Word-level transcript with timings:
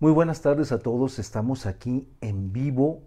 Muy 0.00 0.12
buenas 0.12 0.42
tardes 0.42 0.70
a 0.70 0.78
todos. 0.78 1.18
Estamos 1.18 1.66
aquí 1.66 2.06
en 2.20 2.52
vivo 2.52 3.00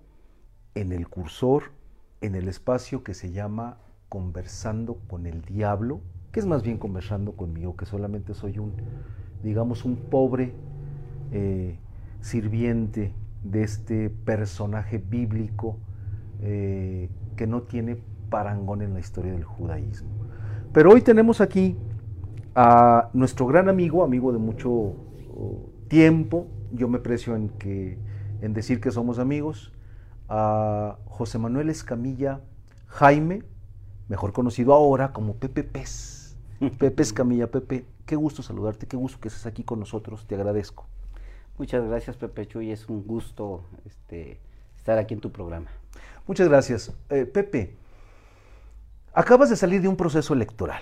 en 0.76 0.92
el 0.92 1.08
cursor, 1.08 1.72
en 2.20 2.36
el 2.36 2.50
espacio 2.50 3.02
que 3.02 3.14
se 3.14 3.32
llama 3.32 3.78
Conversando 4.10 4.98
con 5.08 5.26
el 5.26 5.42
Diablo, 5.44 6.02
que 6.34 6.42
es 6.42 6.46
más 6.46 6.64
bien 6.64 6.78
conversando 6.78 7.32
conmigo, 7.32 7.78
que 7.78 7.86
solamente 7.86 8.34
soy 8.34 8.60
un, 8.60 8.74
digamos, 9.42 9.86
un 9.86 9.96
pobre 9.96 10.54
eh, 11.32 11.80
sirviente 12.20 13.14
de 13.42 13.64
este 13.64 14.10
personaje 14.10 14.98
bíblico 14.98 15.78
eh, 16.42 17.10
que 17.38 17.48
no 17.48 17.62
tiene 17.62 18.00
parangón 18.30 18.82
en 18.82 18.94
la 18.94 19.00
historia 19.00 19.32
del 19.32 19.46
judaísmo. 19.46 20.10
Pero 20.74 20.92
hoy 20.92 21.02
tenemos 21.02 21.40
aquí 21.40 21.78
a 22.54 23.10
nuestro 23.14 23.48
gran 23.48 23.70
amigo, 23.70 24.04
amigo 24.04 24.34
de 24.34 24.40
mucho 24.40 24.70
oh, 24.70 25.70
tiempo, 25.88 26.48
yo 26.74 26.88
me 26.88 27.00
precio 27.00 27.36
en, 27.36 27.50
que, 27.50 27.98
en 28.42 28.54
decir 28.54 28.82
que 28.82 28.92
somos 28.92 29.20
amigos, 29.20 29.72
a 30.30 30.98
José 31.06 31.38
Manuel 31.38 31.70
Escamilla 31.70 32.42
Jaime, 32.88 33.44
mejor 34.08 34.34
conocido 34.34 34.74
ahora 34.74 35.14
como 35.14 35.36
Pepe 35.36 35.64
Pez. 35.64 36.38
Pepe 36.80 37.04
Escamilla, 37.04 37.48
Pepe, 37.48 37.86
qué 38.06 38.16
gusto 38.16 38.44
saludarte, 38.44 38.88
qué 38.88 38.98
gusto 38.98 39.20
que 39.20 39.30
estés 39.30 39.46
aquí 39.46 39.64
con 39.64 39.80
nosotros, 39.80 40.26
te 40.28 40.36
agradezco. 40.36 40.88
Muchas 41.58 41.86
gracias 41.86 42.18
Pepe 42.18 42.48
Chuy, 42.48 42.72
es 42.72 42.88
un 42.90 43.06
gusto 43.06 43.64
este, 43.86 44.40
estar 44.78 44.98
aquí 44.98 45.14
en 45.14 45.22
tu 45.22 45.32
programa. 45.32 45.68
Muchas 46.28 46.48
gracias. 46.50 46.94
Eh, 47.10 47.26
Pepe, 47.26 47.76
acabas 49.14 49.50
de 49.50 49.56
salir 49.56 49.82
de 49.82 49.88
un 49.88 49.96
proceso 49.96 50.34
electoral. 50.34 50.82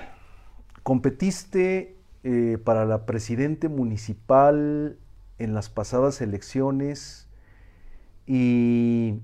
Competiste 0.84 1.98
eh, 2.24 2.58
para 2.64 2.86
la 2.86 3.06
presidente 3.06 3.70
municipal 3.70 4.98
en 5.40 5.54
las 5.54 5.70
pasadas 5.70 6.22
elecciones 6.22 7.28
y 8.28 9.20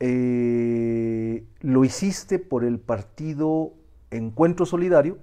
eh, 0.00 1.46
lo 1.60 1.84
hiciste 1.84 2.38
por 2.38 2.64
el 2.64 2.78
partido 2.78 3.72
Encuentro 4.10 4.66
Solidario, 4.66 5.18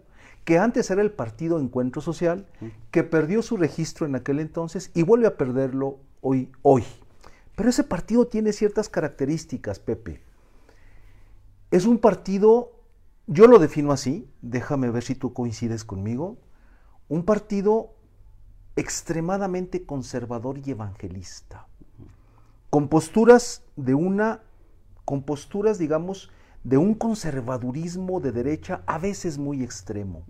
que 0.45 0.57
antes 0.57 0.89
era 0.89 1.01
el 1.01 1.11
partido 1.11 1.59
Encuentro 1.59 2.01
Social, 2.01 2.47
que 2.89 3.03
perdió 3.03 3.41
su 3.43 3.57
registro 3.57 4.07
en 4.07 4.15
aquel 4.15 4.39
entonces 4.39 4.89
y 4.95 5.03
vuelve 5.03 5.27
a 5.27 5.37
perderlo 5.37 5.99
hoy. 6.21 6.51
hoy. 6.63 6.83
Pero 7.55 7.69
ese 7.69 7.83
partido 7.83 8.25
tiene 8.25 8.53
ciertas 8.53 8.89
características, 8.89 9.79
Pepe. 9.79 10.21
Es 11.71 11.85
un 11.85 11.99
partido, 11.99 12.71
yo 13.27 13.47
lo 13.47 13.59
defino 13.59 13.91
así, 13.91 14.27
déjame 14.41 14.89
ver 14.89 15.03
si 15.03 15.13
tú 15.13 15.33
coincides 15.33 15.83
conmigo, 15.83 16.37
un 17.09 17.25
partido 17.25 17.93
extremadamente 18.79 19.85
conservador 19.85 20.57
y 20.65 20.71
evangelista, 20.71 21.67
con 22.69 22.87
posturas 22.87 23.63
de 23.75 23.93
una, 23.93 24.41
con 25.03 25.23
posturas, 25.23 25.77
digamos, 25.77 26.31
de 26.63 26.77
un 26.77 26.93
conservadurismo 26.93 28.21
de 28.21 28.31
derecha 28.31 28.81
a 28.85 28.97
veces 28.97 29.37
muy 29.37 29.63
extremo. 29.63 30.23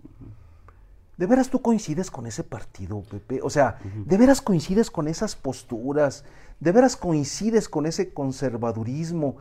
¿De 1.16 1.26
veras 1.26 1.50
tú 1.50 1.60
coincides 1.60 2.10
con 2.10 2.26
ese 2.26 2.42
partido, 2.42 3.02
Pepe? 3.02 3.40
O 3.42 3.50
sea, 3.50 3.78
¿de 4.06 4.16
veras 4.16 4.40
coincides 4.40 4.90
con 4.90 5.06
esas 5.06 5.36
posturas? 5.36 6.24
¿De 6.58 6.72
veras 6.72 6.96
coincides 6.96 7.68
con 7.68 7.86
ese 7.86 8.12
conservadurismo? 8.12 9.36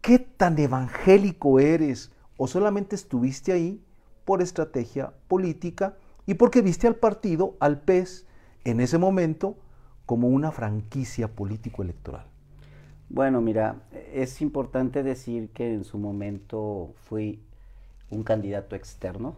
¿Qué 0.00 0.18
tan 0.18 0.58
evangélico 0.58 1.58
eres? 1.58 2.12
¿O 2.36 2.46
solamente 2.46 2.94
estuviste 2.94 3.52
ahí 3.52 3.84
por 4.24 4.40
estrategia 4.40 5.12
política 5.26 5.96
y 6.26 6.34
porque 6.34 6.62
viste 6.62 6.86
al 6.86 6.94
partido, 6.94 7.56
al 7.58 7.80
PES, 7.80 8.24
en 8.64 8.80
ese 8.80 8.98
momento 8.98 9.56
como 10.06 10.28
una 10.28 10.50
franquicia 10.50 11.28
político-electoral? 11.28 12.26
Bueno, 13.08 13.40
mira, 13.40 13.82
es 14.12 14.40
importante 14.40 15.02
decir 15.02 15.50
que 15.50 15.72
en 15.74 15.84
su 15.84 15.98
momento 15.98 16.94
fui 16.94 17.40
un 18.10 18.22
candidato 18.22 18.76
externo, 18.76 19.34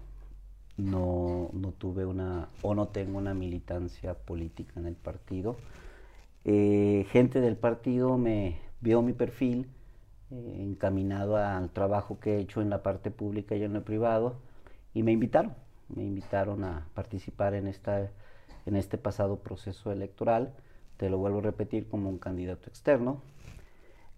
no, 0.77 1.51
no 1.53 1.73
tuve 1.73 2.05
una 2.05 2.49
o 2.63 2.75
no 2.75 2.89
tengo 2.89 3.19
una 3.19 3.35
militancia 3.35 4.15
política 4.15 4.81
en 4.81 4.87
el 4.87 4.95
partido. 4.95 5.57
Eh, 6.45 7.07
gente 7.11 7.41
del 7.41 7.57
partido 7.57 8.19
me 8.19 8.59
vio 8.81 9.01
mi 9.03 9.13
perfil 9.13 9.69
eh, 10.31 10.57
encaminado 10.61 11.37
al 11.37 11.71
trabajo 11.71 12.19
que 12.19 12.37
he 12.37 12.41
hecho 12.41 12.63
en 12.63 12.71
la 12.71 12.83
parte 12.83 13.11
pública 13.11 13.55
y 13.55 13.63
en 13.63 13.75
lo 13.75 13.85
privado 13.85 14.37
y 14.95 15.03
me 15.03 15.13
invitaron, 15.13 15.55
me 15.95 16.05
invitaron 16.05 16.65
a 16.65 16.89
participar 16.95 17.55
en 17.55 17.69
esta 17.69 18.11
en 18.67 18.77
este 18.77 18.99
pasado 18.99 19.37
proceso 19.37 19.93
electoral, 19.93 20.53
te 20.97 21.11
lo 21.11 21.19
vuelvo 21.19 21.39
a 21.39 21.43
repetir 21.43 21.89
como 21.89 22.09
un 22.09 22.19
candidato 22.19 22.69
externo. 22.69 23.21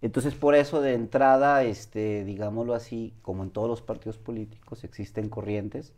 Entonces, 0.02 0.34
por 0.34 0.54
eso 0.54 0.82
de 0.82 0.94
entrada, 0.94 1.62
este, 1.62 2.24
digámoslo 2.24 2.74
así, 2.74 3.14
como 3.22 3.42
en 3.42 3.50
todos 3.50 3.68
los 3.68 3.80
partidos 3.80 4.18
políticos, 4.18 4.84
existen 4.84 5.30
corrientes, 5.30 5.94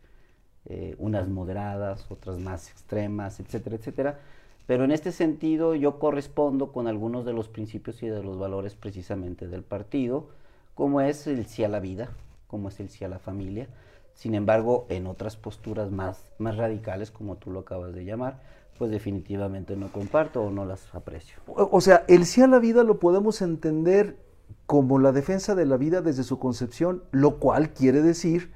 eh, 0.65 0.95
unas 0.97 1.27
moderadas, 1.27 2.09
otras 2.09 2.39
más 2.39 2.69
extremas, 2.69 3.39
etcétera, 3.39 3.75
etcétera. 3.75 4.19
Pero 4.65 4.83
en 4.83 4.91
este 4.91 5.11
sentido 5.11 5.75
yo 5.75 5.97
correspondo 5.99 6.71
con 6.71 6.87
algunos 6.87 7.25
de 7.25 7.33
los 7.33 7.47
principios 7.47 8.03
y 8.03 8.07
de 8.07 8.21
los 8.21 8.37
valores 8.37 8.75
precisamente 8.75 9.47
del 9.47 9.63
partido, 9.63 10.29
como 10.75 11.01
es 11.01 11.25
el 11.25 11.45
sí 11.45 11.63
a 11.63 11.69
la 11.69 11.79
vida, 11.79 12.09
como 12.47 12.69
es 12.69 12.79
el 12.79 12.89
sí 12.89 13.03
a 13.03 13.07
la 13.07 13.19
familia, 13.19 13.67
sin 14.17 14.33
embargo, 14.33 14.87
en 14.89 15.05
otras 15.05 15.37
posturas 15.37 15.91
más, 15.91 16.31
más 16.39 16.57
radicales, 16.57 17.11
como 17.11 17.35
tú 17.35 17.51
lo 17.51 17.59
acabas 17.59 17.93
de 17.93 18.03
llamar, 18.03 18.39
pues 18.79 18.89
definitivamente 18.89 19.75
no 19.75 19.91
comparto 19.91 20.41
o 20.41 20.49
no 20.49 20.65
las 20.65 20.93
aprecio. 20.95 21.37
O 21.45 21.79
sea, 21.81 22.03
el 22.07 22.25
sí 22.25 22.41
a 22.41 22.47
la 22.47 22.57
vida 22.57 22.83
lo 22.83 22.99
podemos 22.99 23.43
entender 23.43 24.17
como 24.65 24.97
la 24.97 25.11
defensa 25.11 25.53
de 25.53 25.67
la 25.67 25.77
vida 25.77 26.01
desde 26.01 26.23
su 26.23 26.39
concepción, 26.39 27.03
lo 27.11 27.37
cual 27.37 27.73
quiere 27.73 28.01
decir 28.01 28.51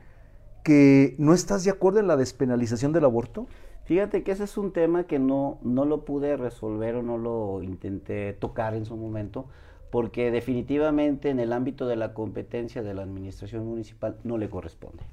que 0.63 1.13
no 1.19 1.35
estás 1.35 1.63
de 1.63 1.69
acuerdo 1.69 1.99
en 1.99 2.07
la 2.07 2.17
despenalización 2.17 2.91
del 2.91 3.05
aborto. 3.05 3.45
Fíjate 3.85 4.23
que 4.23 4.31
ese 4.31 4.45
es 4.45 4.57
un 4.57 4.73
tema 4.73 5.03
que 5.03 5.19
no, 5.19 5.59
no 5.61 5.85
lo 5.85 6.05
pude 6.05 6.37
resolver 6.37 6.95
o 6.95 7.03
no 7.03 7.19
lo 7.19 7.61
intenté 7.61 8.33
tocar 8.33 8.73
en 8.73 8.85
su 8.85 8.97
momento, 8.97 9.45
porque 9.91 10.31
definitivamente 10.31 11.29
en 11.29 11.39
el 11.39 11.53
ámbito 11.53 11.85
de 11.85 11.97
la 11.97 12.15
competencia 12.15 12.81
de 12.81 12.95
la 12.95 13.03
administración 13.03 13.67
municipal 13.67 14.17
no 14.23 14.39
le 14.39 14.49
corresponde. 14.49 15.03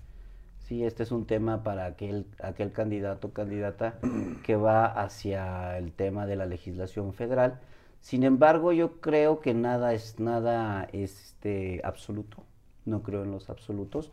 Sí, 0.68 0.84
este 0.84 1.02
es 1.02 1.12
un 1.12 1.24
tema 1.24 1.62
para 1.62 1.86
aquel, 1.86 2.26
aquel 2.42 2.72
candidato 2.72 3.28
o 3.28 3.32
candidata 3.32 3.98
que 4.44 4.54
va 4.54 4.84
hacia 4.84 5.78
el 5.78 5.92
tema 5.92 6.26
de 6.26 6.36
la 6.36 6.44
legislación 6.44 7.14
federal. 7.14 7.58
Sin 8.02 8.22
embargo, 8.22 8.72
yo 8.72 9.00
creo 9.00 9.40
que 9.40 9.54
nada 9.54 9.94
es 9.94 10.20
nada 10.20 10.86
este, 10.92 11.80
absoluto. 11.84 12.44
No 12.84 13.02
creo 13.02 13.22
en 13.22 13.30
los 13.30 13.48
absolutos. 13.48 14.12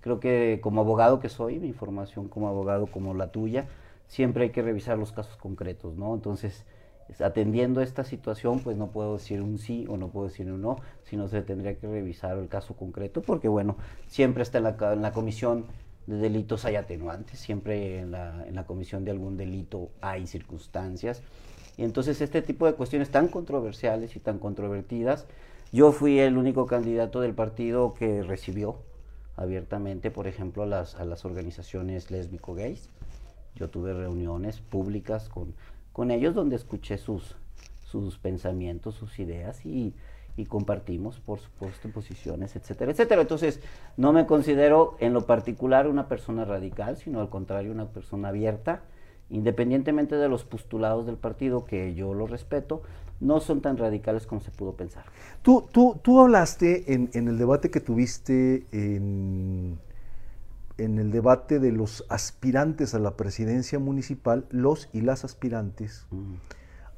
Creo 0.00 0.20
que 0.20 0.60
como 0.62 0.80
abogado 0.80 1.18
que 1.18 1.28
soy, 1.28 1.58
mi 1.58 1.72
formación 1.72 2.28
como 2.28 2.46
abogado 2.48 2.86
como 2.86 3.12
la 3.12 3.32
tuya, 3.32 3.66
siempre 4.06 4.44
hay 4.44 4.50
que 4.50 4.62
revisar 4.62 4.98
los 4.98 5.10
casos 5.10 5.36
concretos, 5.36 5.96
¿no? 5.96 6.14
Entonces, 6.14 6.64
atendiendo 7.18 7.80
esta 7.80 8.04
situación, 8.04 8.60
pues 8.60 8.76
no 8.76 8.92
puedo 8.92 9.14
decir 9.14 9.42
un 9.42 9.58
sí 9.58 9.86
o 9.88 9.96
no 9.96 10.06
puedo 10.10 10.28
decir 10.28 10.52
un 10.52 10.62
no, 10.62 10.76
sino 11.02 11.26
se 11.26 11.42
tendría 11.42 11.76
que 11.76 11.88
revisar 11.88 12.38
el 12.38 12.46
caso 12.46 12.76
concreto, 12.76 13.22
porque 13.22 13.48
bueno, 13.48 13.76
siempre 14.06 14.44
está 14.44 14.58
en 14.58 14.64
la, 14.64 14.76
en 14.92 15.02
la 15.02 15.10
comisión 15.10 15.66
de 16.06 16.16
delitos 16.16 16.64
hay 16.64 16.76
atenuantes, 16.76 17.38
siempre 17.38 18.00
en 18.00 18.12
la, 18.12 18.46
en 18.46 18.54
la 18.54 18.64
comisión 18.64 19.04
de 19.04 19.10
algún 19.10 19.36
delito 19.36 19.90
hay 20.00 20.26
circunstancias. 20.26 21.22
Y 21.76 21.84
entonces 21.84 22.20
este 22.20 22.42
tipo 22.42 22.66
de 22.66 22.74
cuestiones 22.74 23.10
tan 23.10 23.28
controversiales 23.28 24.16
y 24.16 24.20
tan 24.20 24.38
controvertidas, 24.38 25.26
yo 25.72 25.92
fui 25.92 26.18
el 26.20 26.38
único 26.38 26.66
candidato 26.66 27.20
del 27.20 27.34
partido 27.34 27.94
que 27.94 28.22
recibió 28.22 28.78
abiertamente, 29.36 30.10
por 30.10 30.26
ejemplo, 30.26 30.64
las, 30.64 30.94
a 30.94 31.04
las 31.04 31.24
organizaciones 31.24 32.10
lésbico-gays. 32.10 32.88
Yo 33.54 33.68
tuve 33.68 33.92
reuniones 33.92 34.60
públicas 34.60 35.28
con, 35.28 35.54
con 35.92 36.10
ellos 36.10 36.34
donde 36.34 36.56
escuché 36.56 36.98
sus, 36.98 37.36
sus 37.84 38.18
pensamientos, 38.18 38.94
sus 38.94 39.18
ideas 39.18 39.64
y 39.66 39.94
y 40.36 40.44
compartimos, 40.44 41.20
por 41.20 41.40
supuesto, 41.40 41.88
posiciones, 41.88 42.56
etcétera, 42.56 42.92
etcétera. 42.92 43.22
Entonces, 43.22 43.60
no 43.96 44.12
me 44.12 44.26
considero 44.26 44.96
en 45.00 45.12
lo 45.12 45.26
particular 45.26 45.88
una 45.88 46.08
persona 46.08 46.44
radical, 46.44 46.96
sino 46.98 47.20
al 47.20 47.30
contrario, 47.30 47.72
una 47.72 47.86
persona 47.86 48.28
abierta, 48.28 48.82
independientemente 49.30 50.16
de 50.16 50.28
los 50.28 50.44
postulados 50.44 51.06
del 51.06 51.16
partido, 51.16 51.64
que 51.64 51.94
yo 51.94 52.12
lo 52.12 52.26
respeto, 52.26 52.82
no 53.18 53.40
son 53.40 53.62
tan 53.62 53.78
radicales 53.78 54.26
como 54.26 54.42
se 54.42 54.50
pudo 54.50 54.74
pensar. 54.74 55.04
Tú, 55.42 55.66
tú, 55.72 55.98
tú 56.02 56.20
hablaste 56.20 56.92
en, 56.92 57.08
en 57.14 57.28
el 57.28 57.38
debate 57.38 57.70
que 57.70 57.80
tuviste 57.80 58.66
en, 58.72 59.78
en 60.76 60.98
el 60.98 61.10
debate 61.10 61.58
de 61.58 61.72
los 61.72 62.04
aspirantes 62.10 62.94
a 62.94 62.98
la 62.98 63.16
presidencia 63.16 63.78
municipal, 63.78 64.44
los 64.50 64.90
y 64.92 65.00
las 65.00 65.24
aspirantes. 65.24 66.06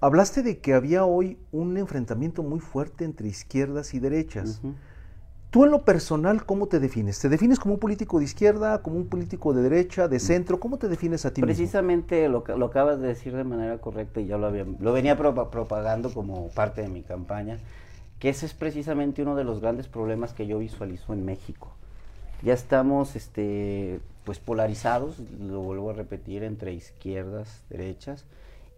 Hablaste 0.00 0.43
de 0.43 0.59
que 0.59 0.75
había 0.75 1.05
hoy 1.05 1.39
un 1.50 1.77
enfrentamiento 1.77 2.43
muy 2.43 2.61
fuerte 2.61 3.05
entre 3.05 3.29
izquierdas 3.29 3.95
y 3.95 3.99
derechas. 3.99 4.61
Tú 5.50 5.65
en 5.65 5.71
lo 5.71 5.85
personal, 5.85 6.45
¿cómo 6.45 6.67
te 6.69 6.79
defines? 6.79 7.19
¿Te 7.19 7.29
defines 7.29 7.59
como 7.59 7.75
un 7.75 7.81
político 7.81 8.19
de 8.19 8.27
izquierda, 8.27 8.83
como 8.83 8.97
un 8.97 9.09
político 9.09 9.55
de 9.55 9.62
derecha, 9.62 10.06
de 10.06 10.21
centro? 10.21 10.61
¿Cómo 10.61 10.77
te 10.77 10.89
defines 10.89 11.25
a 11.25 11.33
ti 11.33 11.41
Precisamente 11.41 12.29
Lo, 12.29 12.45
lo 12.47 12.67
acabas 12.67 13.00
de 13.00 13.09
decir 13.09 13.35
de 13.35 13.45
manera 13.45 13.79
correcta 13.79 14.21
y 14.21 14.27
ya 14.27 14.37
lo, 14.37 14.47
había, 14.47 14.67
lo 14.79 14.93
venía 14.93 15.17
propagando 15.17 16.12
como 16.12 16.49
parte 16.50 16.83
de 16.83 16.89
mi 16.89 17.03
campaña, 17.03 17.59
que 18.19 18.29
ese 18.29 18.47
es 18.47 18.53
precisamente 18.53 19.23
uno 19.23 19.37
de 19.37 19.45
los 19.45 19.61
grandes 19.61 19.89
problemas 19.89 20.33
que 20.33 20.47
yo 20.47 20.59
visualizo 20.59 21.15
en 21.15 21.25
México. 21.25 21.73
Ya 22.43 22.53
estamos 22.53 23.17
este, 23.17 24.00
pues 24.25 24.39
polarizados, 24.39 25.19
lo 25.41 25.61
vuelvo 25.61 25.91
a 25.91 25.95
repetir, 25.95 26.45
entre 26.45 26.75
izquierdas, 26.75 27.62
derechas, 27.71 28.27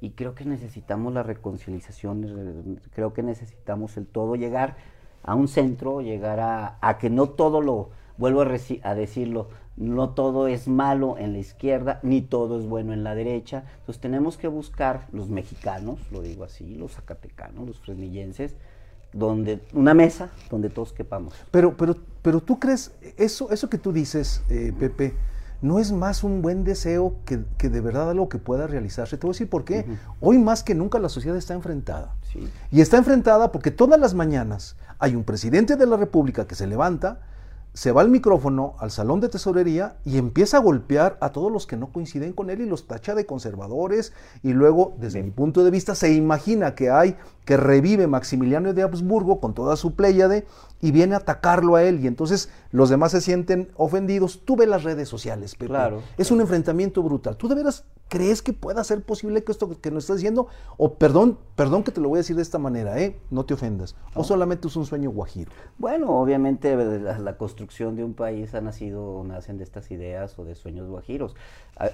y 0.01 0.11
creo 0.11 0.35
que 0.35 0.45
necesitamos 0.45 1.13
la 1.13 1.23
reconciliación, 1.23 2.81
creo 2.95 3.13
que 3.13 3.23
necesitamos 3.23 3.97
el 3.97 4.07
todo 4.07 4.35
llegar 4.35 4.77
a 5.23 5.35
un 5.35 5.49
centro, 5.49 6.01
llegar 6.01 6.41
a, 6.41 6.99
que 6.99 7.11
no 7.11 7.29
todo 7.29 7.61
lo, 7.61 7.91
vuelvo 8.17 8.41
a, 8.41 8.95
decirlo, 8.95 9.49
no 9.77 10.11
todo 10.11 10.47
es 10.47 10.69
malo 10.69 11.19
en 11.19 11.33
la 11.33 11.39
izquierda, 11.39 12.01
ni 12.03 12.23
todo 12.23 12.59
es 12.59 12.67
bueno 12.67 12.93
en 12.93 13.05
la 13.05 13.15
derecha. 13.15 13.65
Entonces 13.81 14.01
tenemos 14.01 14.39
que 14.39 14.49
buscar 14.49 15.07
los 15.13 15.29
mexicanos, 15.29 15.99
lo 16.11 16.23
digo 16.23 16.45
así, 16.45 16.75
los 16.75 16.93
zacatecanos, 16.93 17.67
los 17.67 17.81
fresnillenses, 17.81 18.57
donde 19.13 19.61
una 19.75 19.93
mesa 19.93 20.31
donde 20.51 20.71
todos 20.71 20.93
quepamos. 20.93 21.35
Pero, 21.51 21.77
pero, 21.77 21.97
pero 22.23 22.41
tú 22.41 22.59
crees, 22.59 22.95
eso, 23.19 23.51
eso 23.51 23.69
que 23.69 23.79
tú 23.79 23.93
dices, 23.93 24.43
eh, 24.49 24.73
Pepe, 24.79 25.15
no 25.63 25.79
es 25.79 25.93
más 25.93 26.25
un 26.25 26.43
buen 26.43 26.65
deseo 26.65 27.17
que, 27.25 27.69
de 27.69 27.81
verdad 27.81 28.11
algo 28.11 28.29
que 28.29 28.39
pueda 28.39 28.67
realizarse. 28.67 29.17
Te 29.17 29.27
voy 29.27 29.33
a 29.33 29.35
decir 29.35 29.51
por 29.51 29.65
qué. 29.65 29.87
Hoy 30.21 30.39
más 30.39 30.63
que 30.63 30.75
nunca 30.75 30.99
la 30.99 31.09
sociedad 31.09 31.37
está 31.37 31.55
enfrentada. 31.55 32.15
Y 32.71 32.81
está 32.81 32.97
enfrentada 32.97 33.53
porque 33.53 33.71
todas 33.71 34.01
las 34.01 34.15
mañanas 34.15 34.77
hay 34.99 35.15
un 35.15 35.25
presidente 35.25 35.77
de 35.77 35.87
la 35.87 35.97
República 35.97 36.47
que 36.47 36.55
se 36.55 36.67
levanta, 36.67 37.21
se 37.73 37.93
va 37.93 38.01
al 38.01 38.09
micrófono, 38.09 38.75
al 38.79 38.91
salón 38.91 39.21
de 39.21 39.29
tesorería 39.29 39.97
y 40.05 40.19
empieza 40.19 40.57
a 40.57 40.61
golpear 40.61 41.17
a 41.21 41.31
todos 41.31 41.53
los 41.53 41.67
que 41.67 41.77
no 41.77 41.93
coinciden 41.93 42.33
con 42.33 42.51
él 42.51 42.61
y 42.61 42.67
los 42.67 42.89
tacha 42.89 43.15
de 43.15 43.27
conservadores 43.27 44.13
y 44.43 44.53
luego, 44.53 44.97
desde 44.99 45.23
mi 45.23 45.31
punto 45.31 45.63
de 45.63 45.71
vista, 45.71 45.95
se 45.95 46.13
imagina 46.13 46.75
que 46.75 46.91
hay 46.91 47.17
que 47.45 47.57
revive 47.57 48.07
Maximiliano 48.07 48.73
de 48.73 48.83
Habsburgo 48.83 49.41
con 49.41 49.55
toda 49.55 49.77
su 49.77 49.95
pléyade 49.95 50.47
y 50.81 50.91
viene 50.93 51.15
a 51.15 51.19
atacarlo 51.19 51.77
a 51.77 51.83
él 51.83 52.01
y 52.03 52.07
entonces 52.07 52.51
los 52.71 52.89
demás 52.89 53.13
se 53.13 53.21
sienten 53.21 53.71
ofendidos. 53.77 54.43
Tú 54.45 54.57
ves 54.57 54.69
las 54.69 54.83
redes 54.85 55.09
sociales, 55.09 55.55
Pepe. 55.55 55.69
Claro. 55.69 56.03
Es 56.17 56.31
un 56.31 56.41
enfrentamiento 56.41 57.03
brutal. 57.03 57.37
¿Tú 57.37 57.49
de 57.49 57.55
veras 57.55 57.85
crees 58.11 58.43
que 58.43 58.53
pueda 58.53 58.83
ser 58.83 59.03
posible 59.03 59.45
que 59.45 59.53
esto 59.53 59.81
que 59.81 59.91
nos 59.91 60.05
estás 60.05 60.17
diciendo, 60.17 60.49
o 60.77 60.95
perdón, 60.95 61.39
perdón 61.55 61.85
que 61.85 61.93
te 61.93 62.01
lo 62.01 62.09
voy 62.09 62.17
a 62.17 62.23
decir 62.23 62.35
de 62.35 62.43
esta 62.43 62.59
manera, 62.59 62.99
¿eh? 62.99 63.17
no 63.31 63.47
te 63.47 63.55
ofendas, 63.55 63.95
o 64.15 64.25
solamente 64.25 64.67
es 64.67 64.75
un 64.75 64.85
sueño 64.85 65.11
guajiro? 65.11 65.53
Bueno, 65.79 66.11
obviamente 66.21 66.77
la, 66.77 67.37
construcción 67.37 67.95
de 67.95 68.03
un 68.03 68.15
país 68.15 68.53
ha 68.55 68.61
nacido, 68.61 69.23
nacen 69.25 69.59
de 69.59 69.65
estas 69.65 69.93
ideas 69.93 70.37
o 70.39 70.45
de 70.45 70.57
sueños 70.57 70.89
guajiros. 70.89 71.37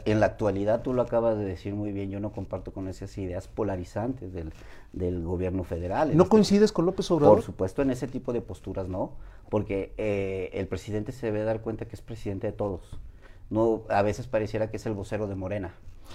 En 0.07 0.19
la 0.19 0.27
actualidad, 0.27 0.81
tú 0.81 0.95
lo 0.95 1.03
acabas 1.03 1.37
de 1.37 1.45
decir 1.45 1.75
muy 1.75 1.93
bien, 1.93 2.11
yo 2.11 2.19
no 2.19 2.33
comparto 2.33 2.73
con 2.73 2.89
esas 2.89 3.17
ideas 3.19 3.47
polarizantes 3.47 4.33
del, 4.33 4.55
del 4.93 5.25
gobierno 5.25 5.65
federal. 5.65 6.17
¿No 6.17 6.25
este 6.25 6.31
coincides 6.31 6.73
con 6.73 6.87
López 6.87 7.11
Obrador? 7.11 7.37
Por 7.37 7.45
supuesto, 7.45 7.83
en 7.83 7.91
ese 7.91 8.09
tipo 8.09 8.33
de 8.33 8.41
posturas 8.41 8.89
no, 8.89 9.13
porque 9.49 9.93
eh, 9.99 10.51
el 10.55 10.67
presidente 10.67 11.13
se 11.13 11.27
debe 11.27 11.45
dar 11.45 11.61
cuenta 11.61 11.87
que 11.87 11.97
es 11.97 12.03
presidente 12.03 12.47
de 12.47 12.53
todos. 12.53 12.99
No, 13.51 13.83
a 13.89 14.03
veces 14.03 14.27
pareciera 14.27 14.71
que 14.71 14.77
es 14.77 14.87
el 14.87 14.95
vocero 14.95 15.27
de 15.27 15.35
Morena. 15.35 15.75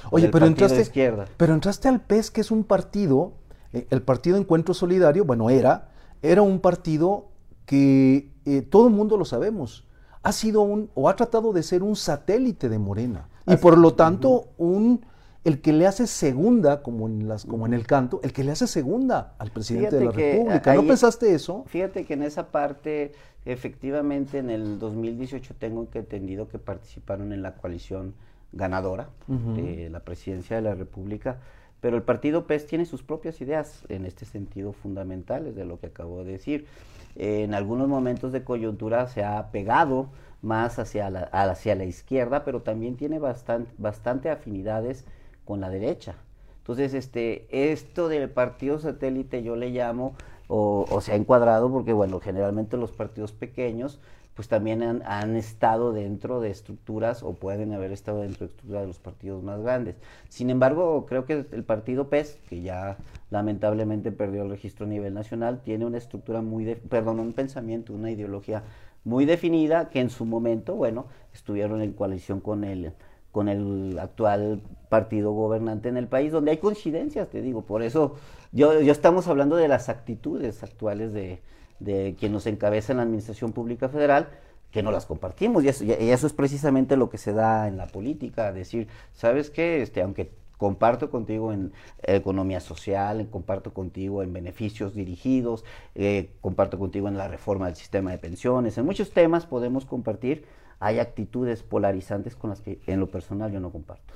Oye, 0.10 0.30
pero 0.30 0.46
entraste, 0.46 1.14
pero 1.38 1.54
entraste 1.54 1.88
al 1.88 2.02
PES, 2.02 2.32
que 2.32 2.42
es 2.42 2.52
un 2.52 2.64
partido, 2.64 3.34
eh, 3.74 3.88
el 3.90 4.02
Partido 4.02 4.38
Encuentro 4.38 4.74
Solidario, 4.74 5.26
bueno, 5.26 5.50
era, 5.50 5.90
era 6.22 6.42
un 6.42 6.60
partido 6.60 7.28
que 7.66 8.32
eh, 8.46 8.62
todo 8.62 8.88
el 8.88 8.94
mundo 8.94 9.18
lo 9.18 9.26
sabemos, 9.26 9.86
ha 10.24 10.32
sido 10.32 10.62
un, 10.62 10.90
o 10.94 11.10
ha 11.10 11.16
tratado 11.16 11.54
de 11.54 11.64
ser 11.64 11.84
un 11.84 11.96
satélite 11.96 12.70
de 12.70 12.80
Morena. 12.80 13.28
Y 13.48 13.58
por 13.58 13.78
lo 13.78 13.96
tanto, 13.96 14.50
un 14.58 15.06
el 15.44 15.62
que 15.62 15.74
le 15.74 15.88
hace 15.88 16.06
segunda, 16.06 16.84
como 16.84 17.08
en, 17.08 17.28
las, 17.28 17.46
como 17.46 17.66
en 17.66 17.74
el 17.74 17.88
canto, 17.88 18.20
el 18.24 18.32
que 18.32 18.44
le 18.44 18.52
hace 18.52 18.68
segunda 18.68 19.34
al 19.40 19.50
presidente 19.50 19.96
de 19.96 20.06
la 20.06 20.12
República. 20.12 20.76
¿No 20.76 20.86
pensaste 20.86 21.34
eso? 21.34 21.64
Fíjate 21.68 22.06
que 22.06 22.14
en 22.14 22.24
esa 22.24 22.48
parte, 22.48 23.14
efectivamente, 23.46 24.38
en 24.38 24.52
el 24.52 24.78
2018 24.78 25.56
tengo 25.58 25.90
que 25.90 26.00
entendido 26.00 26.48
que 26.48 26.60
participaron 26.60 27.34
en 27.34 27.42
la 27.42 27.56
coalición 27.56 28.14
ganadora 28.52 29.10
de 29.28 29.90
la 29.90 30.02
presidencia 30.02 30.58
de 30.58 30.62
la 30.62 30.76
República, 30.76 31.38
pero 31.80 31.98
el 31.98 32.04
partido 32.04 32.46
PES 32.46 32.68
tiene 32.68 32.86
sus 32.86 33.02
propias 33.02 33.42
ideas 33.42 33.84
en 33.90 34.06
este 34.06 34.26
sentido 34.26 34.74
fundamentales 34.74 35.56
de 35.56 35.66
lo 35.66 35.80
que 35.80 35.88
acabo 35.88 36.24
de 36.24 36.34
decir. 36.34 36.68
en 37.16 37.54
algunos 37.56 37.88
momentos 37.88 38.32
de 38.32 38.44
coyuntura 38.44 39.08
se 39.08 39.24
ha 39.24 39.52
pegado 39.52 40.10
más 40.42 40.80
hacia 40.80 41.10
la, 41.10 41.22
hacia 41.22 41.76
la 41.76 41.86
izquierda, 41.86 42.44
pero 42.44 42.62
también 42.62 42.96
tiene 42.98 43.20
bastante, 43.20 43.72
bastante 43.78 44.30
afinidades 44.30 45.06
con 45.52 45.60
la 45.60 45.70
derecha. 45.70 46.16
Entonces, 46.60 46.94
este, 46.94 47.46
esto 47.52 48.08
del 48.08 48.30
partido 48.30 48.80
satélite 48.80 49.44
yo 49.44 49.58
le 49.58 49.70
llamo, 49.70 50.16
o, 50.48 51.02
se 51.02 51.12
ha 51.12 51.16
encuadrado, 51.16 51.70
porque 51.70 51.92
bueno, 51.92 52.22
generalmente 52.22 52.78
los 52.78 52.94
partidos 52.94 53.34
pequeños, 53.34 54.00
pues 54.34 54.48
también 54.48 54.82
han, 54.82 55.36
estado 55.36 55.92
dentro 55.92 56.40
de 56.40 56.52
estructuras 56.52 57.22
o 57.22 57.34
pueden 57.34 57.74
haber 57.74 57.92
estado 57.92 58.22
dentro 58.22 58.48
de 58.48 58.52
estructuras 58.54 58.84
de 58.84 58.88
los 58.88 59.00
partidos 59.00 59.44
más 59.44 59.60
grandes. 59.60 59.98
Sin 60.30 60.50
embargo, 60.50 61.06
creo 61.06 61.26
que 61.26 61.46
el 61.52 61.66
partido 61.66 62.08
PES, 62.08 62.40
que 62.48 62.62
ya 62.62 62.96
lamentablemente 63.30 64.14
perdió 64.14 64.44
el 64.44 64.52
registro 64.52 64.86
a 64.86 64.90
nivel 64.90 65.14
nacional, 65.14 65.60
tiene 65.66 65.86
una 65.86 65.98
estructura 65.98 66.42
muy, 66.42 66.64
de, 66.64 66.78
perdón, 66.78 67.20
un 67.20 67.34
pensamiento, 67.34 67.92
una 67.92 68.10
ideología 68.10 68.64
muy 69.04 69.26
definida 69.26 69.90
que 69.90 70.00
en 70.00 70.10
su 70.10 70.24
momento, 70.24 70.76
bueno, 70.76 71.08
estuvieron 71.34 71.82
en 71.82 71.92
coalición 71.92 72.40
con 72.40 72.64
el 72.64 72.94
con 73.32 73.48
el 73.48 73.98
actual 74.00 74.62
partido 74.92 75.32
gobernante 75.32 75.88
en 75.88 75.96
el 75.96 76.10
país, 76.10 76.34
donde 76.34 76.52
hay 76.52 76.58
coincidencias, 76.58 77.30
te 77.30 77.42
digo, 77.42 77.62
por 77.62 77.82
eso 77.82 78.16
yo, 78.52 78.74
estamos 78.74 79.30
hablando 79.30 79.56
de 79.56 79.70
las 79.70 79.88
actitudes 79.88 80.64
actuales 80.64 81.14
de, 81.14 81.40
de 81.80 82.18
quien 82.20 82.34
nos 82.34 82.46
encabeza 82.46 82.92
en 82.92 82.98
la 82.98 83.04
Administración 83.04 83.54
Pública 83.54 83.88
Federal, 83.88 84.28
que 84.70 84.84
no 84.84 84.92
las 84.92 85.06
compartimos, 85.06 85.64
y 85.64 85.70
eso, 85.70 85.86
y 85.86 85.92
eso 85.92 86.28
es 86.28 86.34
precisamente 86.34 86.98
lo 86.98 87.10
que 87.10 87.18
se 87.18 87.32
da 87.32 87.70
en 87.70 87.78
la 87.78 87.88
política, 87.88 88.52
decir, 88.52 88.90
¿sabes 89.14 89.50
qué? 89.50 89.82
Este, 89.82 90.02
aunque 90.02 90.34
comparto 90.58 91.10
contigo 91.10 91.54
en 91.54 91.72
economía 92.04 92.60
social, 92.60 93.30
comparto 93.32 93.74
contigo 93.74 94.24
en 94.24 94.34
beneficios 94.34 94.94
dirigidos, 94.94 95.64
eh, 95.96 96.32
comparto 96.42 96.78
contigo 96.78 97.08
en 97.08 97.16
la 97.16 97.30
reforma 97.30 97.68
del 97.68 97.78
sistema 97.78 98.12
de 98.12 98.18
pensiones, 98.18 98.78
en 98.78 98.86
muchos 98.86 99.12
temas 99.12 99.46
podemos 99.46 99.86
compartir, 99.86 100.44
hay 100.82 101.00
actitudes 101.00 101.64
polarizantes 101.64 102.36
con 102.36 102.50
las 102.50 102.60
que 102.60 102.82
en 102.88 103.00
lo 103.00 103.10
personal 103.10 103.54
yo 103.54 103.62
no 103.62 103.72
comparto. 103.72 104.14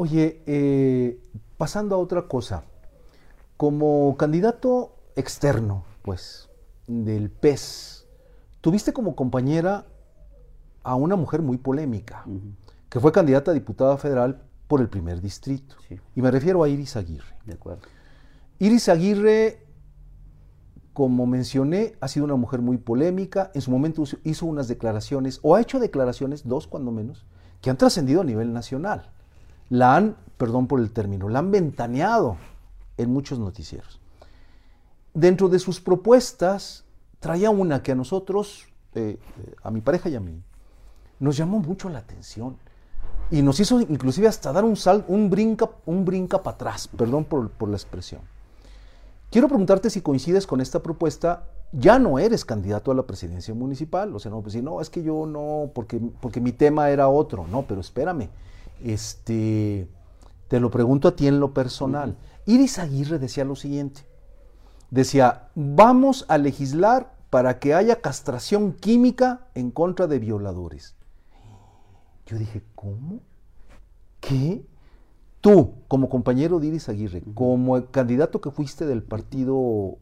Oye, 0.00 0.44
eh, 0.46 1.20
pasando 1.56 1.96
a 1.96 1.98
otra 1.98 2.28
cosa, 2.28 2.62
como 3.56 4.16
candidato 4.16 4.94
externo, 5.16 5.82
pues, 6.02 6.48
del 6.86 7.30
PES, 7.30 8.06
tuviste 8.60 8.92
como 8.92 9.16
compañera 9.16 9.86
a 10.84 10.94
una 10.94 11.16
mujer 11.16 11.42
muy 11.42 11.56
polémica, 11.56 12.24
que 12.88 13.00
fue 13.00 13.10
candidata 13.10 13.50
a 13.50 13.54
diputada 13.54 13.96
federal 13.96 14.40
por 14.68 14.80
el 14.80 14.88
primer 14.88 15.20
distrito. 15.20 15.74
Y 16.14 16.22
me 16.22 16.30
refiero 16.30 16.62
a 16.62 16.68
Iris 16.68 16.94
Aguirre. 16.94 17.34
De 17.44 17.54
acuerdo. 17.54 17.82
Iris 18.60 18.88
Aguirre 18.88 19.66
como 20.92 21.26
mencioné, 21.26 21.96
ha 22.00 22.06
sido 22.06 22.24
una 22.24 22.36
mujer 22.36 22.60
muy 22.60 22.78
polémica. 22.78 23.50
En 23.52 23.62
su 23.62 23.72
momento 23.72 24.04
hizo 24.22 24.46
unas 24.46 24.68
declaraciones, 24.68 25.40
o 25.42 25.56
ha 25.56 25.60
hecho 25.60 25.80
declaraciones, 25.80 26.46
dos 26.46 26.68
cuando 26.68 26.92
menos, 26.92 27.26
que 27.60 27.70
han 27.70 27.76
trascendido 27.76 28.20
a 28.20 28.24
nivel 28.24 28.52
nacional. 28.52 29.10
La 29.70 29.96
han, 29.96 30.16
perdón 30.36 30.66
por 30.66 30.80
el 30.80 30.90
término, 30.90 31.28
la 31.28 31.40
han 31.40 31.50
ventaneado 31.50 32.36
en 32.96 33.12
muchos 33.12 33.38
noticieros. 33.38 34.00
Dentro 35.14 35.48
de 35.48 35.58
sus 35.58 35.80
propuestas, 35.80 36.84
traía 37.20 37.50
una 37.50 37.82
que 37.82 37.92
a 37.92 37.94
nosotros, 37.94 38.66
eh, 38.94 39.18
eh, 39.18 39.54
a 39.62 39.70
mi 39.70 39.80
pareja 39.80 40.08
y 40.08 40.16
a 40.16 40.20
mí, 40.20 40.42
nos 41.20 41.36
llamó 41.36 41.58
mucho 41.58 41.88
la 41.88 41.98
atención. 41.98 42.56
Y 43.30 43.42
nos 43.42 43.60
hizo 43.60 43.80
inclusive 43.80 44.26
hasta 44.26 44.52
dar 44.52 44.64
un 44.64 44.76
sal, 44.76 45.04
un 45.08 45.28
brinca, 45.28 45.68
un 45.84 46.04
brinca 46.04 46.42
para 46.42 46.54
atrás, 46.54 46.88
perdón 46.88 47.24
por 47.24 47.68
la 47.68 47.76
expresión. 47.76 48.22
Quiero 49.30 49.46
preguntarte 49.46 49.90
si 49.90 50.00
coincides 50.00 50.46
con 50.46 50.60
esta 50.60 50.82
propuesta. 50.82 51.44
Ya 51.72 51.98
no 51.98 52.18
eres 52.18 52.46
candidato 52.46 52.90
a 52.90 52.94
la 52.94 53.02
presidencia 53.02 53.52
municipal. 53.52 54.14
O 54.16 54.18
sea, 54.18 54.30
no, 54.30 54.40
pues 54.40 54.54
si 54.54 54.62
no, 54.62 54.80
es 54.80 54.88
que 54.88 55.02
yo 55.02 55.26
no, 55.26 55.70
porque, 55.74 56.00
porque 56.20 56.40
mi 56.40 56.52
tema 56.52 56.88
era 56.88 57.08
otro. 57.08 57.46
No, 57.46 57.62
pero 57.62 57.82
espérame. 57.82 58.30
Este, 58.82 59.88
te 60.48 60.60
lo 60.60 60.70
pregunto 60.70 61.08
a 61.08 61.16
ti 61.16 61.26
en 61.26 61.40
lo 61.40 61.52
personal. 61.52 62.16
Iris 62.46 62.78
Aguirre 62.78 63.18
decía 63.18 63.44
lo 63.44 63.56
siguiente. 63.56 64.06
Decía, 64.90 65.48
vamos 65.54 66.24
a 66.28 66.38
legislar 66.38 67.14
para 67.30 67.58
que 67.58 67.74
haya 67.74 68.00
castración 68.00 68.72
química 68.72 69.46
en 69.54 69.70
contra 69.70 70.06
de 70.06 70.18
violadores. 70.18 70.94
Yo 72.26 72.38
dije, 72.38 72.62
¿cómo? 72.74 73.20
¿Qué? 74.20 74.64
Tú, 75.40 75.74
como 75.88 76.08
compañero 76.08 76.58
de 76.58 76.68
Iris 76.68 76.88
Aguirre, 76.88 77.22
como 77.34 77.86
candidato 77.86 78.40
que 78.40 78.50
fuiste 78.50 78.86
del 78.86 79.02
partido 79.02 79.98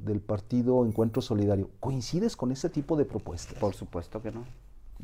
del 0.00 0.20
partido 0.20 0.86
Encuentro 0.86 1.20
Solidario, 1.20 1.70
¿coincides 1.78 2.36
con 2.36 2.52
ese 2.52 2.70
tipo 2.70 2.96
de 2.96 3.04
propuestas? 3.04 3.58
Por 3.58 3.74
supuesto 3.74 4.22
que 4.22 4.32
no. 4.32 4.44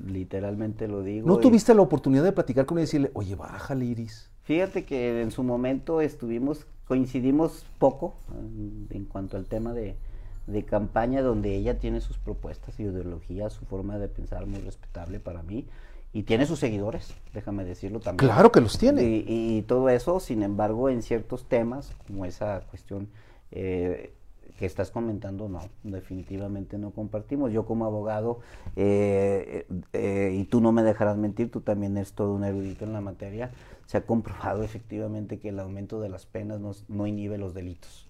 Literalmente 0.07 0.87
lo 0.89 1.03
digo. 1.03 1.27
¿No 1.27 1.39
tuviste 1.39 1.75
la 1.75 1.83
oportunidad 1.83 2.25
de 2.25 2.33
platicar 2.33 2.67
con 2.67 2.79
él 2.79 2.83
y 2.83 2.87
decirle, 2.87 3.11
oye, 3.15 3.35
bájale, 3.35 3.85
Iris? 3.85 4.31
Fíjate 4.45 4.85
que 4.85 5.21
en 5.21 5.31
su 5.31 5.43
momento 5.43 6.01
estuvimos, 6.01 6.67
coincidimos 6.87 7.67
poco 7.79 8.15
en, 8.91 9.05
cuanto 9.05 9.37
al 9.37 9.47
tema 9.47 9.73
de, 9.73 9.97
de, 10.47 10.65
campaña, 10.65 11.21
donde 11.21 11.55
ella 11.55 11.79
tiene 11.79 12.01
sus 12.01 12.17
propuestas, 12.19 12.79
ideologías, 12.81 13.53
su 13.53 13.67
forma 13.67 13.99
de 13.99 14.09
pensar 14.09 14.47
muy 14.47 14.61
respetable 14.61 15.21
para 15.21 15.43
mí 15.43 15.67
y 16.13 16.23
tiene 16.23 16.47
sus 16.47 16.59
seguidores, 16.59 17.15
déjame 17.35 17.65
decirlo 17.65 18.01
también. 18.01 18.31
Claro 18.31 18.51
que 18.51 18.61
los 18.61 18.79
tiene. 18.79 19.03
Y, 19.05 19.63
todo 19.63 19.89
eso, 19.91 20.21
sin 20.21 20.43
embargo, 20.43 20.89
en 20.89 21.03
ciertos 21.03 21.47
temas, 21.47 21.95
como 22.07 22.25
esa 22.25 22.63
cuestión 22.71 23.09
eh, 23.51 24.15
que 24.59 24.67
estás 24.67 24.91
comentando, 24.91 25.49
no, 25.49 25.61
definitivamente 25.85 26.79
no 26.79 26.91
compartimos. 26.91 27.53
Yo 27.53 27.65
como 27.65 27.85
abogado, 27.85 28.41
eh, 28.77 29.67
eh, 29.93 30.37
y 30.37 30.45
tú 30.45 30.61
no 30.61 30.73
me 30.73 30.83
dejarás 30.83 31.17
mentir, 31.17 31.51
tú 31.51 31.61
también 31.61 31.97
eres 31.97 32.13
todo 32.13 32.35
un 32.35 32.45
erudito 32.45 32.85
en 32.85 32.93
la 32.93 33.01
materia, 33.01 33.53
se 33.87 33.99
ha 33.99 34.07
comprobado 34.07 34.63
efectivamente 34.65 35.39
que 35.39 35.51
el 35.51 35.61
aumento 35.61 36.01
de 36.01 36.09
las 36.09 36.27
penas 36.27 36.61
no 36.89 37.07
inhibe 37.07 37.39
los 37.39 37.55
delitos 37.55 38.09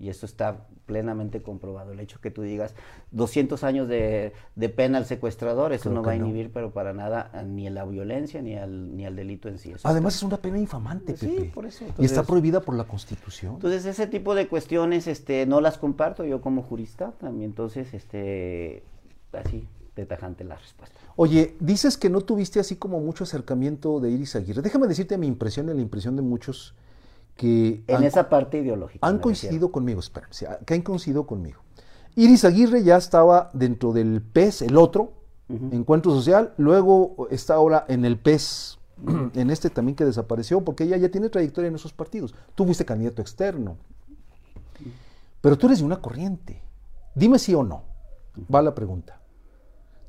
y 0.00 0.08
eso 0.08 0.24
está 0.24 0.66
plenamente 0.90 1.40
comprobado. 1.40 1.92
El 1.92 2.00
hecho 2.00 2.20
que 2.20 2.32
tú 2.32 2.42
digas 2.42 2.74
200 3.12 3.62
años 3.62 3.86
de, 3.86 4.32
pena 4.74 4.98
al 4.98 5.06
secuestrador, 5.06 5.72
eso 5.72 5.88
no 5.88 6.02
va 6.02 6.12
a 6.12 6.16
inhibir, 6.16 6.50
pero 6.52 6.72
para 6.72 6.92
nada, 6.92 7.30
ni 7.46 7.68
a 7.68 7.70
la 7.70 7.84
violencia 7.84 8.42
ni 8.42 8.56
al, 8.56 8.96
ni 8.96 9.06
al 9.06 9.14
delito 9.14 9.48
en 9.48 9.58
sí. 9.58 9.72
Además, 9.84 10.16
es 10.16 10.24
una 10.24 10.36
pena 10.36 10.58
infamante, 10.58 11.14
pues 11.14 11.20
Sí, 11.20 11.50
por 11.54 11.64
eso. 11.64 11.84
y 11.96 12.04
está 12.04 12.24
prohibida 12.24 12.60
por 12.60 12.74
la 12.74 12.82
Constitución. 12.82 13.54
Entonces, 13.54 13.86
ese 13.86 14.08
tipo 14.08 14.34
de 14.34 14.48
cuestiones 14.48 15.06
este, 15.06 15.46
no 15.46 15.60
las 15.60 15.78
comparto 15.78 16.24
yo 16.24 16.40
como 16.40 16.62
jurista 16.62 17.12
también. 17.20 17.50
Entonces, 17.50 17.94
este, 17.94 18.82
así, 19.32 19.68
de 19.94 20.06
tajante 20.06 20.42
la 20.42 20.56
respuesta. 20.56 20.98
Oye, 21.14 21.56
dices 21.60 21.96
que 21.96 22.10
no 22.10 22.22
tuviste 22.22 22.58
así 22.58 22.74
como 22.74 22.98
mucho 22.98 23.22
acercamiento 23.22 24.00
de 24.00 24.10
Iris 24.10 24.34
Aguirre. 24.34 24.62
Déjame 24.62 24.88
decirte 24.88 25.16
mi 25.18 25.28
impresión 25.28 25.68
y 25.68 25.74
la 25.74 25.82
impresión 25.82 26.16
de 26.16 26.22
muchos 26.22 26.74
en 27.42 28.04
esa 28.04 28.28
parte 28.28 28.58
ideológica. 28.58 29.06
Han 29.06 29.18
coincidido 29.18 29.72
conmigo, 29.72 30.00
espera, 30.00 30.28
que 30.64 30.74
han 30.74 30.82
coincidido 30.82 31.26
conmigo. 31.26 31.60
Iris 32.16 32.44
Aguirre 32.44 32.82
ya 32.82 32.96
estaba 32.96 33.50
dentro 33.52 33.92
del 33.92 34.20
PES, 34.22 34.62
el 34.62 34.76
otro, 34.76 35.12
Encuentro 35.48 36.12
Social, 36.12 36.54
luego 36.58 37.26
está 37.30 37.54
ahora 37.54 37.84
en 37.88 38.04
el 38.04 38.18
PES, 38.18 38.78
en 39.34 39.50
este 39.50 39.70
también 39.70 39.96
que 39.96 40.04
desapareció, 40.04 40.60
porque 40.64 40.84
ella 40.84 40.96
ya 40.96 41.10
tiene 41.10 41.28
trayectoria 41.28 41.68
en 41.68 41.74
esos 41.74 41.92
partidos. 41.92 42.34
Tú 42.54 42.64
fuiste 42.64 42.84
candidato 42.84 43.20
externo, 43.20 43.76
pero 45.40 45.58
tú 45.58 45.66
eres 45.66 45.80
de 45.80 45.84
una 45.84 46.00
corriente. 46.00 46.62
Dime 47.14 47.38
sí 47.38 47.54
o 47.54 47.62
no, 47.62 47.82
va 48.52 48.62
la 48.62 48.74
pregunta. 48.74 49.20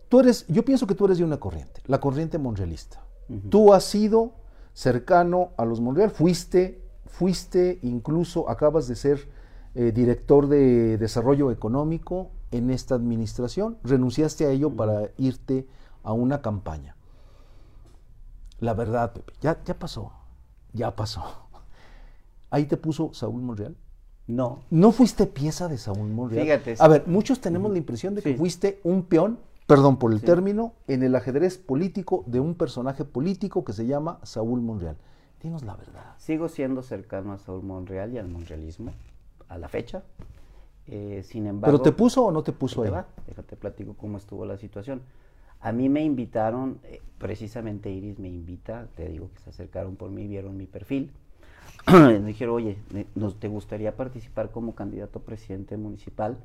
Tú 0.09 0.19
eres, 0.19 0.45
yo 0.47 0.63
pienso 0.63 0.85
que 0.85 0.93
tú 0.93 1.05
eres 1.05 1.17
de 1.17 1.23
una 1.23 1.39
corriente, 1.39 1.81
la 1.85 2.00
corriente 2.00 2.38
monrealista. 2.38 3.01
Tú 3.50 3.73
has 3.73 3.85
sido 3.85 4.33
cercano 4.73 5.51
a 5.57 5.63
los 5.63 5.79
Monreal, 5.79 6.11
fuiste 6.11 6.81
fuiste 7.12 7.80
incluso, 7.84 8.50
acabas 8.50 8.88
de 8.88 8.96
ser 8.96 9.30
eh, 9.75 9.91
director 9.91 10.48
de 10.48 10.98
desarrollo 10.98 11.51
económico 11.51 12.32
en 12.51 12.72
esta 12.72 12.96
administración, 12.96 13.77
renunciaste 13.84 14.46
a 14.46 14.50
ello 14.50 14.75
para 14.75 15.12
irte 15.18 15.68
a 16.03 16.13
una 16.13 16.41
campaña. 16.41 16.96
La 18.60 18.74
verdad, 18.74 19.13
Pepe, 19.13 19.34
ya, 19.41 19.62
ya 19.63 19.77
pasó, 19.77 20.12
ya 20.74 20.96
pasó. 20.96 21.24
Ahí 22.50 22.65
te 22.65 22.77
puso 22.77 23.13
Saúl 23.13 23.41
Monreal. 23.41 23.75
No. 24.27 24.63
¿No 24.70 24.91
fuiste 24.91 25.25
pieza 25.25 25.68
de 25.68 25.77
Saúl 25.77 26.10
Monreal? 26.10 26.46
Fíjate. 26.46 26.75
A 26.80 26.88
ver, 26.88 27.03
muchos 27.08 27.41
tenemos 27.41 27.72
la 27.72 27.77
impresión 27.77 28.15
de 28.15 28.22
que 28.22 28.36
fuiste 28.36 28.80
un 28.84 29.03
peón, 29.03 29.39
perdón 29.68 29.98
por 29.98 30.13
el 30.13 30.22
término, 30.22 30.74
en 30.88 31.03
el 31.03 31.15
ajedrez 31.15 31.58
político 31.58 32.24
de 32.27 32.39
un 32.39 32.56
personaje 32.56 33.03
político 33.03 33.63
que 33.65 33.74
se 33.74 33.86
llama 33.86 34.20
Saúl 34.24 34.62
Monreal. 34.62 34.98
Dinos 35.41 35.63
la 35.63 35.75
verdad. 35.75 36.15
Sigo 36.17 36.50
siendo 36.50 36.83
cercano 36.83 37.33
a 37.33 37.38
Saúl 37.38 37.63
Monreal 37.63 38.13
y 38.13 38.17
al 38.17 38.27
monrealismo 38.27 38.93
a 39.50 39.57
la 39.57 39.67
fecha. 39.67 40.03
Eh, 40.88 41.24
sin 41.24 41.48
embargo. 41.48 41.77
¿Pero 41.77 41.83
te 41.83 41.98
puso 41.98 42.25
o 42.25 42.31
no 42.31 42.43
te 42.43 42.51
puso 42.51 42.83
ahí? 42.83 42.91
Déjate 43.27 43.55
platico 43.55 43.93
cómo 43.95 44.17
estuvo 44.17 44.45
la 44.45 44.57
situación. 44.57 45.01
A 45.60 45.71
mí 45.71 45.89
me 45.89 46.03
invitaron, 46.03 46.79
eh, 46.83 47.01
precisamente 47.19 47.91
Iris 47.91 48.17
me 48.17 48.29
invita, 48.29 48.88
te 48.95 49.07
digo 49.07 49.29
que 49.33 49.39
se 49.41 49.51
acercaron 49.51 49.95
por 49.95 50.10
mí, 50.10 50.27
vieron 50.27 50.57
mi 50.57 50.65
perfil. 50.65 51.12
me 51.91 52.19
dijeron, 52.19 52.55
oye, 52.55 52.77
¿nos 53.15 53.39
te 53.39 53.48
gustaría 53.48 53.95
participar 53.95 54.51
como 54.51 54.74
candidato 54.74 55.19
presidente 55.19 55.77
municipal 55.77 56.38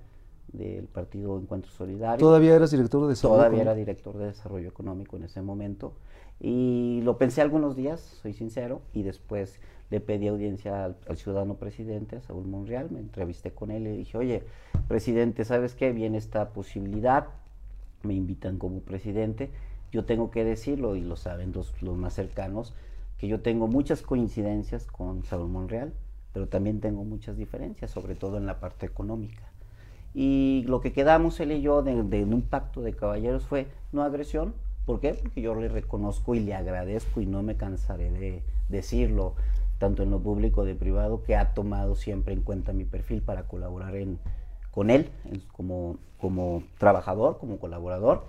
del 0.52 0.86
partido 0.86 1.38
Encuentro 1.38 1.70
Solidario? 1.70 2.18
¿Todavía 2.18 2.54
eras 2.54 2.70
director 2.70 3.02
de 3.02 3.08
desarrollo? 3.08 3.38
Todavía 3.38 3.62
era 3.62 3.74
director 3.74 4.16
de 4.16 4.26
desarrollo 4.26 4.68
económico 4.68 5.16
en 5.16 5.24
ese 5.24 5.42
momento. 5.42 5.92
Y 6.40 7.00
lo 7.02 7.16
pensé 7.16 7.40
algunos 7.40 7.76
días, 7.76 8.00
soy 8.22 8.34
sincero, 8.34 8.82
y 8.92 9.02
después 9.02 9.58
le 9.90 10.00
pedí 10.00 10.28
audiencia 10.28 10.84
al, 10.84 11.16
ciudadano 11.16 11.54
presidente, 11.54 12.16
a 12.16 12.20
Saúl 12.20 12.46
Monreal, 12.46 12.90
me 12.90 13.00
entrevisté 13.00 13.52
con 13.52 13.70
él 13.70 13.82
y 13.82 13.84
le 13.84 13.96
dije, 13.96 14.18
oye, 14.18 14.42
presidente, 14.88 15.44
¿sabes 15.44 15.74
qué? 15.74 15.92
Viene 15.92 16.18
esta 16.18 16.50
posibilidad, 16.50 17.28
me 18.02 18.14
invitan 18.14 18.58
como 18.58 18.80
presidente, 18.80 19.50
yo 19.92 20.04
tengo 20.04 20.30
que 20.30 20.44
decirlo, 20.44 20.96
y 20.96 21.00
lo 21.00 21.16
saben 21.16 21.52
los, 21.52 21.80
los 21.82 21.96
más 21.96 22.14
cercanos, 22.14 22.74
que 23.18 23.28
yo 23.28 23.40
tengo 23.40 23.68
muchas 23.68 24.02
coincidencias 24.02 24.86
con 24.86 25.24
Saúl 25.24 25.48
Monreal, 25.48 25.92
pero 26.32 26.48
también 26.48 26.80
tengo 26.80 27.04
muchas 27.04 27.38
diferencias, 27.38 27.90
sobre 27.90 28.14
todo 28.14 28.36
en 28.36 28.46
la 28.46 28.60
parte 28.60 28.84
económica. 28.84 29.42
Y 30.16 30.64
lo 30.66 30.80
que 30.80 30.92
quedamos 30.92 31.38
él 31.38 31.52
y 31.52 31.60
yo 31.60 31.82
de, 31.82 32.02
de 32.02 32.24
un 32.24 32.42
pacto 32.42 32.80
de 32.80 32.94
caballeros 32.94 33.46
fue 33.46 33.68
no 33.92 34.02
agresión, 34.02 34.54
¿Por 34.86 35.00
qué? 35.00 35.14
Porque 35.14 35.42
yo 35.42 35.54
le 35.56 35.68
reconozco 35.68 36.36
y 36.36 36.40
le 36.40 36.54
agradezco 36.54 37.20
y 37.20 37.26
no 37.26 37.42
me 37.42 37.56
cansaré 37.56 38.08
de 38.12 38.44
decirlo, 38.68 39.34
tanto 39.78 40.04
en 40.04 40.10
lo 40.10 40.20
público 40.20 40.64
de 40.64 40.76
privado, 40.76 41.24
que 41.24 41.34
ha 41.34 41.54
tomado 41.54 41.96
siempre 41.96 42.32
en 42.32 42.42
cuenta 42.42 42.72
mi 42.72 42.84
perfil 42.84 43.20
para 43.20 43.48
colaborar 43.48 43.96
en, 43.96 44.20
con 44.70 44.90
él 44.90 45.10
como, 45.52 45.98
como 46.20 46.62
trabajador, 46.78 47.38
como 47.38 47.58
colaborador. 47.58 48.26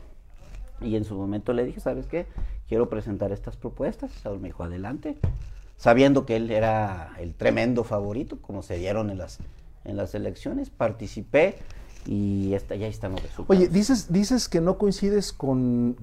Y 0.81 0.95
en 0.95 1.05
su 1.05 1.15
momento 1.15 1.53
le 1.53 1.63
dije, 1.63 1.79
¿sabes 1.79 2.07
qué? 2.07 2.25
Quiero 2.67 2.89
presentar 2.89 3.31
estas 3.31 3.55
propuestas. 3.55 4.11
Saúl 4.11 4.39
me 4.39 4.47
dijo, 4.47 4.63
adelante. 4.63 5.15
Sabiendo 5.77 6.25
que 6.25 6.37
él 6.37 6.49
era 6.49 7.13
el 7.19 7.35
tremendo 7.35 7.83
favorito, 7.83 8.41
como 8.41 8.63
se 8.63 8.79
dieron 8.79 9.11
en 9.11 9.19
las, 9.19 9.37
en 9.85 9.95
las 9.95 10.15
elecciones, 10.15 10.71
participé 10.71 11.55
y 12.09 12.51
ya 12.51 12.87
están 12.87 13.11
los 13.11 13.21
resultados. 13.21 13.49
Oye, 13.49 13.67
dices, 13.67 14.13
dices 14.13 14.47
que 14.47 14.61
no 14.61 14.77
coincides 14.77 15.33
con, 15.33 15.97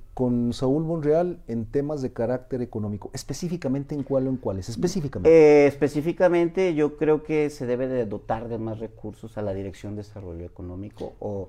Saúl 0.52 0.84
Monreal 0.84 1.40
en 1.48 1.64
temas 1.64 2.02
de 2.02 2.12
carácter 2.12 2.60
económico. 2.60 3.10
¿Específicamente 3.14 3.94
en 3.94 4.02
cuál 4.02 4.26
o 4.26 4.30
en 4.30 4.36
cuáles? 4.36 4.68
Específicamente. 4.68 5.30
Eh, 5.30 5.66
específicamente 5.66 6.74
yo 6.74 6.98
creo 6.98 7.22
que 7.22 7.48
se 7.48 7.64
debe 7.64 7.88
de 7.88 8.04
dotar 8.04 8.48
de 8.48 8.58
más 8.58 8.80
recursos 8.80 9.38
a 9.38 9.42
la 9.42 9.54
Dirección 9.54 9.96
de 9.96 10.02
Desarrollo 10.02 10.44
Económico 10.44 11.14
o, 11.20 11.48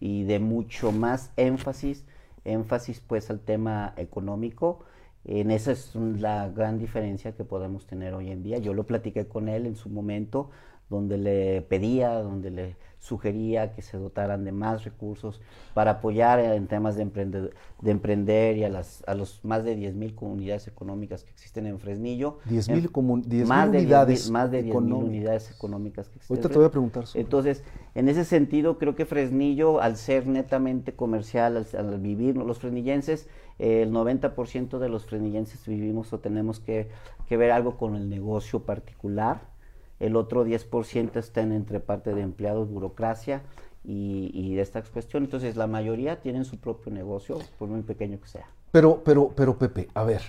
y 0.00 0.24
de 0.24 0.38
mucho 0.38 0.92
más 0.92 1.30
énfasis, 1.38 2.04
énfasis 2.44 3.00
pues 3.00 3.30
al 3.30 3.40
tema 3.40 3.94
económico. 3.96 4.80
En 5.24 5.50
esa 5.50 5.72
es 5.72 5.94
la 5.94 6.50
gran 6.50 6.78
diferencia 6.78 7.32
que 7.32 7.44
podemos 7.44 7.86
tener 7.86 8.12
hoy 8.12 8.30
en 8.30 8.42
día. 8.42 8.58
Yo 8.58 8.74
lo 8.74 8.84
platiqué 8.84 9.26
con 9.26 9.48
él 9.48 9.64
en 9.64 9.76
su 9.76 9.88
momento, 9.88 10.50
donde 10.90 11.18
le 11.18 11.62
pedía, 11.62 12.14
donde 12.14 12.50
le 12.50 12.76
sugería 13.00 13.72
que 13.72 13.82
se 13.82 13.96
dotaran 13.96 14.44
de 14.44 14.52
más 14.52 14.84
recursos 14.84 15.40
para 15.72 15.92
apoyar 15.92 16.40
en 16.40 16.66
temas 16.66 16.96
de, 16.96 17.02
emprender, 17.02 17.54
de 17.80 17.90
emprender 17.90 18.56
y 18.56 18.64
a, 18.64 18.68
las, 18.68 19.04
a 19.06 19.14
los 19.14 19.44
más 19.44 19.64
de 19.64 19.76
10.000 19.76 20.14
comunidades 20.14 20.66
económicas 20.66 21.22
que 21.22 21.30
existen 21.30 21.66
en 21.66 21.78
Fresnillo. 21.78 22.38
10.000 22.48 23.46
más 23.46 23.68
unidades 23.68 24.30
Más 24.30 24.50
de 24.50 24.64
10.000 24.64 24.94
unidades 24.94 25.50
económicas 25.50 26.08
que 26.08 26.16
existen. 26.16 26.36
Ahorita 26.36 26.48
te 26.48 26.56
voy 26.56 26.66
a 26.66 26.70
preguntar. 26.70 27.04
Entonces, 27.14 27.62
en 27.94 28.08
ese 28.08 28.24
sentido, 28.24 28.78
creo 28.78 28.96
que 28.96 29.06
Fresnillo, 29.06 29.80
al 29.80 29.96
ser 29.96 30.26
netamente 30.26 30.92
comercial, 30.92 31.66
al, 31.72 31.98
vivir, 32.00 32.36
los 32.36 32.58
fresnillenses, 32.58 33.28
el 33.58 33.92
90% 33.92 34.78
de 34.78 34.88
los 34.88 35.06
fresnillenses 35.06 35.66
vivimos 35.66 36.12
o 36.12 36.18
tenemos 36.18 36.60
que, 36.60 36.88
que 37.28 37.36
ver 37.36 37.52
algo 37.52 37.76
con 37.76 37.94
el 37.94 38.08
negocio 38.08 38.60
particular 38.60 39.57
el 40.00 40.16
otro 40.16 40.46
10% 40.46 41.16
está 41.16 41.40
en 41.42 41.52
entre 41.52 41.80
parte 41.80 42.14
de 42.14 42.22
empleados, 42.22 42.70
burocracia 42.70 43.42
y, 43.84 44.54
de 44.54 44.62
estas 44.62 44.88
cuestiones. 44.90 45.28
Entonces, 45.28 45.56
la 45.56 45.66
mayoría 45.66 46.20
tienen 46.20 46.44
su 46.44 46.58
propio 46.58 46.92
negocio, 46.92 47.38
por 47.58 47.68
muy 47.68 47.82
pequeño 47.82 48.20
que 48.20 48.28
sea. 48.28 48.46
Pero, 48.70 49.02
pero, 49.04 49.30
pero, 49.34 49.58
Pepe, 49.58 49.88
a 49.94 50.04
ver, 50.04 50.22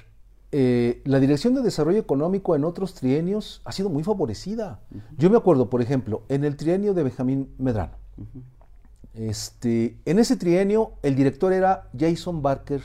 eh, 0.51 1.01
la 1.05 1.19
Dirección 1.19 1.53
de 1.53 1.61
Desarrollo 1.61 1.99
Económico 1.99 2.55
en 2.55 2.63
otros 2.63 2.93
trienios 2.93 3.61
ha 3.65 3.71
sido 3.71 3.89
muy 3.89 4.03
favorecida. 4.03 4.79
Yo 5.17 5.29
me 5.29 5.37
acuerdo, 5.37 5.69
por 5.69 5.81
ejemplo, 5.81 6.23
en 6.29 6.45
el 6.45 6.55
trienio 6.55 6.93
de 6.93 7.03
Benjamín 7.03 7.53
Medrano. 7.57 7.93
este, 9.13 9.97
en 10.05 10.19
ese 10.19 10.37
trienio, 10.37 10.93
el 11.03 11.15
director 11.15 11.51
era 11.51 11.89
Jason 11.97 12.41
Barker 12.41 12.81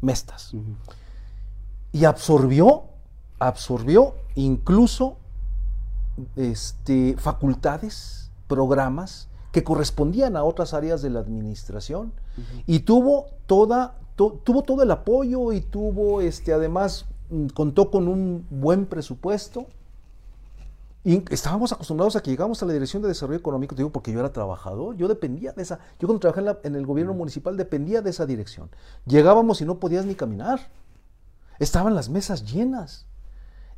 Mestas. 0.00 0.54
Y 1.90 2.04
absorbió 2.04 2.84
absorbió 3.38 4.14
incluso 4.34 5.16
este, 6.36 7.16
facultades, 7.18 8.30
programas 8.46 9.28
que 9.52 9.64
correspondían 9.64 10.36
a 10.36 10.44
otras 10.44 10.74
áreas 10.74 11.02
de 11.02 11.10
la 11.10 11.20
administración 11.20 12.12
y 12.66 12.80
tuvo 12.80 13.26
toda 13.46 13.96
tuvo 14.14 14.62
todo 14.62 14.82
el 14.82 14.90
apoyo 14.90 15.52
y 15.52 15.60
tuvo 15.60 16.20
este 16.20 16.52
además 16.52 17.06
mm, 17.30 17.46
contó 17.48 17.90
con 17.90 18.08
un 18.08 18.46
buen 18.50 18.86
presupuesto 18.86 19.66
y 21.04 21.24
estábamos 21.32 21.72
acostumbrados 21.72 22.16
a 22.16 22.22
que 22.22 22.30
llegamos 22.30 22.62
a 22.62 22.66
la 22.66 22.74
Dirección 22.74 23.00
de 23.00 23.08
Desarrollo 23.08 23.38
Económico, 23.38 23.74
te 23.74 23.80
digo, 23.80 23.90
porque 23.90 24.12
yo 24.12 24.20
era 24.20 24.30
trabajador, 24.30 24.94
yo 24.96 25.08
dependía 25.08 25.52
de 25.52 25.62
esa, 25.62 25.78
yo 25.98 26.06
cuando 26.06 26.20
trabajé 26.20 26.58
en, 26.64 26.76
el 26.76 26.84
gobierno 26.84 27.14
municipal 27.14 27.56
dependía 27.56 28.02
de 28.02 28.10
esa 28.10 28.26
dirección. 28.26 28.68
Llegábamos 29.06 29.62
y 29.62 29.64
no 29.64 29.78
podías 29.78 30.04
ni 30.04 30.14
caminar. 30.14 30.68
Estaban 31.60 31.94
las 31.94 32.10
mesas 32.10 32.52
llenas. 32.52 33.06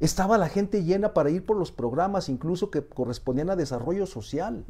Estaba 0.00 0.38
la 0.38 0.48
gente 0.48 0.82
llena 0.82 1.12
para 1.12 1.28
ir 1.28 1.44
por 1.44 1.58
los 1.58 1.70
programas, 1.70 2.30
incluso 2.30 2.70
que 2.70 2.82
correspondían 2.82 3.50
a 3.50 3.56
desarrollo 3.56 4.06
social. 4.06 4.64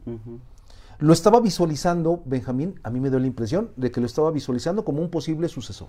Lo 0.99 1.13
estaba 1.13 1.41
visualizando, 1.41 2.23
Benjamín, 2.27 2.79
a 2.83 2.91
mí 2.91 2.99
me 3.01 3.11
dio 3.11 3.21
la 3.21 3.29
impresión 3.29 3.71
de 3.77 3.93
que 3.93 4.01
lo 4.01 4.07
estaba 4.07 4.33
visualizando 4.33 4.85
como 4.85 5.01
un 5.01 5.09
posible 5.09 5.49
sucesor 5.49 5.89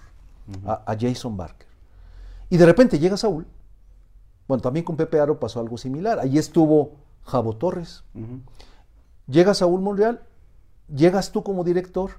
a, 0.66 0.96
Jason 1.00 1.36
Barker. 1.36 1.68
Y 2.50 2.58
de 2.58 2.66
repente 2.66 3.00
llega 3.00 3.18
Saúl. 3.18 3.48
Bueno, 4.48 4.62
también 4.62 4.86
con 4.86 4.96
Pepe 4.96 5.20
Aro 5.20 5.40
pasó 5.40 5.60
algo 5.60 5.78
similar. 5.78 6.20
Allí 6.20 6.38
estuvo 6.38 6.94
Jabo 7.24 7.56
Torres. 7.56 8.04
Llega 9.28 9.54
Saúl 9.56 9.82
Monreal, 9.82 10.22
llegas 10.94 11.32
tú 11.32 11.42
como 11.42 11.64
director 11.64 12.12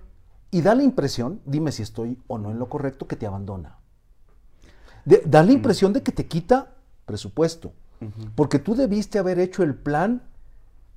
y 0.51 0.63
da 0.63 0.75
la 0.75 0.83
impresión, 0.83 1.41
dime 1.45 1.71
si 1.73 1.83
estoy 1.83 2.19
o 2.27 2.39
no 2.39 2.51
en 2.51 2.59
lo 2.59 2.69
correcto, 2.69 3.07
que 3.07 3.17
te 3.17 3.27
abandona. 3.27 3.79
da 5.05 5.43
la 5.45 5.53
impresión 5.53 5.93
de 5.93 6.03
que 6.03 6.13
te 6.13 6.27
quita 6.27 6.72
presupuesto. 7.05 7.73
Porque 8.35 8.59
tú 8.59 8.75
debiste 8.75 9.19
haber 9.19 9.39
hecho 9.39 9.63
el 9.63 9.75
plan, 9.75 10.23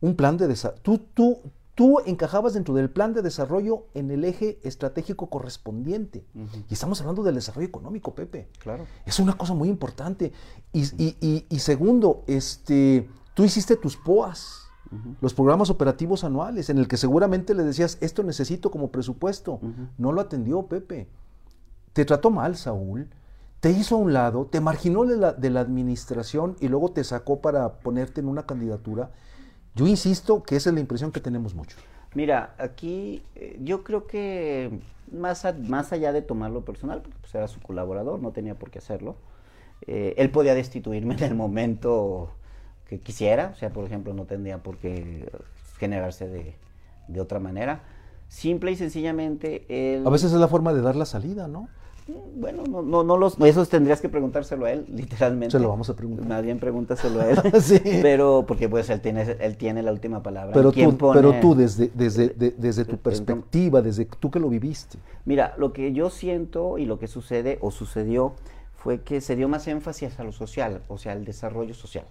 un 0.02 0.16
plan 0.16 0.38
de 0.38 0.48
desarrollo. 0.48 0.82
Tú, 0.82 0.98
tú, 1.14 1.40
tú 1.76 2.00
encajabas 2.06 2.54
dentro 2.54 2.74
del 2.74 2.90
plan 2.90 3.14
de 3.14 3.22
desarrollo 3.22 3.86
en 3.94 4.10
el 4.10 4.24
eje 4.24 4.60
estratégico 4.64 5.30
correspondiente. 5.30 6.26
Y 6.68 6.74
estamos 6.74 7.00
hablando 7.02 7.22
del 7.22 7.36
desarrollo 7.36 7.68
económico, 7.68 8.16
Pepe. 8.16 8.48
Claro. 8.60 8.86
Es 9.06 9.20
una 9.20 9.38
cosa 9.38 9.54
muy 9.54 9.70
importante. 9.70 10.34
Y, 10.74 11.60
segundo, 11.60 12.24
este, 12.28 13.08
tú 13.34 13.44
hiciste 13.44 13.76
tus 13.76 13.98
POAS. 13.98 14.64
Los 15.20 15.34
programas 15.34 15.70
operativos 15.70 16.24
anuales, 16.24 16.70
en 16.70 16.78
el 16.78 16.88
que 16.88 16.96
seguramente 16.96 17.54
le 17.54 17.64
decías, 17.64 17.98
esto 18.02 18.24
necesito 18.24 18.72
como 18.72 18.92
presupuesto. 18.92 19.60
No 19.98 20.12
lo 20.12 20.22
atendió 20.22 20.64
Pepe. 20.64 21.08
Te 21.94 22.04
trató 22.04 22.32
mal, 22.32 22.56
Saúl 22.56 23.10
te 23.66 23.72
hizo 23.72 23.96
a 23.96 23.98
un 23.98 24.14
lado, 24.14 24.46
te 24.46 24.62
marginó 24.62 25.06
de 25.06 25.18
la, 25.18 25.34
de 25.34 25.50
la, 25.50 25.60
administración 25.60 26.56
y 26.60 26.68
luego 26.68 26.92
te 26.92 27.04
sacó 27.04 27.42
para 27.42 27.80
ponerte 27.80 28.22
en 28.22 28.28
una 28.28 28.46
candidatura. 28.46 29.10
Yo 29.74 29.88
insisto 29.88 30.44
que 30.44 30.56
esa 30.56 30.70
es 30.70 30.76
la 30.76 30.82
impresión 30.82 31.12
que 31.12 31.20
tenemos 31.20 31.56
muchos. 31.56 31.80
Mira, 32.14 32.54
aquí 32.60 33.24
eh, 33.34 33.58
yo 33.64 33.84
creo 33.84 34.06
que 34.06 34.70
más, 35.12 35.48
más 35.68 35.92
allá 35.94 36.14
de 36.14 36.22
tomarlo 36.22 36.64
personal, 36.64 37.02
porque 37.02 37.18
pues 37.22 37.34
era 37.34 37.48
su 37.48 37.60
colaborador, 37.60 38.20
no 38.20 38.34
tenía 38.34 38.54
por 38.54 38.70
qué 38.70 38.78
hacerlo, 38.78 39.16
eh, 39.88 40.14
él 40.18 40.30
podía 40.30 40.54
destituirme 40.54 41.16
en 41.16 41.24
el 41.24 41.34
momento 41.34 42.30
que 42.88 43.00
quisiera, 43.00 43.50
o 43.52 43.56
sea, 43.56 43.72
por 43.72 43.86
ejemplo, 43.86 44.14
no 44.14 44.26
tendría 44.26 44.62
por 44.62 44.78
qué 44.78 45.28
generarse 45.80 46.28
de, 46.28 46.54
de 47.08 47.20
otra 47.20 47.40
manera. 47.40 47.82
Simple 48.28 48.74
y 48.74 48.76
sencillamente 48.76 49.66
él... 49.70 50.06
A 50.06 50.12
veces 50.12 50.34
es 50.34 50.40
la 50.40 50.48
forma 50.48 50.72
de 50.72 50.82
dar 50.82 50.96
la 50.96 51.08
salida, 51.08 51.48
¿no? 51.48 51.68
Bueno, 52.08 52.64
no, 52.70 52.84
no, 52.84 53.04
no 53.04 53.18
los, 53.18 53.40
eso 53.40 53.66
tendrías 53.66 54.00
que 54.00 54.10
preguntárselo 54.10 54.66
a 54.66 54.72
él, 54.72 54.86
literalmente. 54.94 55.54
Se 55.54 55.60
lo 55.60 55.70
vamos 55.70 55.90
a 55.90 55.96
preguntar. 55.96 56.28
Más 56.28 56.44
bien 56.44 56.60
pregúntaselo 56.60 57.20
a 57.20 57.30
él. 57.30 57.40
sí. 57.62 57.80
Pero, 57.84 58.46
porque 58.48 58.70
pues 58.70 58.90
él 58.92 59.02
tiene, 59.02 59.24
él 59.40 59.58
tiene 59.58 59.82
la 59.82 59.92
última 59.92 60.22
palabra. 60.22 60.54
Pero 60.54 60.72
tú, 60.72 60.98
pero 61.14 61.40
tú 61.40 61.56
desde, 61.56 61.90
desde, 61.96 62.30
desde 62.30 62.86
tu 62.86 62.98
perspectiva, 62.98 63.82
desde 63.82 64.06
tú 64.06 64.30
que 64.30 64.40
lo 64.40 64.50
viviste. 64.50 65.00
Mira, 65.26 65.56
lo 65.58 65.74
que 65.74 65.94
yo 65.94 66.12
siento 66.12 66.78
y 66.78 66.86
lo 66.86 67.00
que 67.00 67.08
sucede 67.08 67.58
o 67.62 67.72
sucedió 67.72 68.34
fue 68.76 69.02
que 69.02 69.20
se 69.20 69.36
dio 69.36 69.50
más 69.50 69.68
énfasis 69.68 70.20
a 70.20 70.24
lo 70.24 70.32
social, 70.32 70.82
o 70.90 71.00
sea, 71.00 71.14
al 71.14 71.26
desarrollo 71.26 71.74
social. 71.74 72.06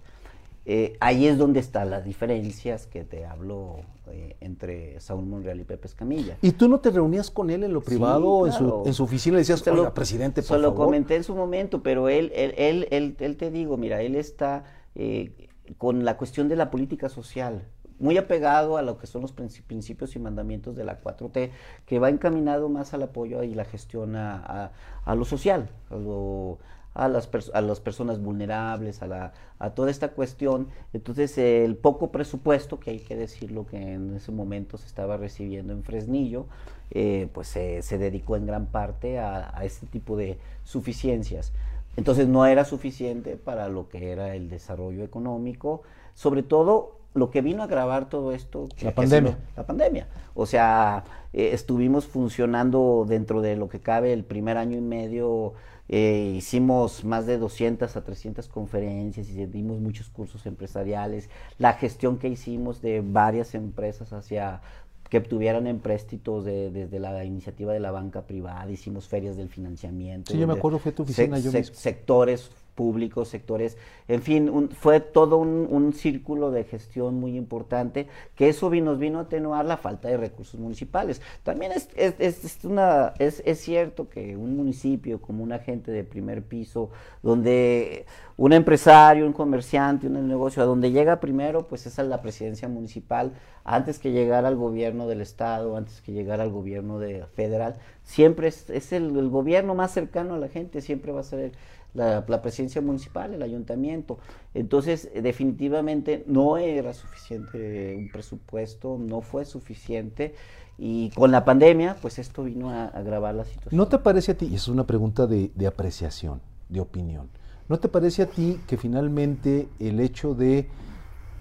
Eh, 0.67 0.97
ahí 0.99 1.27
es 1.27 1.37
donde 1.37 1.59
están 1.59 1.91
las 1.91 2.03
diferencias 2.03 2.87
que 2.87 3.03
te 3.03 3.25
hablo 3.25 3.81
eh, 4.07 4.35
entre 4.41 4.99
Saúl 4.99 5.27
Monreal 5.27 5.59
y 5.59 5.63
Pepe 5.63 5.87
Escamilla. 5.87 6.37
¿Y 6.41 6.53
tú 6.53 6.67
no 6.67 6.79
te 6.79 6.89
reunías 6.89 7.29
con 7.29 7.51
él 7.51 7.63
en 7.63 7.71
lo 7.71 7.81
privado, 7.81 8.47
en, 8.47 8.53
su, 8.53 8.83
en, 8.83 8.93
su, 8.93 9.03
oficina, 9.03 9.37
y 9.37 9.39
decías, 9.41 9.65
Oiga, 9.67 9.93
presidente, 9.93 10.41
por 10.41 10.57
se 10.57 10.61
lo 10.61 10.73
comenté 10.73 11.17
en 11.17 11.23
su 11.23 11.35
momento, 11.35 11.83
pero 11.83 12.09
él, 12.09 12.31
él, 12.33 12.55
él, 12.89 13.15
él, 13.19 13.37
te 13.37 13.51
digo, 13.51 13.77
mira, 13.77 14.01
él 14.01 14.15
está 14.15 14.63
eh, 14.95 15.49
con 15.77 16.03
la 16.03 16.17
cuestión 16.17 16.49
de 16.49 16.55
la 16.55 16.71
política 16.71 17.09
social, 17.09 17.67
muy 17.99 18.17
apegado 18.17 18.77
a 18.77 18.81
lo 18.81 18.97
que 18.97 19.05
son 19.05 19.21
los 19.21 19.33
principios 19.33 20.15
y 20.15 20.19
mandamientos 20.19 20.75
de 20.75 20.83
la 20.83 20.99
4T, 20.99 21.51
que 21.85 21.99
va 21.99 22.09
encaminado 22.09 22.69
más 22.69 22.95
al 22.95 23.03
apoyo 23.03 23.43
y 23.43 23.53
la 23.53 23.65
gestión 23.65 24.15
a, 24.15 24.35
a, 24.35 24.71
a 25.05 25.15
lo 25.15 25.25
social, 25.25 25.69
a 25.91 25.95
lo 25.95 26.57
a 26.95 27.09
las, 27.09 27.29
a 27.53 27.61
las 27.61 27.79
personas 27.81 28.21
vulnerables, 28.21 29.01
a, 29.01 29.07
la, 29.07 29.33
a 29.59 29.71
toda 29.71 29.91
esta 29.91 30.09
cuestión. 30.13 30.69
Entonces, 30.93 31.37
el 31.37 31.75
poco 31.75 32.09
presupuesto, 32.09 32.79
que 32.79 32.91
hay 32.91 32.99
que 32.99 33.17
decirlo 33.17 33.67
que 33.67 33.77
en 33.77 34.15
ese 34.15 34.31
momento 34.31 34.77
se 34.77 34.87
estaba 34.87 35.17
recibiendo 35.17 35.73
en 35.73 35.83
Fresnillo, 35.83 36.47
eh, 36.91 37.27
pues 37.33 37.49
se 37.49 37.97
dedicó 37.97 38.37
en 38.37 38.45
gran 38.45 38.67
parte 38.67 39.19
a, 39.19 39.59
este 39.63 39.85
tipo 39.87 40.15
de 40.15 40.39
suficiencias. 40.63 41.51
Entonces, 41.97 42.29
no 42.29 42.45
era 42.45 42.63
suficiente 42.63 43.35
para 43.35 43.67
lo 43.67 43.89
que 43.89 44.11
era 44.11 44.33
el 44.33 44.49
desarrollo 44.49 45.03
económico, 45.03 45.83
sobre 46.13 46.43
todo 46.43 47.04
lo 47.15 47.31
que 47.31 47.41
vino 47.41 47.63
a 47.63 47.65
agravar 47.65 48.07
todo 48.07 48.31
esto. 48.31 48.69
La 48.81 48.93
pandemia. 48.93 49.37
la 49.57 49.65
pandemia. 49.65 50.07
O 50.35 50.45
sea, 50.45 51.03
eh, 51.33 51.49
estuvimos 51.53 52.05
funcionando 52.05 53.05
dentro 53.07 53.41
de 53.41 53.55
lo 53.55 53.67
que 53.69 53.79
cabe 53.79 54.13
el 54.13 54.23
primer 54.23 54.57
año 54.57 54.77
y 54.77 54.81
medio 54.81 55.53
eh, 55.87 56.33
hicimos 56.35 57.05
más 57.05 57.27
de 57.27 57.37
200 57.37 57.95
a 57.95 58.03
300 58.03 58.47
conferencias 58.47 59.29
y 59.29 59.45
dimos 59.45 59.79
muchos 59.79 60.09
cursos 60.09 60.45
empresariales. 60.45 61.29
La 61.59 61.73
gestión 61.73 62.17
que 62.17 62.27
hicimos 62.27 62.81
de 62.81 63.01
varias 63.05 63.53
empresas 63.53 64.11
hacia 64.11 64.61
que 65.09 65.21
tuvieran 65.21 65.67
empréstitos 65.67 66.43
de, 66.43 66.71
desde 66.71 66.99
la 66.99 67.23
iniciativa 67.23 67.71
de 67.71 67.79
la 67.79 67.91
banca 67.91 68.23
privada, 68.23 68.69
hicimos 68.71 69.07
ferias 69.07 69.37
del 69.37 69.49
financiamiento. 69.49 70.31
Sí, 70.31 70.39
yo 70.39 70.47
me 70.47 70.53
acuerdo, 70.53 70.79
fue 70.79 70.91
tu 70.91 71.03
oficina. 71.03 71.37
yo 71.37 71.51
sectores 71.51 72.49
públicos, 72.75 73.29
sectores, 73.29 73.77
en 74.07 74.21
fin, 74.21 74.69
fue 74.69 74.99
todo 74.99 75.37
un, 75.37 75.93
círculo 75.93 76.51
de 76.51 76.65
gestión 76.65 77.19
muy 77.19 77.37
importante, 77.37 78.07
que 78.35 78.49
eso 78.49 78.69
nos 78.69 78.99
vino 78.99 79.19
a 79.19 79.23
atenuar 79.23 79.65
la 79.65 79.77
falta 79.77 80.09
de 80.09 80.17
recursos 80.17 80.59
municipales. 80.59 81.21
También 81.43 81.71
es, 81.71 81.89
es, 81.95 82.59
una, 82.65 83.13
es, 83.17 83.41
es 83.45 83.61
cierto 83.61 84.09
que 84.09 84.35
un 84.35 84.57
municipio 84.57 85.21
como 85.21 85.43
un 85.43 85.53
agente 85.53 85.91
de 85.91 86.03
primer 86.03 86.43
piso, 86.43 86.91
donde 87.23 88.05
un 88.37 88.51
empresario, 88.51 89.25
un 89.25 89.33
comerciante, 89.33 90.07
un 90.07 90.27
negocio, 90.27 90.61
a 90.61 90.65
donde 90.65 90.91
llega 90.91 91.19
primero, 91.19 91.67
pues 91.67 91.85
es 91.85 91.97
a 91.99 92.03
la 92.03 92.21
presidencia 92.21 92.67
municipal, 92.67 93.33
antes 93.63 93.97
que 93.97 94.11
llegar 94.11 94.45
al 94.45 94.55
gobierno 94.55 95.07
del 95.07 95.21
estado, 95.21 95.77
antes 95.77 96.01
que 96.01 96.11
llegar 96.11 96.41
al 96.41 96.51
gobierno 96.51 96.99
de, 96.99 97.25
federal, 97.33 97.75
siempre 98.03 98.47
es, 98.49 98.91
el, 98.91 99.17
el, 99.17 99.29
gobierno 99.29 99.73
más 99.73 99.91
cercano 99.91 100.35
a 100.35 100.37
la 100.37 100.49
gente, 100.49 100.81
siempre 100.81 101.11
va 101.11 101.21
a 101.21 101.23
ser 101.23 101.39
el, 101.39 101.51
la, 101.95 102.41
presidencia 102.41 102.81
municipal, 102.81 103.33
el 103.33 103.41
ayuntamiento. 103.41 104.19
Entonces, 104.53 105.09
definitivamente 105.13 106.23
no 106.27 106.57
era 106.57 106.93
suficiente 106.93 107.95
un 107.97 108.09
presupuesto, 108.09 108.97
no 108.99 109.21
fue 109.21 109.45
suficiente. 109.45 110.35
Y 110.77 111.09
con 111.11 111.31
la 111.31 111.45
pandemia, 111.45 111.95
pues 112.01 112.19
esto 112.19 112.43
vino 112.43 112.69
a 112.69 112.85
agravar 112.87 113.33
la 113.33 113.45
situación. 113.45 113.77
¿No 113.77 113.87
te 113.87 113.97
parece 113.97 114.33
a 114.33 114.37
ti, 114.37 114.47
y 114.47 114.55
es 114.55 114.67
una 114.67 114.85
pregunta 114.85 115.25
de 115.25 115.67
apreciación, 115.67 116.41
de 116.69 116.81
opinión, 116.81 117.29
¿no 117.67 117.79
te 117.79 117.87
parece 117.87 118.23
a 118.23 118.27
ti 118.27 118.59
que 118.67 118.77
finalmente 118.77 119.67
el 119.79 119.99
hecho 119.99 120.35
de 120.35 120.67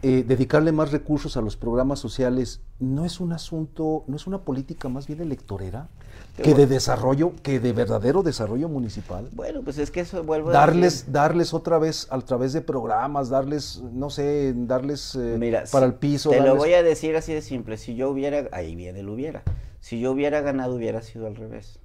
eh, 0.06 0.22
dedicarle 0.22 0.70
más 0.70 0.92
recursos 0.92 1.38
a 1.38 1.40
los 1.40 1.56
programas 1.56 1.98
sociales 1.98 2.60
no 2.78 3.06
es 3.06 3.20
un 3.20 3.32
asunto, 3.32 4.04
no 4.06 4.16
es 4.16 4.26
una 4.26 4.42
política 4.42 4.90
más 4.90 5.06
bien 5.06 5.22
electorera 5.22 5.88
que 6.36 6.52
de 6.52 6.66
desarrollo, 6.66 7.32
que 7.42 7.58
de 7.58 7.72
verdadero 7.72 8.22
desarrollo 8.22 8.68
municipal. 8.68 9.30
Bueno, 9.32 9.62
pues 9.62 9.78
es 9.78 9.90
que 9.90 10.00
eso 10.00 10.22
vuelve 10.22 10.52
darles, 10.52 11.06
a 11.08 11.12
darles 11.12 11.54
otra 11.54 11.78
vez 11.78 12.06
a 12.10 12.20
través 12.20 12.52
de 12.52 12.60
programas, 12.60 13.30
darles, 13.30 13.82
no 13.94 14.10
sé, 14.10 14.52
darles 14.54 15.14
eh, 15.18 15.64
para 15.72 15.86
el 15.86 15.94
piso. 15.94 16.28
Te 16.28 16.40
lo 16.42 16.54
voy 16.54 16.74
a 16.74 16.82
decir 16.82 17.16
así 17.16 17.32
de 17.32 17.40
simple. 17.40 17.78
Si 17.78 17.94
yo 17.94 18.10
hubiera, 18.10 18.50
ahí 18.52 18.76
viene 18.76 19.00
el 19.00 19.08
hubiera. 19.08 19.42
Si 19.80 20.00
yo 20.00 20.12
hubiera 20.12 20.42
ganado, 20.42 20.74
hubiera 20.74 21.00
sido 21.00 21.26
al 21.28 21.36
revés. 21.36 21.80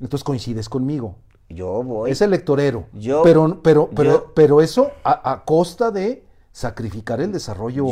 Entonces 0.00 0.24
coincides 0.24 0.70
conmigo. 0.70 1.16
Yo 1.50 1.82
voy. 1.82 2.12
Es 2.12 2.22
electorero. 2.22 2.86
Yo, 2.94 3.22
pero, 3.22 3.60
pero, 3.62 3.90
pero, 3.94 4.32
pero 4.34 4.62
eso 4.62 4.90
a 5.04 5.42
costa 5.44 5.90
de 5.90 6.27
sacrificar 6.58 7.20
el 7.20 7.30
desarrollo 7.30 7.86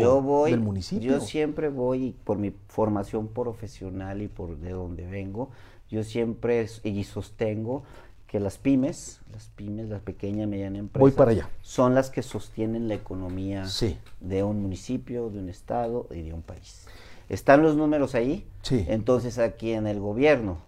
del 0.46 0.58
municipio. 0.60 1.12
Yo 1.12 1.20
siempre 1.20 1.68
voy, 1.68 2.16
por 2.24 2.36
mi 2.36 2.52
formación 2.66 3.28
profesional 3.28 4.22
y 4.22 4.26
por 4.26 4.56
de 4.58 4.70
donde 4.72 5.06
vengo, 5.06 5.50
yo 5.88 6.02
siempre 6.02 6.66
y 6.82 7.04
sostengo 7.04 7.84
que 8.26 8.40
las 8.40 8.58
pymes, 8.58 9.20
las 9.32 9.46
pymes, 9.50 9.88
las 9.88 10.00
pequeñas 10.02 10.48
y 10.48 10.50
medianas 10.50 10.80
empresas, 10.80 11.00
Voy 11.00 11.12
para 11.12 11.30
allá. 11.30 11.48
son 11.62 11.94
las 11.94 12.10
que 12.10 12.24
sostienen 12.24 12.88
la 12.88 12.94
economía 12.94 13.66
Sí. 13.66 13.98
de 14.20 14.42
un 14.42 14.60
municipio, 14.62 15.30
de 15.30 15.38
un 15.38 15.48
estado 15.48 16.08
y 16.10 16.22
de 16.22 16.32
un 16.34 16.42
país. 16.42 16.88
Están 17.28 17.62
los 17.62 17.76
números 17.76 18.16
ahí, 18.16 18.48
Sí. 18.62 18.84
entonces 18.88 19.38
aquí 19.38 19.74
en 19.74 19.86
el 19.86 20.00
gobierno 20.00 20.58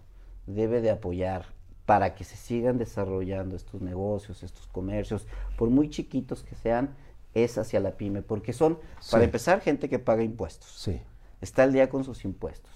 debe 0.47 0.79
de 0.79 0.91
apoyar 0.91 1.47
para 1.85 2.15
que 2.15 2.23
se 2.23 2.37
sigan 2.37 2.77
desarrollando 2.77 3.57
estos 3.57 3.81
negocios, 3.81 4.41
estos 4.41 4.67
comercios, 4.67 5.27
por 5.57 5.69
muy 5.69 5.89
chiquitos 5.89 6.43
que 6.43 6.55
sean, 6.55 6.91
es 7.33 7.57
hacia 7.57 7.79
la 7.79 7.91
pyme, 7.91 8.21
porque 8.21 8.53
son, 8.53 8.79
para 9.11 9.23
empezar, 9.23 9.61
gente 9.61 9.89
que 9.89 9.99
paga 9.99 10.23
impuestos 10.23 10.69
Sí. 10.71 10.99
está 11.41 11.63
al 11.63 11.73
día 11.73 11.89
con 11.89 12.03
sus 12.03 12.25
impuestos. 12.25 12.69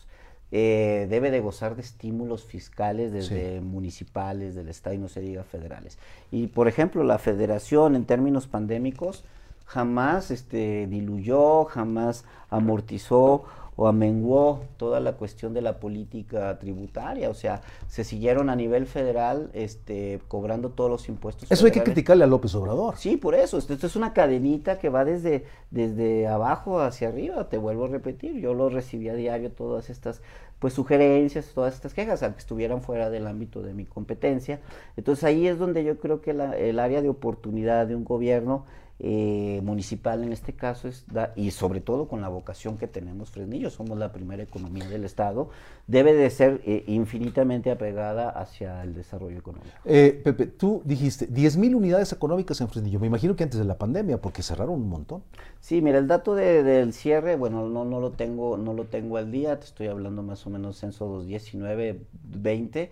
Eh, 0.56 1.08
debe 1.10 1.32
de 1.32 1.39
gozar 1.39 1.76
de 1.76 1.82
estímulos 1.82 2.44
fiscales 2.44 3.12
desde 3.12 3.60
municipales, 3.60 4.54
del 4.54 4.70
Estado 4.70 4.96
y 4.96 5.00
no 5.00 5.10
se 5.10 5.20
diga 5.20 5.44
federales. 5.44 5.98
Y 6.30 6.46
por 6.48 6.68
ejemplo, 6.68 7.04
la 7.04 7.18
federación 7.18 7.96
en 7.96 8.06
términos 8.06 8.46
pandémicos 8.46 9.24
jamás 9.66 10.30
este, 10.30 10.86
diluyó, 10.86 11.66
jamás 11.66 12.26
amortizó 12.52 13.46
o 13.76 13.88
amenguó 13.88 14.62
toda 14.78 15.00
la 15.00 15.14
cuestión 15.14 15.54
de 15.54 15.62
la 15.62 15.80
política 15.80 16.58
tributaria. 16.60 17.30
O 17.30 17.34
sea, 17.34 17.62
se 17.88 18.04
siguieron 18.04 18.50
a 18.50 18.56
nivel 18.56 18.86
federal 18.86 19.50
este, 19.54 20.20
cobrando 20.28 20.70
todos 20.70 20.90
los 20.90 21.10
impuestos. 21.10 21.52
Eso 21.52 21.66
hay 21.66 21.72
que 21.72 21.84
criticarle 21.84 22.24
a 22.24 22.28
López 22.28 22.54
Obrador. 22.56 22.98
Sí, 22.98 23.18
por 23.18 23.36
eso. 23.36 23.58
Esto, 23.58 23.74
esto 23.74 23.88
es 23.88 23.96
una 23.96 24.14
cadenita 24.14 24.78
que 24.80 24.90
va 24.90 25.06
desde, 25.06 25.46
desde 25.72 26.28
abajo 26.28 26.80
hacia 26.80 27.08
arriba. 27.10 27.50
Te 27.50 27.58
vuelvo 27.58 27.86
a 27.86 27.90
repetir. 27.90 28.40
Yo 28.40 28.54
lo 28.54 28.70
recibí 28.70 29.10
a 29.10 29.16
diario 29.16 29.52
todas 29.52 29.90
estas 29.90 30.22
pues 30.60 30.74
sugerencias, 30.74 31.52
todas 31.54 31.74
estas 31.74 31.94
quejas, 31.94 32.24
aunque 32.24 32.40
estuvieran 32.40 32.82
fuera 32.82 33.10
del 33.10 33.28
ámbito 33.28 33.62
de 33.62 33.74
mi 33.74 33.84
competencia. 33.84 34.62
Entonces 34.96 35.26
ahí 35.26 35.46
es 35.46 35.60
donde 35.60 35.84
yo 35.84 35.98
creo 36.00 36.22
que 36.22 36.32
la- 36.34 36.58
el 36.58 36.80
área 36.80 37.02
de 37.02 37.10
oportunidad 37.10 37.86
de 37.86 37.96
un 37.98 38.06
gobierno 38.06 38.66
eh, 39.06 39.60
municipal 39.63 40.24
en 40.24 40.32
este 40.32 40.54
caso 40.54 40.88
es 40.88 41.04
da- 41.12 41.34
y 41.36 41.52
sobre 41.52 41.82
todo 41.82 42.08
con 42.08 42.22
la 42.22 42.30
vocación 42.30 42.78
que 42.78 42.88
tenemos 42.88 43.30
Fresnillo, 43.32 43.70
somos 43.70 43.98
la 44.00 44.13
primera 44.13 44.42
economía 44.44 44.88
del 44.88 45.04
estado, 45.04 45.50
debe 45.88 46.13
de 46.13 46.30
ser 46.30 46.62
eh, 46.66 46.86
infinitamente 46.88 47.70
apegada 47.70 48.30
hacia 48.30 48.82
el 48.82 48.94
desarrollo 48.96 49.38
económico. 49.38 49.76
Eh, 49.84 50.22
Pepe, 50.24 50.48
tú 50.48 50.82
dijiste 50.86 51.28
10 51.28 51.58
mil 51.58 51.76
unidades 51.76 52.13
económicas 52.13 52.62
en 52.62 52.70
Fresnillo. 52.70 53.00
Me 53.02 53.08
imagino 53.08 53.36
que 53.36 53.44
antes 53.44 53.60
de 53.60 53.66
la 53.66 53.78
pandemia, 53.78 54.22
porque 54.22 54.42
cerraron 54.42 54.76
un 54.76 54.88
montón. 54.88 55.22
Sí, 55.60 55.82
mira, 55.82 55.98
el 56.00 56.08
dato 56.08 56.34
de- 56.34 56.63
del 56.63 56.94
cierre, 56.94 57.36
bueno, 57.36 57.68
no, 57.68 57.84
no 57.84 58.00
lo 58.00 58.12
tengo, 58.12 58.56
no 58.58 58.74
lo 58.74 58.86
tengo 58.86 59.18
al 59.18 59.32
día, 59.32 59.60
te 59.60 59.66
estoy 59.66 59.88
hablando 59.88 60.24
más 60.24 60.48
o 60.48 60.50
menos 60.50 60.78
censo 60.80 61.06
2019, 61.08 62.00
20, 62.24 62.89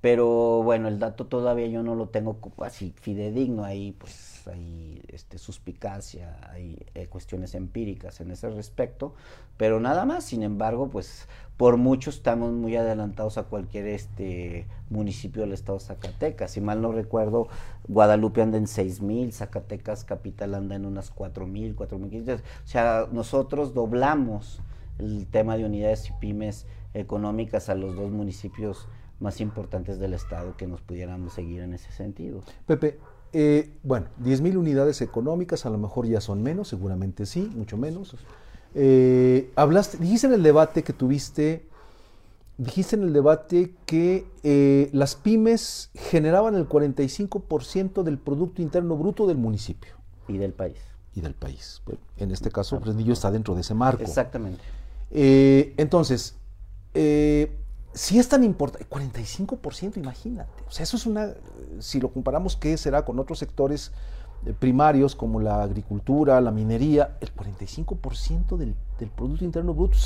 pero 0.00 0.62
bueno, 0.62 0.88
el 0.88 0.98
dato 0.98 1.26
todavía 1.26 1.66
yo 1.66 1.82
no 1.82 1.94
lo 1.94 2.08
tengo 2.08 2.38
así 2.62 2.94
fidedigno, 3.00 3.64
ahí 3.64 3.92
pues 3.92 4.46
hay 4.48 5.02
este, 5.08 5.36
suspicacia, 5.36 6.38
hay 6.50 6.86
eh, 6.94 7.06
cuestiones 7.06 7.54
empíricas 7.54 8.20
en 8.20 8.30
ese 8.30 8.48
respecto, 8.48 9.14
pero 9.58 9.78
nada 9.78 10.06
más, 10.06 10.24
sin 10.24 10.42
embargo, 10.42 10.88
pues 10.88 11.28
por 11.58 11.76
mucho 11.76 12.08
estamos 12.08 12.52
muy 12.52 12.76
adelantados 12.76 13.36
a 13.36 13.42
cualquier 13.42 13.86
este 13.88 14.66
municipio 14.88 15.42
del 15.42 15.52
estado 15.52 15.76
de 15.76 15.84
Zacatecas. 15.84 16.52
Si 16.52 16.62
mal 16.62 16.80
no 16.80 16.92
recuerdo, 16.92 17.48
Guadalupe 17.86 18.40
anda 18.40 18.56
en 18.56 18.64
6.000, 18.64 19.32
Zacatecas 19.32 20.04
capital 20.04 20.54
anda 20.54 20.76
en 20.76 20.86
unas 20.86 21.14
4.000, 21.14 21.74
4.500. 21.74 22.38
O 22.38 22.42
sea, 22.64 23.06
nosotros 23.12 23.74
doblamos 23.74 24.62
el 24.98 25.26
tema 25.26 25.58
de 25.58 25.66
unidades 25.66 26.08
y 26.08 26.12
pymes 26.18 26.66
económicas 26.94 27.68
a 27.68 27.74
los 27.74 27.94
dos 27.96 28.10
municipios 28.10 28.88
más 29.20 29.40
importantes 29.40 29.98
del 29.98 30.14
estado 30.14 30.56
que 30.56 30.66
nos 30.66 30.80
pudiéramos 30.80 31.34
seguir 31.34 31.62
en 31.62 31.74
ese 31.74 31.92
sentido. 31.92 32.42
Pepe, 32.66 32.98
eh, 33.32 33.70
bueno, 33.82 34.06
10 34.18 34.40
mil 34.40 34.56
unidades 34.56 35.00
económicas, 35.02 35.66
a 35.66 35.70
lo 35.70 35.78
mejor 35.78 36.06
ya 36.06 36.20
son 36.20 36.42
menos, 36.42 36.68
seguramente 36.68 37.26
sí, 37.26 37.50
mucho 37.54 37.76
menos. 37.76 38.16
Eh, 38.74 39.50
hablaste, 39.56 39.98
dijiste 39.98 40.26
en 40.26 40.32
el 40.32 40.42
debate 40.42 40.82
que 40.82 40.92
tuviste, 40.92 41.66
dijiste 42.58 42.96
en 42.96 43.02
el 43.02 43.12
debate 43.12 43.74
que 43.86 44.26
eh, 44.42 44.88
las 44.92 45.14
pymes 45.16 45.90
generaban 45.94 46.54
el 46.54 46.68
45% 46.68 48.02
del 48.02 48.18
Producto 48.18 48.62
Interno 48.62 48.96
Bruto 48.96 49.26
del 49.26 49.38
municipio 49.38 49.94
Y 50.28 50.38
del 50.38 50.52
país. 50.52 50.78
y 51.14 51.20
del 51.20 51.34
país. 51.34 51.82
En 52.16 52.30
este 52.30 52.50
caso, 52.50 52.80
Fresnillo 52.80 53.12
está 53.12 53.30
dentro 53.30 53.54
de 53.54 53.60
ese 53.62 53.74
marco. 53.74 54.02
Exactamente. 54.02 54.62
Entonces, 55.12 56.36
eh, 56.94 57.56
si 57.92 58.18
es 58.18 58.28
tan 58.28 58.44
importante, 58.44 58.86
45%, 58.88 59.96
imagínate. 59.96 60.50
O 60.68 60.70
sea, 60.70 60.84
eso 60.84 60.96
es 60.96 61.06
una, 61.06 61.34
si 61.80 62.00
lo 62.00 62.12
comparamos, 62.12 62.56
¿qué 62.56 62.76
será 62.76 63.04
con 63.04 63.18
otros 63.18 63.38
sectores 63.38 63.92
eh, 64.46 64.52
primarios 64.58 65.16
como 65.16 65.40
la 65.40 65.62
agricultura, 65.62 66.40
la 66.40 66.50
minería? 66.52 67.16
El 67.20 67.34
45% 67.34 68.56
del, 68.56 68.74
del 68.98 69.10
Producto 69.10 69.44
Interno 69.44 69.74
Bruto. 69.74 69.98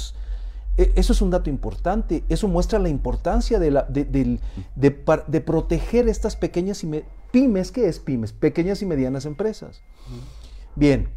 eh, 0.79 0.93
Eso 0.97 1.13
es 1.13 1.21
un 1.21 1.31
dato 1.31 1.51
importante, 1.51 2.25
eso 2.29 2.49
muestra 2.49 2.79
la 2.79 2.89
importancia 2.89 3.59
de, 3.59 3.71
la, 3.71 3.83
de, 3.83 4.05
de 4.05 4.39
de 4.77 5.41
proteger 5.43 6.09
estas 6.09 6.37
pequeñas 6.37 6.83
y 6.85 6.87
me- 6.87 7.05
pymes, 7.31 7.71
¿qué 7.71 7.87
es 7.89 7.99
pymes? 8.01 8.33
Pequeñas 8.33 8.81
y 8.81 8.87
medianas 8.87 9.27
empresas. 9.27 9.83
Bien, 10.75 11.09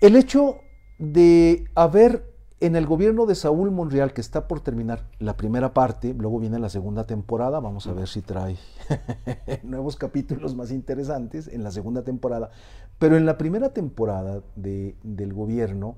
el 0.00 0.16
hecho 0.16 0.58
de 0.98 1.64
haber 1.74 2.33
en 2.64 2.76
el 2.76 2.86
gobierno 2.86 3.26
de 3.26 3.34
Saúl 3.34 3.70
Monreal, 3.70 4.12
que 4.12 4.20
está 4.20 4.48
por 4.48 4.60
terminar 4.60 5.06
la 5.18 5.36
primera 5.36 5.74
parte, 5.74 6.14
luego 6.14 6.38
viene 6.38 6.58
la 6.58 6.68
segunda 6.68 7.06
temporada, 7.06 7.60
vamos 7.60 7.86
a 7.86 7.92
ver 7.92 8.08
si 8.08 8.22
trae 8.22 8.56
nuevos 9.62 9.96
capítulos 9.96 10.54
más 10.54 10.70
interesantes 10.70 11.48
en 11.48 11.62
la 11.62 11.70
segunda 11.70 12.02
temporada, 12.02 12.50
pero 12.98 13.16
en 13.16 13.26
la 13.26 13.36
primera 13.38 13.70
temporada 13.74 14.42
de- 14.56 14.96
del 15.02 15.32
gobierno, 15.34 15.96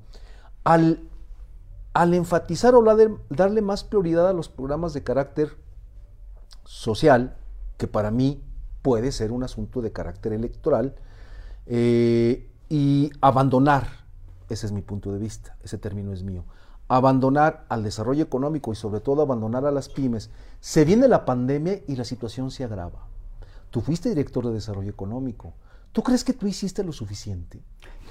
al, 0.64 1.08
enfatizar 1.94 2.74
o 2.74 2.82
darle 3.30 3.62
más 3.62 3.84
prioridad 3.84 4.28
a 4.28 4.32
los 4.32 4.48
programas 4.48 4.92
de 4.92 5.02
carácter 5.02 5.50
social, 6.64 7.36
que 7.76 7.86
para 7.86 8.10
mí 8.10 8.42
puede 8.82 9.12
ser 9.12 9.30
un 9.32 9.42
asunto 9.44 9.82
de 9.82 9.92
carácter 9.92 10.32
electoral, 10.32 10.96
eh, 11.66 12.50
y 12.68 13.10
abandonar, 13.20 14.05
ese 14.54 14.66
es 14.66 14.72
mi 14.72 14.82
punto 14.82 15.12
de 15.12 15.18
vista, 15.18 15.56
ese 15.62 15.78
término 15.78 16.12
es 16.12 16.22
mío, 16.22 16.44
abandonar 16.88 17.64
al 17.68 17.82
desarrollo 17.82 18.22
económico 18.22 18.72
y 18.72 18.76
sobre 18.76 19.00
todo 19.00 19.22
abandonar 19.22 19.66
a 19.66 19.70
las 19.72 19.88
pymes, 19.88 20.30
se 20.60 20.84
viene 20.84 21.08
la 21.08 21.24
pandemia 21.24 21.80
y 21.86 21.96
la 21.96 22.04
situación 22.04 22.50
se 22.50 22.64
agrava. 22.64 23.06
Tú 23.70 23.80
fuiste 23.80 24.08
director 24.08 24.46
de 24.46 24.52
desarrollo 24.52 24.90
económico. 24.90 25.52
¿Tú 25.92 26.02
crees 26.02 26.22
que 26.24 26.32
tú 26.32 26.46
hiciste 26.46 26.84
lo 26.84 26.92
suficiente? 26.92 27.60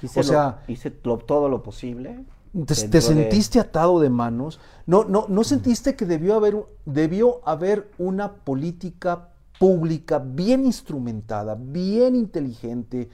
Hice, 0.02 0.20
o 0.20 0.22
lo- 0.22 0.28
sea, 0.28 0.62
hice 0.68 0.94
lo- 1.04 1.18
todo 1.18 1.48
lo 1.48 1.62
posible. 1.62 2.24
¿Te, 2.52 2.74
te 2.74 2.86
de- 2.88 3.00
sentiste 3.02 3.60
atado 3.60 4.00
de 4.00 4.10
manos? 4.10 4.60
¿No, 4.86 5.04
no, 5.04 5.26
¿No 5.28 5.44
sentiste 5.44 5.96
que 5.96 6.04
debió 6.06 6.34
haber, 6.34 6.56
debió 6.84 7.46
haber 7.48 7.90
una 7.98 8.32
política 8.34 9.30
pública 9.58 10.18
bien 10.18 10.64
instrumentada, 10.66 11.54
bien 11.58 12.14
inteligente, 12.14 13.08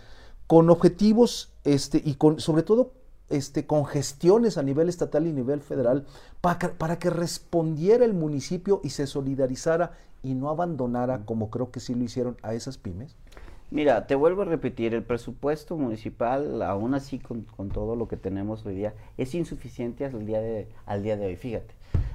con 0.48 0.70
objetivos 0.70 1.52
este, 1.64 2.02
y 2.04 2.14
con, 2.14 2.40
sobre 2.40 2.62
todo 2.62 2.92
este, 3.28 3.66
con 3.66 3.86
gestiones 3.86 4.58
a 4.58 4.62
nivel 4.62 4.88
estatal 4.88 5.26
y 5.26 5.32
nivel 5.32 5.60
federal 5.60 6.06
para 6.40 6.58
que, 6.58 6.68
para 6.68 6.98
que 6.98 7.10
respondiera 7.10 8.04
el 8.04 8.14
municipio 8.14 8.80
y 8.84 8.90
se 8.90 9.06
solidarizara 9.06 9.92
y 10.22 10.34
no 10.34 10.50
abandonara, 10.50 11.24
como 11.24 11.50
creo 11.50 11.70
que 11.70 11.80
sí 11.80 11.94
lo 11.94 12.04
hicieron, 12.04 12.36
a 12.42 12.54
esas 12.54 12.78
pymes? 12.78 13.16
Mira, 13.70 14.06
te 14.06 14.14
vuelvo 14.14 14.42
a 14.42 14.44
repetir, 14.44 14.92
el 14.94 15.02
presupuesto 15.02 15.78
municipal, 15.78 16.60
aún 16.62 16.94
así 16.94 17.18
con, 17.18 17.42
con 17.42 17.70
todo 17.70 17.96
lo 17.96 18.06
que 18.06 18.18
tenemos 18.18 18.66
hoy 18.66 18.74
día, 18.74 18.94
es 19.16 19.34
insuficiente 19.34 20.04
al 20.04 20.26
día, 20.26 20.40
de, 20.40 20.68
al 20.84 21.02
día 21.02 21.16
de 21.16 21.26
hoy, 21.26 21.36
fíjate. 21.36 21.74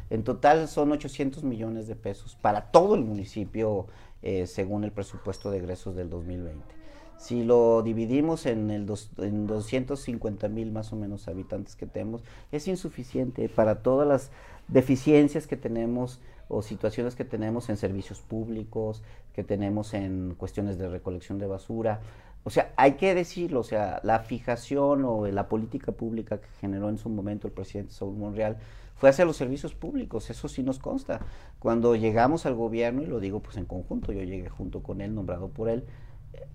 En 0.10 0.24
total 0.24 0.67
son 0.67 0.91
800 0.91 1.43
millones 1.43 1.88
de 1.88 1.96
pesos 1.96 2.38
para 2.39 2.72
todo 2.72 2.96
el 2.96 3.02
municipio 3.02 3.88
eh, 4.22 4.48
según 4.48 4.84
el 4.84 4.91
presupuesto 4.91 5.52
de 5.52 5.58
egresos 5.58 5.96
del 5.96 6.10
2020. 6.10 6.77
Si 7.17 7.43
lo 7.43 7.82
dividimos 7.82 8.45
en, 8.45 8.69
el 8.69 8.86
dos, 8.86 9.10
en 9.17 9.47
250 9.47 10.47
mil 10.49 10.71
más 10.71 10.93
o 10.93 10.95
menos 10.95 11.27
habitantes 11.27 11.75
que 11.75 11.86
tenemos, 11.86 12.23
es 12.51 12.67
insuficiente 12.67 13.49
para 13.49 13.82
todas 13.82 14.08
las 14.08 14.32
deficiencias 14.67 15.47
que 15.47 15.58
tenemos 15.58 16.19
o 16.47 16.62
situaciones 16.62 17.15
que 17.15 17.25
tenemos 17.25 17.69
en 17.69 17.77
servicios 17.77 18.21
públicos, 18.21 19.01
que 19.34 19.43
tenemos 19.43 19.93
en 19.93 20.36
cuestiones 20.38 20.77
de 20.77 20.88
recolección 20.88 21.39
de 21.39 21.47
basura. 21.47 21.99
O 22.43 22.49
sea, 22.49 22.71
hay 22.77 22.93
que 22.93 23.13
decirlo, 23.13 23.60
o 23.60 23.63
sea, 23.63 23.99
la 24.03 24.19
fijación 24.19 25.03
o 25.03 25.27
la 25.27 25.49
política 25.49 25.91
pública 25.91 26.39
que 26.39 26.47
generó 26.62 26.89
en 26.89 26.97
su 26.97 27.10
momento 27.10 27.47
el 27.47 27.53
presidente 27.53 27.93
Saúl 27.93 28.15
Monreal 28.15 28.58
fue 28.95 29.10
hacia 29.10 29.25
los 29.25 29.38
servicios 29.38 29.75
públicos, 29.75 30.30
eso 30.30 30.47
sí 30.47 30.63
nos 30.63 30.80
consta. 30.80 31.19
Cuando 31.60 31.95
llegamos 31.95 32.45
al 32.45 32.56
gobierno, 32.56 33.01
y 33.03 33.06
lo 33.06 33.19
digo 33.19 33.41
pues 33.41 33.58
en 33.58 33.65
conjunto, 33.65 34.12
yo 34.12 34.23
llegué 34.23 34.49
junto 34.49 34.82
con 34.82 35.01
él, 35.01 35.13
nombrado 35.13 35.49
por 35.49 35.69
él, 35.69 35.84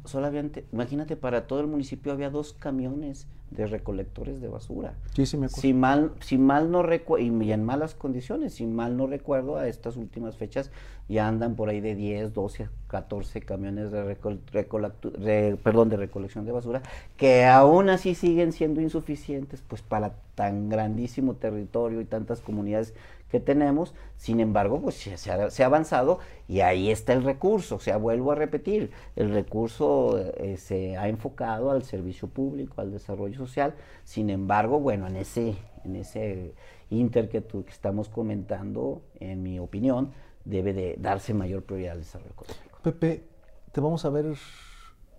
solamente, 0.05 0.64
imagínate, 0.73 1.16
para 1.16 1.47
todo 1.47 1.61
el 1.61 1.66
municipio 1.66 2.12
había 2.12 2.31
dos 2.31 2.53
camiones 2.53 3.27
de 3.51 3.66
recolectores 3.66 4.40
de 4.40 4.49
basura. 4.49 4.95
Sí, 5.14 5.27
sí 5.27 5.37
me 5.37 5.47
acuerdo. 5.47 5.61
Si 5.61 5.75
mal, 5.75 6.12
si 6.21 6.38
mal 6.38 6.71
no 6.71 6.83
recuerdo, 6.83 7.25
y 7.25 7.53
en 7.53 7.64
malas 7.64 7.95
condiciones, 7.95 8.55
si 8.55 8.66
mal 8.66 8.97
no 8.97 9.07
recuerdo, 9.07 9.57
a 9.57 9.68
estas 9.68 9.97
últimas 9.97 10.37
fechas 10.37 10.71
ya 11.09 11.29
andan 11.29 11.57
por 11.57 11.69
ahí 11.69 11.81
de 11.81 11.95
10, 11.95 12.33
12, 12.33 12.69
14 12.88 13.41
camiones 13.43 13.91
de, 13.91 15.59
perdón, 15.62 15.88
de 15.88 15.97
recolección 15.97 16.45
de 16.45 16.53
basura, 16.53 16.83
que 17.17 17.45
aún 17.45 17.88
así 17.88 18.15
siguen 18.15 18.53
siendo 18.53 18.81
insuficientes, 18.81 19.62
pues 19.67 19.83
para 19.83 20.15
tan 20.35 20.69
grandísimo 20.69 21.35
territorio 21.35 22.01
y 22.01 22.05
tantas 22.05 22.41
comunidades 22.41 22.95
que 23.31 23.41
tenemos, 23.41 23.95
sin 24.19 24.41
embargo, 24.41 24.81
pues 24.81 24.95
se 24.95 25.33
ha, 25.33 25.51
se 25.51 25.62
ha, 25.62 25.67
avanzado 25.67 26.19
y 26.49 26.61
ahí 26.61 26.91
está 26.91 27.15
el 27.15 27.25
recurso, 27.25 27.77
o 27.77 27.81
sea, 27.81 27.97
vuelvo 27.97 28.31
a 28.31 28.35
repetir, 28.35 28.91
el 29.17 29.31
recurso 29.31 30.19
eh, 30.19 30.59
se 30.59 30.99
ha 30.99 31.09
enfocado 31.09 31.71
al 31.71 31.83
servicio 31.83 32.29
público, 32.29 32.83
al 32.83 32.93
desarrollo 32.93 33.38
social, 33.38 33.75
sin 34.05 34.29
embargo, 34.29 34.81
bueno, 34.81 35.07
en 35.07 35.17
ese, 35.17 35.57
en 35.85 35.97
ese 35.97 36.53
inter 36.91 37.31
que, 37.31 37.41
tú, 37.41 37.65
que 37.65 37.71
estamos 37.71 38.11
comentando, 38.11 39.01
en 39.19 39.43
mi 39.43 39.59
opinión, 39.59 40.12
debe 40.44 40.72
de 40.72 40.96
darse 40.98 41.35
mayor 41.35 41.62
prioridad 41.62 41.92
al 41.92 41.98
desarrollo 41.98 42.33
económico. 42.33 42.78
Pepe, 42.83 43.24
te 43.72 43.81
vamos 43.81 44.05
a 44.05 44.11
ver 44.11 44.35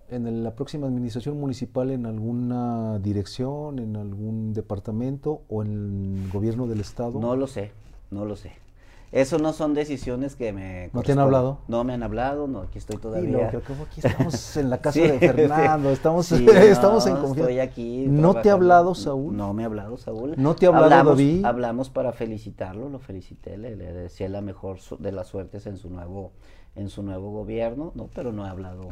en 0.10 0.44
la 0.44 0.56
próxima 0.56 0.88
administración 0.88 1.40
municipal 1.40 1.90
en 1.90 2.06
alguna 2.06 3.00
dirección, 3.00 3.80
en 3.80 3.96
algún 3.96 4.54
departamento 4.54 5.42
o 5.50 5.64
en 5.64 6.24
el 6.26 6.32
gobierno 6.32 6.68
del 6.68 6.82
estado? 6.82 7.20
No 7.20 7.36
lo 7.36 7.48
sé. 7.48 7.72
No 8.12 8.26
lo 8.26 8.36
sé. 8.36 8.52
Eso 9.14 9.38
no 9.38 9.54
son 9.54 9.76
decisiones 9.76 10.36
que 10.36 10.52
me... 10.52 10.90
¿No 10.92 11.04
te 11.04 11.12
han 11.12 11.20
hablado? 11.20 11.60
No 11.68 11.84
me 11.84 11.94
han 11.94 12.02
hablado, 12.02 12.48
no, 12.48 12.62
aquí 12.62 12.80
estoy 12.80 12.98
todavía. 12.98 13.50
creo 13.50 13.62
que 13.62 13.74
aquí 13.74 14.02
estamos 14.04 14.58
en 14.58 14.70
la 14.72 14.80
casa 14.80 15.00
de 15.00 15.20
Fernando, 15.20 15.92
estamos, 15.92 16.32
estamos 16.32 17.06
en 17.06 17.18
confianza. 17.18 17.42
Estoy 17.42 17.60
aquí. 17.60 18.06
¿No 18.08 18.34
te 18.34 18.50
ha 18.50 18.54
hablado 18.54 18.96
Saúl? 18.96 19.38
No 19.38 19.54
me 19.54 19.62
ha 19.62 19.66
hablado 19.68 19.98
Saúl. 19.98 20.34
¿No 20.36 20.56
te 20.56 20.66
ha 20.66 20.70
hablado 20.70 20.86
hablamos, 20.86 21.18
David? 21.20 21.46
Hablamos 21.46 21.90
para 21.92 22.12
felicitarlo, 22.12 22.90
lo 22.90 22.98
felicité, 22.98 23.56
le, 23.56 23.76
le 23.76 23.94
decía 23.94 24.28
la 24.30 24.42
mejor 24.42 24.80
de 24.98 25.12
las 25.12 25.28
suertes 25.28 25.68
en 25.68 25.78
su 25.78 25.92
nuevo, 25.92 26.32
en 26.76 26.90
su 26.90 27.04
nuevo 27.04 27.30
gobierno, 27.30 27.92
no, 27.94 28.10
pero 28.16 28.32
no 28.32 28.48
he 28.48 28.50
hablado, 28.50 28.88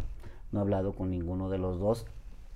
no 0.52 0.60
he 0.60 0.62
hablado 0.62 0.94
con 0.94 1.10
ninguno 1.10 1.50
de 1.50 1.58
los 1.58 1.80
dos 1.80 2.06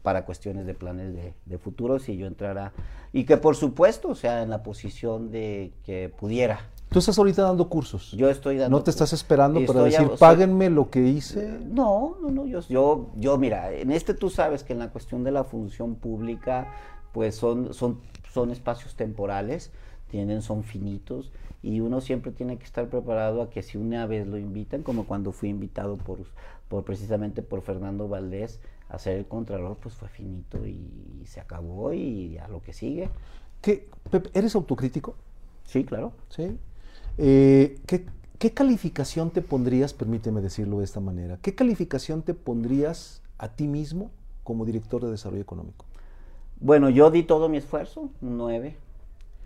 para 0.04 0.24
cuestiones 0.26 0.68
de 0.68 0.76
planes 0.76 1.16
de, 1.16 1.34
de 1.48 1.58
futuro 1.58 1.98
si 1.98 2.16
yo 2.16 2.28
entrara 2.28 2.74
y 3.12 3.24
que 3.24 3.38
por 3.38 3.56
supuesto 3.56 4.10
o 4.10 4.16
sea 4.16 4.44
en 4.44 4.52
la 4.52 4.62
posición 4.62 5.32
de 5.32 5.72
que 5.84 6.14
pudiera 6.16 6.70
Tú 6.96 7.00
estás 7.00 7.18
ahorita 7.18 7.42
dando 7.42 7.68
cursos. 7.68 8.14
Yo 8.14 8.30
estoy 8.30 8.56
dando. 8.56 8.78
¿No 8.78 8.82
te 8.82 8.90
estás 8.90 9.12
esperando 9.12 9.60
para 9.66 9.84
decir, 9.84 10.12
páguenme 10.18 10.70
lo 10.70 10.90
que 10.90 11.02
hice? 11.02 11.60
No, 11.66 12.16
no, 12.22 12.30
no. 12.30 12.46
Yo, 12.46 12.62
yo, 12.70 13.10
yo, 13.18 13.38
mira, 13.38 13.74
en 13.74 13.92
este 13.92 14.14
tú 14.14 14.30
sabes 14.30 14.64
que 14.64 14.72
en 14.72 14.80
la 14.80 14.92
cuestión 14.92 15.26
de 15.26 15.32
la 15.32 15.44
función 15.44 15.96
pública, 15.96 16.72
pues 17.12 17.36
son, 17.36 17.74
son, 17.74 18.00
son 18.32 18.50
espacios 18.50 18.96
temporales, 18.96 19.74
tienen, 20.10 20.42
son 20.42 20.64
finitos, 20.64 21.34
y 21.62 21.82
uno 21.82 22.00
siempre 22.00 22.32
tiene 22.32 22.58
que 22.58 22.64
estar 22.64 22.88
preparado 22.88 23.42
a 23.42 23.50
que 23.50 23.62
si 23.62 23.78
una 23.78 24.06
vez 24.06 24.26
lo 24.26 24.38
invitan, 24.38 24.82
como 24.82 25.06
cuando 25.06 25.34
fui 25.34 25.50
invitado 25.50 25.98
por, 25.98 26.20
por 26.70 26.86
precisamente 26.86 27.42
por 27.42 27.62
Fernando 27.62 28.08
Valdés 28.08 28.62
a 28.88 29.00
ser 29.00 29.18
el 29.18 29.26
contralor, 29.26 29.76
pues 29.84 29.96
fue 29.96 30.08
finito 30.08 30.66
y, 30.66 31.26
se 31.26 31.42
acabó 31.42 31.92
y 31.92 32.38
a 32.38 32.48
lo 32.48 32.62
que 32.62 32.72
sigue. 32.72 33.10
¿Qué, 33.62 33.90
¿Eres 34.34 34.56
autocrítico? 34.56 35.16
Sí, 35.66 35.84
claro. 35.84 36.14
Sí. 36.30 36.58
Eh, 37.18 37.80
¿qué, 37.88 38.54
calificación 38.54 39.32
te 39.32 39.42
pondrías, 39.42 39.94
permíteme 39.94 40.42
decirlo 40.42 40.80
de 40.80 40.86
esta 40.86 41.00
manera, 41.00 41.40
qué 41.42 41.56
calificación 41.56 42.22
te 42.22 42.34
pondrías 42.34 43.24
a 43.38 43.50
ti 43.50 43.68
mismo 43.68 44.12
como 44.44 44.66
director 44.66 45.04
de 45.04 45.12
desarrollo 45.12 45.42
económico? 45.42 45.86
Bueno, 46.60 46.90
yo 46.90 47.12
di 47.12 47.24
todo 47.24 47.50
mi 47.50 47.58
esfuerzo, 47.58 48.10
un 48.22 48.38
9. 48.38 48.76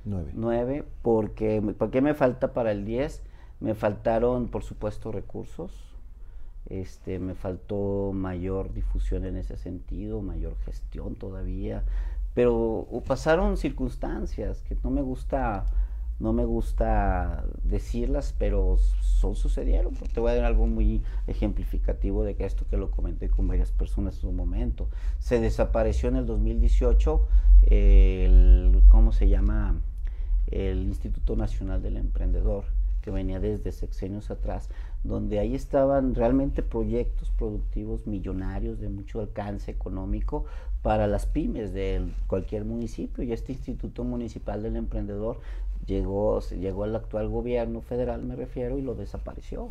9. 0.05 0.31
9, 0.33 0.83
porque 1.01 1.61
¿por 1.77 1.91
qué 1.91 2.01
me 2.01 2.13
falta 2.13 2.53
para 2.53 2.71
el 2.71 2.85
10? 2.85 3.21
Me 3.59 3.75
faltaron, 3.75 4.47
por 4.47 4.63
supuesto, 4.63 5.11
recursos. 5.11 5.71
Este, 6.67 7.19
me 7.19 7.33
faltó 7.33 8.11
mayor 8.13 8.73
difusión 8.73 9.25
en 9.25 9.37
ese 9.37 9.57
sentido, 9.57 10.21
mayor 10.21 10.55
gestión 10.65 11.15
todavía, 11.15 11.83
pero 12.35 12.87
pasaron 13.07 13.57
circunstancias 13.57 14.61
que 14.61 14.77
no 14.83 14.91
me 14.91 15.01
gusta 15.01 15.65
no 16.19 16.33
me 16.33 16.43
gusta 16.43 17.45
decirlas, 17.63 18.35
pero 18.37 18.77
son 19.01 19.35
sucedieron. 19.35 19.93
Te 20.13 20.19
voy 20.19 20.31
a 20.31 20.35
dar 20.35 20.45
algo 20.45 20.67
muy 20.67 21.01
ejemplificativo 21.27 22.23
de 22.23 22.35
que 22.35 22.45
esto 22.45 22.65
que 22.69 22.77
lo 22.77 22.91
comenté 22.91 23.29
con 23.29 23.47
varias 23.47 23.71
personas 23.71 24.15
en 24.15 24.21
su 24.21 24.31
momento. 24.31 24.89
Se 25.19 25.39
desapareció 25.39 26.09
en 26.09 26.17
el 26.17 26.25
2018 26.25 27.27
el, 27.63 28.83
¿cómo 28.89 29.13
se 29.13 29.29
llama? 29.29 29.81
El 30.47 30.83
Instituto 30.83 31.35
Nacional 31.35 31.81
del 31.81 31.95
Emprendedor, 31.97 32.65
que 33.01 33.11
venía 33.11 33.39
desde 33.39 33.71
sexenios 33.71 34.29
atrás, 34.29 34.69
donde 35.03 35.39
ahí 35.39 35.55
estaban 35.55 36.15
realmente 36.15 36.63
proyectos 36.63 37.29
productivos 37.31 38.07
millonarios 38.07 38.79
de 38.79 38.89
mucho 38.89 39.21
alcance 39.21 39.71
económico 39.71 40.45
para 40.81 41.07
las 41.07 41.25
pymes 41.25 41.73
de 41.73 42.09
cualquier 42.27 42.65
municipio 42.65 43.23
y 43.23 43.33
este 43.33 43.51
Instituto 43.51 44.03
Municipal 44.03 44.63
del 44.63 44.77
Emprendedor 44.77 45.39
llegó, 45.89 46.39
llegó 46.41 46.85
al 46.85 46.95
actual 46.95 47.27
gobierno 47.27 47.81
federal, 47.81 48.23
me 48.23 48.35
refiero, 48.35 48.77
y 48.77 48.81
lo 48.81 48.95
desapareció. 48.95 49.67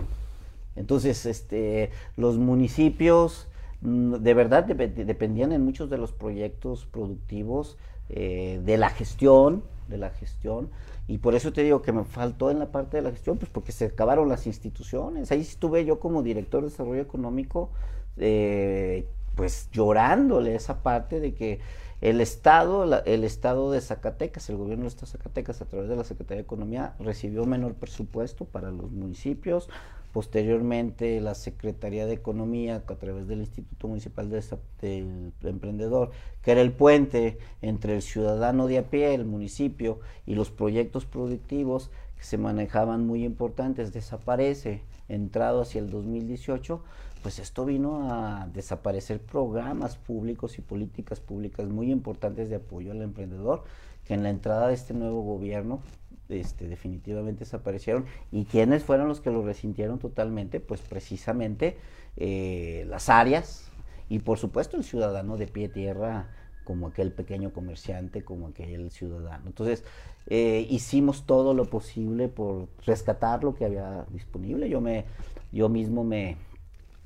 Entonces, 0.76 1.24
este, 1.24 1.90
los 2.16 2.36
municipios 2.36 3.48
mm, 3.80 4.16
de 4.16 4.34
verdad 4.34 4.64
dependían 4.64 5.52
en 5.52 5.64
muchos 5.64 5.88
de 5.88 5.96
los 5.96 6.12
proyectos 6.12 6.84
productivos 6.84 7.78
eh, 8.10 8.60
de 8.64 8.76
la 8.76 8.90
gestión, 8.90 9.62
de 9.88 9.98
la 9.98 10.10
gestión, 10.10 10.68
y 11.06 11.18
por 11.18 11.34
eso 11.34 11.52
te 11.54 11.62
digo 11.62 11.80
que 11.80 11.92
me 11.92 12.04
faltó 12.04 12.50
en 12.50 12.58
la 12.58 12.70
parte 12.70 12.98
de 12.98 13.02
la 13.02 13.10
gestión, 13.10 13.38
pues 13.38 13.50
porque 13.50 13.72
se 13.72 13.86
acabaron 13.86 14.28
las 14.28 14.46
instituciones. 14.46 15.32
Ahí 15.32 15.40
estuve 15.40 15.86
yo 15.86 16.00
como 16.00 16.22
director 16.22 16.62
de 16.62 16.68
desarrollo 16.68 17.00
económico, 17.00 17.70
eh, 18.18 19.06
pues 19.34 19.70
llorándole 19.72 20.54
esa 20.54 20.82
parte 20.82 21.20
de 21.20 21.32
que 21.32 21.60
el 22.00 22.20
Estado, 22.20 23.02
el 23.04 23.24
Estado 23.24 23.72
de 23.72 23.80
Zacatecas, 23.80 24.48
el 24.50 24.56
gobierno 24.56 24.84
de 24.84 24.90
Zacatecas 24.90 25.60
a 25.60 25.64
través 25.64 25.88
de 25.88 25.96
la 25.96 26.04
Secretaría 26.04 26.42
de 26.42 26.44
Economía 26.44 26.94
recibió 27.00 27.44
menor 27.44 27.74
presupuesto 27.74 28.44
para 28.44 28.70
los 28.70 28.90
municipios. 28.92 29.68
Posteriormente 30.12 31.20
la 31.20 31.34
Secretaría 31.34 32.06
de 32.06 32.14
Economía 32.14 32.76
a 32.76 32.94
través 32.94 33.26
del 33.26 33.40
Instituto 33.40 33.88
Municipal 33.88 34.30
de, 34.30 34.42
del 34.80 35.32
Emprendedor, 35.42 36.12
que 36.42 36.52
era 36.52 36.60
el 36.60 36.72
puente 36.72 37.38
entre 37.62 37.96
el 37.96 38.02
ciudadano 38.02 38.68
de 38.68 38.78
a 38.78 38.84
pie, 38.84 39.14
el 39.14 39.24
municipio 39.24 40.00
y 40.24 40.34
los 40.34 40.50
proyectos 40.50 41.04
productivos 41.04 41.90
que 42.16 42.24
se 42.24 42.38
manejaban 42.38 43.06
muy 43.06 43.24
importantes, 43.24 43.92
desaparece 43.92 44.82
entrado 45.08 45.62
hacia 45.62 45.80
el 45.80 45.90
2018 45.90 46.82
pues 47.22 47.38
esto 47.38 47.64
vino 47.64 48.12
a 48.12 48.48
desaparecer 48.52 49.20
programas 49.20 49.96
públicos 49.96 50.58
y 50.58 50.62
políticas 50.62 51.20
públicas 51.20 51.68
muy 51.68 51.90
importantes 51.90 52.48
de 52.50 52.56
apoyo 52.56 52.92
al 52.92 53.02
emprendedor, 53.02 53.64
que 54.04 54.14
en 54.14 54.22
la 54.22 54.30
entrada 54.30 54.68
de 54.68 54.74
este 54.74 54.94
nuevo 54.94 55.22
gobierno 55.22 55.80
este, 56.28 56.68
definitivamente 56.68 57.40
desaparecieron. 57.40 58.04
¿Y 58.30 58.44
quiénes 58.44 58.84
fueron 58.84 59.08
los 59.08 59.20
que 59.20 59.30
lo 59.30 59.42
resintieron 59.42 59.98
totalmente? 59.98 60.60
Pues 60.60 60.80
precisamente 60.80 61.76
eh, 62.16 62.84
las 62.88 63.08
áreas 63.08 63.70
y 64.08 64.20
por 64.20 64.38
supuesto 64.38 64.76
el 64.76 64.84
ciudadano 64.84 65.36
de 65.36 65.46
pie 65.46 65.68
tierra 65.68 66.28
como 66.64 66.88
aquel 66.88 67.12
pequeño 67.12 67.50
comerciante, 67.52 68.22
como 68.22 68.48
aquel 68.48 68.90
ciudadano. 68.90 69.44
Entonces, 69.46 69.84
eh, 70.26 70.66
hicimos 70.68 71.24
todo 71.24 71.54
lo 71.54 71.64
posible 71.64 72.28
por 72.28 72.68
rescatar 72.84 73.42
lo 73.42 73.54
que 73.54 73.64
había 73.64 74.04
disponible. 74.10 74.68
Yo 74.68 74.82
me, 74.82 75.06
yo 75.50 75.70
mismo 75.70 76.04
me, 76.04 76.36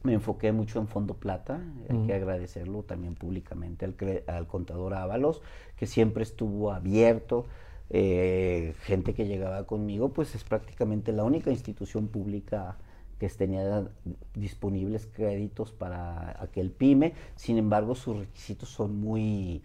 me 0.02 0.14
enfoqué 0.14 0.52
mucho 0.52 0.78
en 0.78 0.88
Fondo 0.88 1.14
Plata, 1.14 1.60
hay 1.88 2.06
que 2.06 2.14
agradecerlo 2.14 2.82
también 2.82 3.14
públicamente 3.14 3.84
al, 3.84 3.94
al, 4.26 4.46
contador 4.46 4.94
Ábalos, 4.94 5.42
que 5.76 5.86
siempre 5.86 6.22
estuvo 6.22 6.72
abierto. 6.72 7.46
Eh, 7.94 8.74
gente 8.84 9.12
que 9.12 9.26
llegaba 9.26 9.66
conmigo, 9.66 10.12
pues 10.12 10.34
es 10.34 10.44
prácticamente 10.44 11.12
la 11.12 11.24
única 11.24 11.50
institución 11.50 12.08
pública 12.08 12.78
que 13.18 13.28
tenía 13.28 13.86
disponibles 14.34 15.06
créditos 15.06 15.72
para 15.72 16.42
aquel 16.42 16.70
pyme. 16.70 17.12
Sin 17.36 17.58
embargo, 17.58 17.94
sus 17.94 18.16
requisitos 18.16 18.70
son 18.70 18.98
muy, 18.98 19.62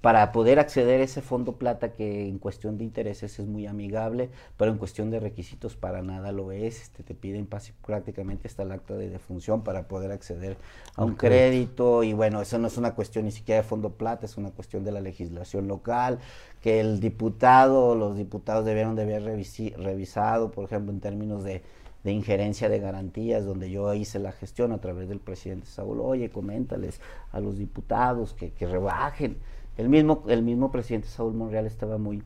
para 0.00 0.32
poder 0.32 0.58
acceder 0.58 1.00
a 1.00 1.04
ese 1.04 1.20
fondo 1.20 1.56
plata 1.56 1.92
que 1.92 2.26
en 2.26 2.38
cuestión 2.38 2.78
de 2.78 2.84
intereses 2.84 3.38
es 3.38 3.46
muy 3.46 3.66
amigable, 3.66 4.30
pero 4.56 4.70
en 4.70 4.78
cuestión 4.78 5.10
de 5.10 5.20
requisitos 5.20 5.76
para 5.76 6.02
nada 6.02 6.32
lo 6.32 6.52
es, 6.52 6.82
este, 6.82 7.02
te 7.02 7.14
piden 7.14 7.46
prácticamente 7.84 8.48
hasta 8.48 8.62
el 8.62 8.72
acta 8.72 8.94
de 8.94 9.10
defunción 9.10 9.62
para 9.62 9.88
poder 9.88 10.10
acceder 10.10 10.56
a 10.96 11.04
un 11.04 11.16
crédito. 11.16 12.02
Y 12.02 12.14
bueno, 12.14 12.40
eso 12.40 12.58
no 12.58 12.68
es 12.68 12.78
una 12.78 12.94
cuestión 12.94 13.26
ni 13.26 13.30
siquiera 13.30 13.60
de 13.60 13.68
fondo 13.68 13.90
plata, 13.90 14.24
es 14.24 14.38
una 14.38 14.50
cuestión 14.50 14.84
de 14.84 14.92
la 14.92 15.00
legislación 15.00 15.68
local, 15.68 16.18
que 16.62 16.80
el 16.80 17.00
diputado, 17.00 17.94
los 17.94 18.16
diputados 18.16 18.64
debieron 18.64 18.96
de 18.96 19.02
haber 19.02 19.22
revisado, 19.22 20.50
por 20.50 20.64
ejemplo, 20.64 20.92
en 20.92 21.00
términos 21.00 21.44
de 21.44 21.62
de 22.04 22.12
injerencia 22.12 22.68
de 22.68 22.78
garantías, 22.78 23.44
donde 23.44 23.70
yo 23.70 23.92
hice 23.94 24.18
la 24.18 24.32
gestión 24.32 24.72
a 24.72 24.80
través 24.80 25.08
del 25.08 25.20
presidente 25.20 25.66
Saúl, 25.66 26.00
oye, 26.00 26.30
coméntales 26.30 27.00
a 27.32 27.40
los 27.40 27.58
diputados 27.58 28.32
que, 28.32 28.52
que 28.52 28.66
rebajen. 28.66 29.36
El 29.80 29.88
mismo, 29.88 30.24
el 30.28 30.42
mismo 30.42 30.70
presidente 30.70 31.08
Saúl 31.08 31.32
Monreal 31.32 31.66
estaba 31.66 31.96
muy, 31.96 32.22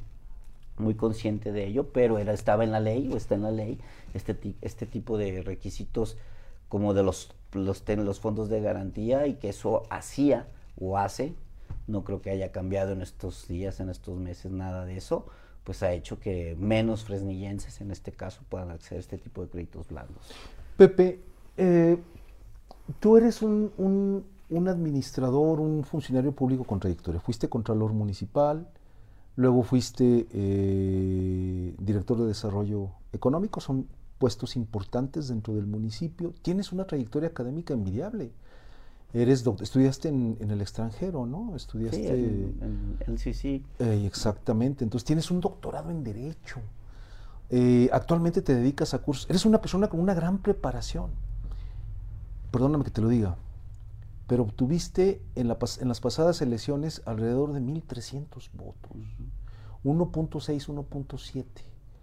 muy 0.76 0.94
consciente 0.94 1.52
de 1.52 1.66
ello, 1.66 1.92
pero 1.92 2.18
era, 2.18 2.32
estaba 2.32 2.64
en 2.64 2.72
la 2.72 2.80
ley 2.80 3.08
o 3.12 3.16
está 3.16 3.36
en 3.36 3.42
la 3.42 3.52
ley 3.52 3.78
este, 4.12 4.36
este 4.60 4.86
tipo 4.86 5.16
de 5.18 5.40
requisitos 5.42 6.16
como 6.68 6.94
de 6.94 7.04
los, 7.04 7.32
los, 7.52 7.84
los 7.88 8.18
fondos 8.18 8.48
de 8.48 8.60
garantía 8.60 9.28
y 9.28 9.34
que 9.34 9.50
eso 9.50 9.84
hacía 9.88 10.48
o 10.80 10.98
hace, 10.98 11.34
no 11.86 12.02
creo 12.02 12.20
que 12.20 12.30
haya 12.30 12.50
cambiado 12.50 12.92
en 12.92 13.02
estos 13.02 13.46
días, 13.46 13.78
en 13.78 13.88
estos 13.88 14.18
meses, 14.18 14.50
nada 14.50 14.84
de 14.84 14.96
eso, 14.96 15.26
pues 15.62 15.84
ha 15.84 15.92
hecho 15.92 16.18
que 16.18 16.56
menos 16.58 17.04
fresnillenses 17.04 17.80
en 17.80 17.92
este 17.92 18.10
caso 18.10 18.42
puedan 18.48 18.72
acceder 18.72 18.98
a 18.98 19.00
este 19.00 19.18
tipo 19.18 19.42
de 19.42 19.48
créditos 19.48 19.86
blandos. 19.86 20.32
Pepe, 20.76 21.20
eh, 21.56 21.98
tú 22.98 23.16
eres 23.16 23.42
un, 23.42 23.72
un, 23.78 24.24
administrador, 24.68 25.60
un 25.60 25.84
funcionario 25.84 26.32
público 26.32 26.64
con 26.64 26.80
trayectoria. 26.80 27.20
Fuiste 27.20 27.48
contralor 27.48 27.92
municipal, 27.92 28.68
luego 29.36 29.62
fuiste 29.62 30.26
eh, 30.30 31.74
director 31.78 32.18
de 32.18 32.26
desarrollo 32.26 32.90
económico, 33.12 33.60
son 33.60 33.86
puestos 34.18 34.56
importantes 34.56 35.28
dentro 35.28 35.54
del 35.54 35.66
municipio. 35.66 36.32
Tienes 36.42 36.72
una 36.72 36.86
trayectoria 36.86 37.28
académica 37.28 37.74
envidiable. 37.74 38.32
Eres 39.12 39.46
estudiaste 39.60 40.08
en, 40.08 40.36
el 40.40 40.60
extranjero, 40.60 41.24
¿no? 41.24 41.54
Estudiaste... 41.54 41.98
Sí, 41.98 42.06
en, 42.08 42.98
el 43.06 43.18
CC. 43.18 43.62
Eh, 43.78 44.04
exactamente, 44.06 44.82
entonces 44.82 45.04
tienes 45.04 45.30
un 45.30 45.40
doctorado 45.40 45.90
en 45.90 46.02
Derecho. 46.02 46.60
Eh, 47.50 47.88
actualmente 47.92 48.42
te 48.42 48.54
dedicas 48.54 48.92
a 48.92 48.98
cursos. 48.98 49.30
Eres 49.30 49.44
una 49.44 49.60
persona 49.60 49.88
con 49.88 50.00
una 50.00 50.14
gran 50.14 50.38
preparación. 50.38 51.10
Perdóname 52.50 52.82
que 52.82 52.90
te 52.90 53.00
lo 53.00 53.08
diga, 53.08 53.36
pero 54.26 54.42
obtuviste 54.42 55.20
en, 55.34 55.48
la, 55.48 55.58
en 55.80 55.88
las 55.88 56.00
pasadas 56.00 56.40
elecciones 56.40 57.02
alrededor 57.04 57.52
de 57.52 57.60
1.300 57.60 58.50
votos. 58.52 58.96
1.6, 59.84 60.66
1.7 60.68 61.44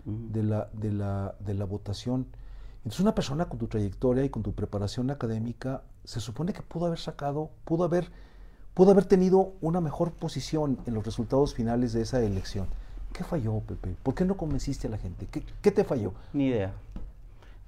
de, 0.05 0.43
la, 0.43 0.69
de, 0.73 0.91
la, 0.91 1.35
de 1.39 1.53
la 1.53 1.65
votación. 1.65 2.27
Entonces 2.77 2.99
una 2.99 3.15
persona 3.15 3.45
con 3.45 3.59
tu 3.59 3.67
trayectoria 3.67 4.23
y 4.23 4.29
con 4.29 4.43
tu 4.43 4.53
preparación 4.53 5.09
académica 5.11 5.83
se 6.03 6.19
supone 6.19 6.53
que 6.53 6.61
pudo 6.61 6.87
haber 6.87 6.99
sacado, 6.99 7.51
pudo 7.65 7.83
haber, 7.83 8.07
pudo 8.73 8.91
haber 8.91 9.05
tenido 9.05 9.53
una 9.61 9.81
mejor 9.81 10.11
posición 10.13 10.79
en 10.85 10.93
los 10.93 11.05
resultados 11.05 11.53
finales 11.53 11.93
de 11.93 12.01
esa 12.01 12.21
elección. 12.21 12.67
¿Qué 13.13 13.23
falló, 13.23 13.59
Pepe? 13.59 13.95
¿Por 14.01 14.15
qué 14.15 14.25
no 14.25 14.37
convenciste 14.37 14.87
a 14.87 14.89
la 14.89 14.97
gente? 14.97 15.27
¿Qué, 15.27 15.71
te 15.71 15.83
falló? 15.83 16.13
Ni 16.33 16.47
idea. 16.47 16.73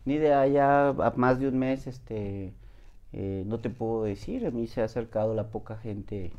Ni 0.06 0.16
idea, 0.16 0.48
ya 0.48 0.90
a 0.90 1.14
más 1.16 1.40
de 1.40 1.48
un 1.48 1.60
mes, 1.60 1.86
este, 1.86 2.54
eh, 3.14 3.44
no 3.46 3.60
te 3.60 3.70
puedo 3.70 4.04
decir, 4.04 4.46
a 4.46 4.52
mí 4.52 4.68
se 4.68 4.82
ha 4.82 4.86
acercado 4.86 5.36
la 5.36 5.48
poca 5.48 5.78
gente. 5.78 6.32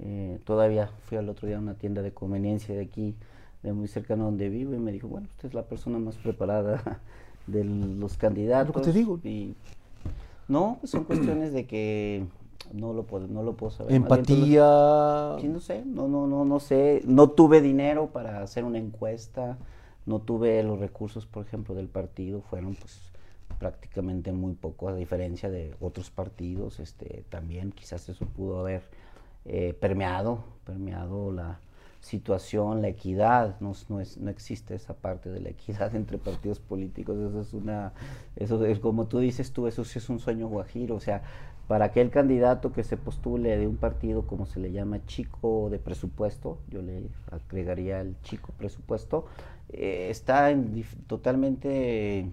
Eh, 0.00 0.40
todavía 0.44 0.90
fui 1.06 1.18
al 1.18 1.28
otro 1.28 1.46
día 1.46 1.56
a 1.56 1.60
una 1.60 1.74
tienda 1.74 2.02
de 2.02 2.12
conveniencia 2.12 2.74
de 2.74 2.82
aquí, 2.82 3.14
de 3.62 3.72
muy 3.72 3.86
cercano 3.86 4.24
donde 4.24 4.48
vivo, 4.48 4.74
y 4.74 4.78
me 4.78 4.90
dijo, 4.90 5.06
bueno, 5.06 5.28
usted 5.30 5.48
es 5.48 5.54
la 5.54 5.62
persona 5.62 5.98
más 5.98 6.16
preparada 6.16 7.00
de 7.46 7.64
los 7.64 8.16
candidatos. 8.16 8.74
Lo 8.74 8.82
que 8.82 8.86
te 8.92 8.98
digo. 8.98 9.20
Y, 9.22 9.54
no, 10.48 10.78
pues 10.80 10.90
son 10.90 11.04
cuestiones 11.04 11.52
de 11.52 11.66
que 11.66 12.24
no 12.72 12.92
lo 12.92 13.04
puedo, 13.04 13.28
no 13.28 13.44
lo 13.44 13.54
puedo 13.54 13.70
saber. 13.70 13.92
Empatía. 13.92 15.36
sí, 15.40 15.48
no 15.48 15.60
sé, 15.60 15.84
no, 15.84 16.08
no, 16.08 16.26
no, 16.26 16.44
no 16.44 16.58
sé. 16.58 17.02
No 17.04 17.30
tuve 17.30 17.60
dinero 17.60 18.08
para 18.08 18.42
hacer 18.42 18.64
una 18.64 18.78
encuesta, 18.78 19.58
no 20.06 20.18
tuve 20.18 20.60
los 20.64 20.80
recursos, 20.80 21.26
por 21.26 21.46
ejemplo, 21.46 21.76
del 21.76 21.86
partido, 21.86 22.40
fueron 22.40 22.74
pues 22.74 23.09
prácticamente 23.60 24.32
muy 24.32 24.54
poco, 24.54 24.88
a 24.88 24.94
diferencia 24.96 25.48
de 25.48 25.76
otros 25.80 26.10
partidos, 26.10 26.80
este, 26.80 27.24
también 27.28 27.70
quizás 27.70 28.08
eso 28.08 28.26
pudo 28.26 28.58
haber 28.58 28.82
eh, 29.44 29.76
permeado, 29.78 30.42
permeado 30.64 31.30
la, 31.30 31.60
situación, 32.00 32.80
la 32.80 32.88
equidad, 32.88 33.60
no, 33.60 33.72
no, 33.88 34.00
es, 34.00 34.16
no 34.16 34.30
existe 34.30 34.74
esa 34.74 34.94
parte 34.94 35.30
de 35.30 35.40
la 35.40 35.50
equidad 35.50 35.94
entre 35.94 36.18
partidos 36.18 36.58
políticos, 36.58 37.18
eso 37.18 37.40
es 37.40 37.52
una, 37.52 37.92
eso 38.36 38.64
es 38.64 38.78
como 38.80 39.06
tú 39.06 39.18
dices 39.18 39.52
tú, 39.52 39.66
eso 39.66 39.84
sí 39.84 39.98
es 39.98 40.08
un 40.08 40.18
sueño 40.18 40.48
guajiro, 40.48 40.96
o 40.96 41.00
sea, 41.00 41.22
para 41.68 41.84
aquel 41.84 42.10
candidato 42.10 42.72
que 42.72 42.82
se 42.82 42.96
postule 42.96 43.56
de 43.56 43.68
un 43.68 43.76
partido 43.76 44.26
como 44.26 44.46
se 44.46 44.58
le 44.58 44.72
llama 44.72 45.06
chico 45.06 45.68
de 45.70 45.78
presupuesto, 45.78 46.58
yo 46.68 46.82
le 46.82 47.04
agregaría 47.30 48.00
el 48.00 48.20
chico 48.22 48.52
presupuesto, 48.58 49.26
eh, 49.68 50.08
está 50.10 50.50
en, 50.50 50.84
totalmente 51.06 52.32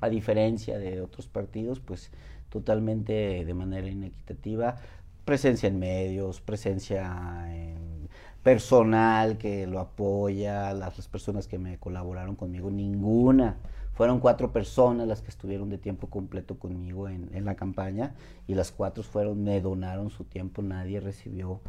a 0.00 0.08
diferencia 0.08 0.78
de 0.78 1.00
otros 1.00 1.28
partidos, 1.28 1.80
pues 1.80 2.10
totalmente 2.48 3.44
de 3.44 3.54
manera 3.54 3.88
inequitativa, 3.88 4.76
presencia 5.24 5.68
en 5.68 5.78
medios, 5.78 6.40
presencia 6.40 7.46
en 7.54 8.08
personal 8.42 9.36
que 9.36 9.66
lo 9.66 9.78
apoya, 9.78 10.72
las, 10.72 11.06
personas 11.08 11.46
que 11.46 11.58
me 11.58 11.78
colaboraron 11.78 12.34
conmigo, 12.34 12.70
ninguna. 12.70 13.56
Fueron 13.92 14.20
cuatro 14.20 14.52
personas 14.52 15.08
las 15.08 15.20
que 15.20 15.28
estuvieron 15.28 15.68
de 15.68 15.76
tiempo 15.76 16.06
completo 16.06 16.58
conmigo 16.58 17.08
en, 17.08 17.44
la 17.44 17.56
campaña 17.56 18.14
y 18.46 18.54
las 18.54 18.70
cuatro 18.70 19.02
fueron, 19.02 19.42
me 19.42 19.60
donaron 19.60 20.08
su 20.08 20.24
tiempo, 20.24 20.62
nadie 20.62 21.00
recibió 21.00 21.60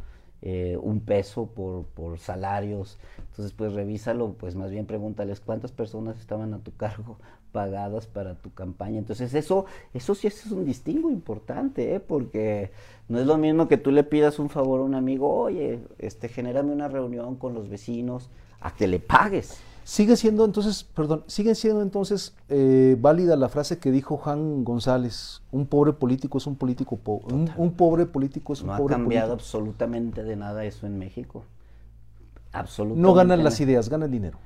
eh, 0.42 0.78
un 0.82 1.02
peso 1.02 1.48
por, 1.48 1.86
por 1.88 2.20
salarios. 2.20 2.98
Entonces, 3.18 3.52
pues 3.52 3.74
revísalo, 3.74 4.34
pues 4.34 4.56
más 4.56 4.72
bien 4.72 4.86
pregúntales 4.86 5.42
cuántas 5.42 5.74
personas 5.74 6.20
estaban 6.20 6.54
a 6.54 6.60
tu 6.60 6.72
cargo 6.76 7.18
pagadas 7.52 8.08
para 8.08 8.36
tu 8.36 8.54
campaña. 8.54 8.98
Entonces 8.98 9.34
eso, 9.34 9.66
eso 9.94 10.16
sí 10.16 10.28
es 10.28 10.46
un 10.52 10.66
distingo 10.66 11.10
importante, 11.10 11.96
¿eh? 11.96 12.00
porque 12.00 12.72
no 13.08 13.20
es 13.20 13.26
lo 13.26 13.38
mismo 13.38 13.68
que 13.68 13.78
tú 13.78 13.92
le 13.92 14.04
pidas 14.04 14.40
un 14.40 14.50
favor 14.50 14.82
a 14.82 14.84
un 14.84 14.96
amigo, 14.96 15.34
oye, 15.34 15.80
este, 15.98 16.30
genérame 16.30 16.72
una 16.72 16.88
reunión 16.88 17.36
con 17.36 17.54
los 17.54 17.70
vecinos, 17.70 18.30
a 18.62 18.76
que 18.76 18.88
le 18.88 19.00
pagues. 19.00 19.58
Sigue 19.84 20.16
siendo 20.16 20.46
entonces, 20.46 20.84
perdón, 20.84 21.24
sigue 21.26 21.56
siendo 21.56 21.82
entonces 21.82 22.36
eh, 22.50 22.96
válida 23.00 23.36
la 23.36 23.50
frase 23.50 23.80
que 23.80 23.92
dijo 23.92 24.18
Juan 24.18 24.64
González, 24.64 25.42
un 25.52 25.66
pobre 25.66 25.94
político 25.94 26.38
es 26.38 26.46
un 26.46 26.56
político 26.56 26.98
pobre, 26.98 27.34
un, 27.34 27.74
pobre 27.74 28.06
político 28.06 28.54
es 28.54 28.62
un 28.62 28.68
pobre 28.68 28.78
político. 28.78 28.90
No 28.90 28.96
ha 28.96 29.00
cambiado 29.00 29.34
absolutamente 29.34 30.24
de 30.24 30.36
nada 30.36 30.64
eso 30.66 30.86
en 30.86 31.00
México. 31.00 31.44
Absolutamente. 32.52 33.02
No 33.02 33.14
ganan 33.16 33.44
las 33.44 33.60
ideas, 33.62 33.90
ganan 33.90 34.12
dinero. 34.12 34.38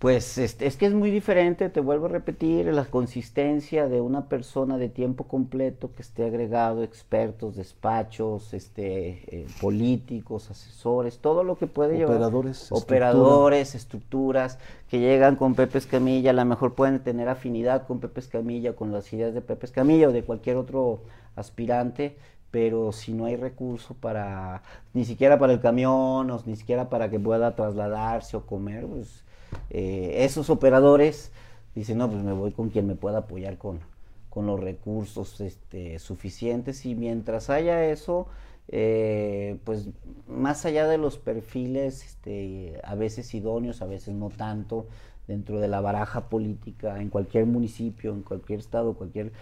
Pues 0.00 0.38
este, 0.38 0.66
es 0.66 0.78
que 0.78 0.86
es 0.86 0.94
muy 0.94 1.10
diferente, 1.10 1.68
te 1.68 1.80
vuelvo 1.80 2.06
a 2.06 2.08
repetir, 2.08 2.64
la 2.72 2.86
consistencia 2.86 3.86
de 3.86 4.00
una 4.00 4.30
persona 4.30 4.78
de 4.78 4.88
tiempo 4.88 5.24
completo 5.24 5.92
que 5.94 6.00
esté 6.00 6.24
agregado, 6.24 6.82
expertos, 6.82 7.54
despachos, 7.56 8.54
este, 8.54 9.40
eh, 9.42 9.46
políticos, 9.60 10.50
asesores, 10.50 11.18
todo 11.18 11.44
lo 11.44 11.58
que 11.58 11.66
puede 11.66 11.98
llevar. 11.98 12.16
Operadores. 12.16 12.72
Operadores, 12.72 13.74
estructuras, 13.74 14.58
que 14.88 15.00
llegan 15.00 15.36
con 15.36 15.54
Pepe 15.54 15.76
Escamilla, 15.76 16.30
a 16.30 16.32
lo 16.32 16.46
mejor 16.46 16.72
pueden 16.72 17.00
tener 17.00 17.28
afinidad 17.28 17.86
con 17.86 18.00
Pepe 18.00 18.20
Escamilla, 18.20 18.74
con 18.74 18.92
las 18.92 19.12
ideas 19.12 19.34
de 19.34 19.42
Pepe 19.42 19.66
Escamilla 19.66 20.08
o 20.08 20.12
de 20.12 20.24
cualquier 20.24 20.56
otro 20.56 21.02
aspirante, 21.36 22.16
pero 22.50 22.92
si 22.92 23.12
no 23.12 23.26
hay 23.26 23.36
recurso 23.36 23.92
para, 23.92 24.62
ni 24.94 25.04
siquiera 25.04 25.38
para 25.38 25.52
el 25.52 25.60
camión, 25.60 26.30
o 26.30 26.42
ni 26.46 26.56
siquiera 26.56 26.88
para 26.88 27.10
que 27.10 27.20
pueda 27.20 27.54
trasladarse 27.54 28.38
o 28.38 28.46
comer, 28.46 28.86
pues 28.86 29.24
eh, 29.70 30.24
esos 30.24 30.50
operadores 30.50 31.32
dicen, 31.74 31.98
no, 31.98 32.10
pues 32.10 32.22
me 32.22 32.32
voy 32.32 32.52
con 32.52 32.70
quien 32.70 32.86
me 32.86 32.94
pueda 32.94 33.18
apoyar 33.18 33.58
con, 33.58 33.80
con 34.28 34.46
los 34.46 34.60
recursos 34.60 35.40
este, 35.40 35.98
suficientes 35.98 36.86
y 36.86 36.94
mientras 36.94 37.50
haya 37.50 37.84
eso, 37.84 38.26
eh, 38.68 39.58
pues 39.64 39.88
más 40.28 40.64
allá 40.64 40.86
de 40.86 40.98
los 40.98 41.18
perfiles, 41.18 42.04
este, 42.04 42.80
a 42.84 42.94
veces 42.94 43.34
idóneos, 43.34 43.82
a 43.82 43.86
veces 43.86 44.14
no 44.14 44.30
tanto, 44.30 44.86
dentro 45.26 45.60
de 45.60 45.68
la 45.68 45.80
baraja 45.80 46.28
política 46.28 47.00
en 47.00 47.08
cualquier 47.08 47.46
municipio, 47.46 48.12
en 48.12 48.22
cualquier 48.22 48.58
estado, 48.58 48.94
cualquier 48.94 49.32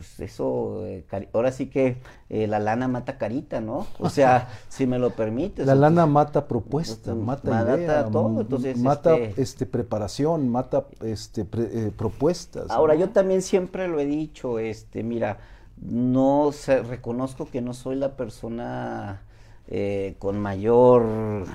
pues 0.00 0.18
eso, 0.20 0.86
eh, 0.86 1.04
ahora 1.34 1.52
sí 1.52 1.66
que 1.66 1.98
eh, 2.30 2.46
la 2.46 2.58
lana 2.58 2.88
mata 2.88 3.18
carita, 3.18 3.60
¿no? 3.60 3.86
O 3.98 4.08
sea, 4.08 4.48
si 4.70 4.86
me 4.86 4.98
lo 4.98 5.10
permites. 5.10 5.66
La 5.66 5.74
lana 5.74 6.06
mata 6.06 6.48
propuesta, 6.48 7.14
mata, 7.14 7.76
idea, 7.76 8.06
todo, 8.06 8.40
entonces 8.40 8.78
mata 8.78 9.14
este, 9.14 9.42
este, 9.42 9.66
preparación, 9.66 10.48
mata 10.48 10.86
este 11.02 11.42
eh, 11.42 11.92
propuestas. 11.94 12.70
Ahora 12.70 12.94
yo 12.94 13.10
también 13.10 13.42
siempre 13.42 13.88
lo 13.88 14.00
he 14.00 14.06
dicho, 14.06 14.58
este, 14.58 15.02
mira, 15.02 15.36
no 15.82 16.50
reconozco 16.88 17.50
que 17.50 17.60
no 17.60 17.74
soy 17.74 17.96
la 17.96 18.16
persona 18.16 19.20
con 20.18 20.40
mayor, 20.40 21.04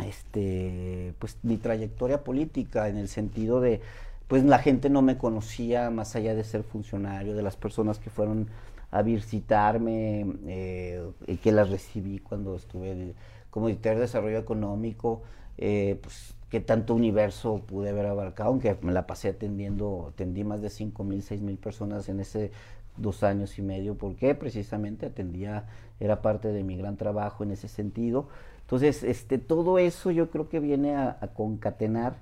este, 0.08 1.14
pues 1.20 1.38
mi 1.44 1.58
trayectoria 1.58 2.24
política 2.24 2.88
en 2.90 2.96
el 2.96 3.10
sentido 3.10 3.60
de 3.60 3.82
pues 4.28 4.44
la 4.44 4.60
gente 4.60 4.90
no 4.90 5.02
me 5.02 5.18
conocía 5.18 5.90
más 5.90 6.16
allá 6.16 6.34
de 6.34 6.44
ser 6.44 6.64
funcionario, 6.64 7.36
de 7.36 7.44
las 7.44 7.56
personas 7.56 8.00
que 8.00 8.10
fueron 8.10 8.48
a 8.92 9.02
visitarme, 9.02 10.26
eh, 10.48 11.04
y 11.28 11.38
que 11.38 11.52
las 11.52 11.70
recibí 11.70 12.20
cuando 12.20 12.56
estuve 12.56 13.14
como 13.50 13.68
director 13.68 13.96
de 13.96 14.02
desarrollo 14.02 14.38
económico, 14.38 15.22
eh, 15.58 16.00
pues 16.02 16.36
qué 16.50 16.60
tanto 16.60 16.94
universo 16.94 17.62
pude 17.66 17.90
haber 17.90 18.06
abarcado, 18.06 18.50
aunque 18.50 18.78
me 18.82 18.92
la 18.92 19.08
pasé 19.08 19.30
atendiendo, 19.30 20.08
atendí 20.14 20.44
más 20.44 20.62
de 20.62 20.70
5 20.70 21.04
mil, 21.04 21.22
6 21.22 21.42
mil 21.42 21.58
personas 21.58 22.08
en 22.10 22.20
ese 22.20 22.52
dos 22.98 23.24
años 23.24 23.58
y 23.60 23.62
medio, 23.62 23.96
porque 23.96 24.36
precisamente 24.36 25.06
atendía, 25.06 25.66
era 26.00 26.22
parte 26.22 26.50
de 26.50 26.64
mi 26.64 26.78
gran 26.78 26.98
trabajo 26.98 27.44
en 27.44 27.52
ese 27.52 27.68
sentido. 27.68 28.28
Entonces, 28.62 29.04
este, 29.04 29.38
todo 29.38 29.80
eso 29.80 30.12
yo 30.12 30.30
creo 30.30 30.50
que 30.50 30.60
viene 30.60 30.96
a, 30.96 31.18
concatenar 31.36 32.16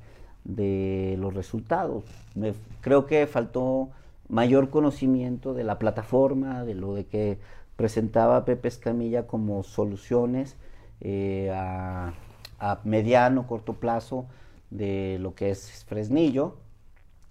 de 0.44 1.16
los 1.20 1.34
resultados. 1.34 2.04
Me, 2.36 2.54
creo 2.82 3.06
que 3.06 3.28
faltó 3.28 3.90
mayor 4.30 4.70
conocimiento 4.70 5.54
de 5.54 5.64
la 5.64 5.80
plataforma, 5.80 6.64
de 6.64 6.76
lo 6.76 6.94
de 6.94 7.06
que 7.06 7.38
presentaba 7.76 8.46
Pepe 8.46 8.68
Escamilla 8.68 9.28
como 9.28 9.64
soluciones 9.64 10.56
eh, 11.02 11.52
a, 11.54 12.14
a, 12.60 12.80
mediano, 12.84 13.48
corto 13.48 13.74
plazo 13.74 14.26
de 14.70 15.18
lo 15.20 15.36
que 15.36 15.50
es 15.50 15.86
Fresnillo 15.86 16.56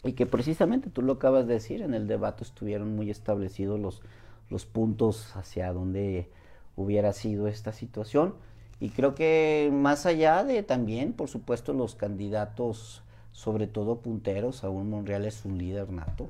y 0.04 0.12
que 0.12 0.26
precisamente 0.26 0.90
tú 0.90 1.02
lo 1.02 1.14
acabas 1.14 1.46
de 1.46 1.54
decir, 1.54 1.82
en 1.82 1.94
el 1.94 2.06
debate 2.06 2.44
estuvieron 2.44 2.94
muy 2.96 3.10
establecidos 3.10 3.78
los, 3.78 4.02
los 4.50 4.66
puntos 4.66 5.34
hacia 5.36 5.72
donde 5.72 6.28
hubiera 6.76 7.12
sido 7.12 7.48
esta 7.48 7.72
situación. 7.72 8.34
Y 8.80 8.90
creo 8.90 9.14
que 9.14 9.70
más 9.72 10.06
allá 10.06 10.42
de 10.42 10.62
también, 10.64 11.12
por 11.12 11.28
supuesto, 11.28 11.72
los 11.72 11.94
candidatos, 11.94 13.01
sobre 13.33 13.66
todo 13.66 13.99
punteros, 13.99 14.57
Saúl 14.57 14.85
Monreal 14.85 15.24
es 15.24 15.45
un 15.45 15.59
líder 15.59 15.91
nato, 15.91 16.28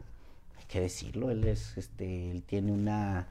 hay 0.58 0.64
que 0.66 0.80
decirlo, 0.80 1.30
él 1.30 1.44
es, 1.44 1.76
este, 1.76 2.30
él 2.30 2.42
tiene 2.42 2.72
una, 2.72 3.26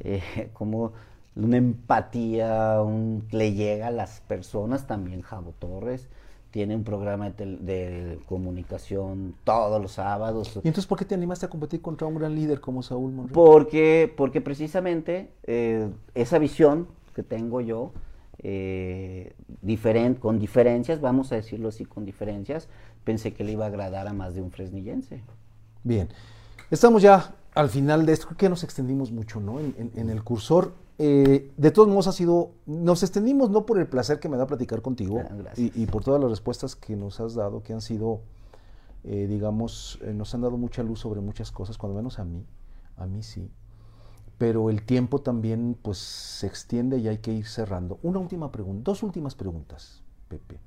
eh, 0.00 0.50
como 0.52 0.92
una 1.36 1.56
empatía, 1.56 2.80
un, 2.82 3.26
le 3.30 3.52
llega 3.52 3.88
a 3.88 3.90
las 3.90 4.20
personas, 4.22 4.86
también 4.86 5.22
Javo 5.22 5.54
Torres, 5.58 6.08
tiene 6.50 6.76
un 6.76 6.84
programa 6.84 7.30
de, 7.30 8.20
comunicación 8.26 9.34
todos 9.42 9.80
los 9.80 9.92
sábados. 9.92 10.56
¿Y 10.62 10.68
entonces 10.68 10.86
por 10.86 10.98
qué 10.98 11.06
te 11.06 11.14
animaste 11.14 11.46
a 11.46 11.48
competir 11.48 11.80
contra 11.80 12.06
un 12.06 12.14
gran 12.14 12.34
líder 12.34 12.60
como 12.60 12.82
Saúl 12.82 13.10
Monreal? 13.10 13.32
Porque, 13.32 14.12
porque 14.14 14.42
precisamente 14.42 15.30
eh, 15.44 15.88
esa 16.14 16.38
visión 16.38 16.88
que 17.14 17.22
tengo 17.22 17.62
yo, 17.62 17.92
eh, 18.44 19.34
con 20.20 20.38
diferencias, 20.38 21.00
vamos 21.00 21.32
a 21.32 21.36
decirlo 21.36 21.68
así, 21.68 21.84
con 21.84 22.04
diferencias, 22.04 22.68
pensé 23.04 23.32
que 23.34 23.44
le 23.44 23.52
iba 23.52 23.64
a 23.64 23.68
agradar 23.68 24.08
a 24.08 24.12
más 24.12 24.34
de 24.34 24.42
un 24.42 24.50
fresnillense. 24.50 25.22
Bien, 25.84 26.08
estamos 26.70 27.02
ya 27.02 27.34
al 27.54 27.68
final 27.68 28.06
de 28.06 28.12
esto, 28.12 28.26
creo 28.26 28.38
que 28.38 28.48
nos 28.48 28.64
extendimos 28.64 29.12
mucho 29.12 29.40
¿no? 29.40 29.58
en 29.60 30.10
el 30.10 30.22
cursor. 30.24 30.72
Eh, 30.98 31.50
de 31.56 31.70
todos 31.70 31.88
modos 31.88 32.06
ha 32.06 32.12
sido, 32.12 32.52
nos 32.66 33.02
extendimos 33.02 33.50
no 33.50 33.64
por 33.64 33.78
el 33.78 33.88
placer 33.88 34.20
que 34.20 34.28
me 34.28 34.36
da 34.36 34.46
platicar 34.46 34.82
contigo 34.82 35.20
ah, 35.20 35.52
y, 35.56 35.86
por 35.86 36.04
todas 36.04 36.20
las 36.20 36.30
respuestas 36.30 36.76
que 36.76 36.94
nos 36.96 37.18
has 37.18 37.34
dado, 37.34 37.62
que 37.62 37.72
han 37.72 37.80
sido, 37.80 38.20
eh, 39.02 39.26
digamos, 39.28 39.98
eh, 40.02 40.12
nos 40.12 40.34
han 40.34 40.42
dado 40.42 40.56
mucha 40.58 40.82
luz 40.82 41.00
sobre 41.00 41.20
muchas 41.20 41.50
cosas, 41.50 41.78
cuando 41.78 41.96
menos 41.96 42.18
a 42.18 42.24
mí, 42.24 42.44
a 42.96 43.06
mí 43.06 43.22
sí. 43.22 43.50
Pero 44.38 44.70
el 44.70 44.84
tiempo 44.84 45.20
también 45.20 45.76
pues 45.80 45.98
se 45.98 46.46
extiende 46.46 46.98
y 46.98 47.08
hay 47.08 47.18
que 47.18 47.32
ir 47.32 47.46
cerrando. 47.46 47.98
Una 48.02 48.18
última 48.18 48.52
pregunta, 48.52 48.82
dos 48.84 49.02
últimas 49.02 49.34
preguntas, 49.34 50.02
Pepe. 50.28 50.60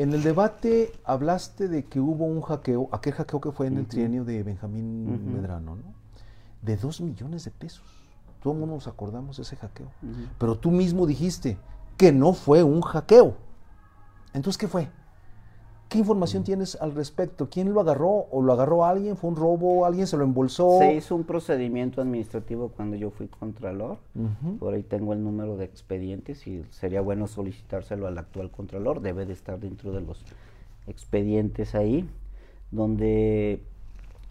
En 0.00 0.14
el 0.14 0.22
debate 0.22 0.98
hablaste 1.04 1.68
de 1.68 1.84
que 1.84 2.00
hubo 2.00 2.24
un 2.24 2.40
hackeo, 2.40 2.88
aquel 2.90 3.12
hackeo 3.12 3.38
que 3.38 3.52
fue 3.52 3.66
en 3.66 3.76
el 3.76 3.86
trienio 3.86 4.24
de 4.24 4.42
Benjamín 4.42 5.30
Medrano, 5.30 5.76
¿no? 5.76 5.82
De 6.62 6.78
dos 6.78 7.02
millones 7.02 7.44
de 7.44 7.50
pesos. 7.50 7.84
Todo 8.42 8.54
el 8.54 8.60
mundo 8.60 8.76
nos 8.76 8.86
acordamos 8.86 9.36
de 9.36 9.42
ese 9.42 9.56
hackeo. 9.56 9.88
Pero 10.38 10.56
tú 10.56 10.70
mismo 10.70 11.06
dijiste 11.06 11.58
que 11.98 12.12
no 12.12 12.32
fue 12.32 12.62
un 12.62 12.80
hackeo. 12.80 13.36
Entonces, 14.32 14.56
¿qué 14.56 14.68
fue? 14.68 14.88
¿Qué 15.90 15.98
información 15.98 16.44
tienes 16.44 16.76
al 16.80 16.94
respecto? 16.94 17.50
¿Quién 17.50 17.74
lo 17.74 17.80
agarró? 17.80 18.28
¿O 18.30 18.42
lo 18.42 18.52
agarró 18.52 18.84
alguien? 18.84 19.16
¿Fue 19.16 19.28
un 19.28 19.34
robo? 19.34 19.84
¿Alguien 19.84 20.06
se 20.06 20.16
lo 20.16 20.22
embolsó? 20.22 20.78
Se 20.78 20.94
hizo 20.94 21.16
un 21.16 21.24
procedimiento 21.24 22.00
administrativo 22.00 22.68
cuando 22.68 22.94
yo 22.94 23.10
fui 23.10 23.26
contralor. 23.26 23.98
Por 24.60 24.74
ahí 24.74 24.84
tengo 24.84 25.14
el 25.14 25.24
número 25.24 25.56
de 25.56 25.64
expedientes 25.64 26.46
y 26.46 26.62
sería 26.70 27.00
bueno 27.00 27.26
solicitárselo 27.26 28.06
al 28.06 28.18
actual 28.18 28.52
contralor. 28.52 29.00
Debe 29.00 29.26
de 29.26 29.32
estar 29.32 29.58
dentro 29.58 29.90
de 29.90 30.00
los 30.02 30.24
expedientes 30.86 31.74
ahí, 31.74 32.08
donde 32.70 33.60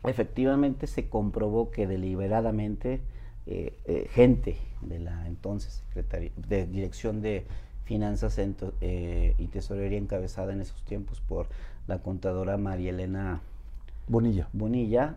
efectivamente 0.06 0.88
se 0.88 1.10
comprobó 1.10 1.72
que 1.72 1.88
deliberadamente 1.88 3.02
eh, 3.48 3.74
eh, 3.84 4.08
gente 4.12 4.56
de 4.82 5.00
la 5.00 5.28
entonces 5.28 5.84
Secretaría 5.90 6.32
de 6.38 6.68
Dirección 6.68 7.22
de 7.22 7.46
Finanzas 7.90 8.38
eh, 8.38 9.34
y 9.40 9.48
Tesorería 9.48 9.98
encabezada 9.98 10.54
en 10.54 10.62
esos 10.62 10.80
tiempos 10.84 11.22
por 11.28 11.48
la 11.88 11.98
contadora 11.98 12.56
María 12.56 12.92
Elena 12.92 13.42
Bonilla. 14.08 14.48
Bonilla, 14.54 15.16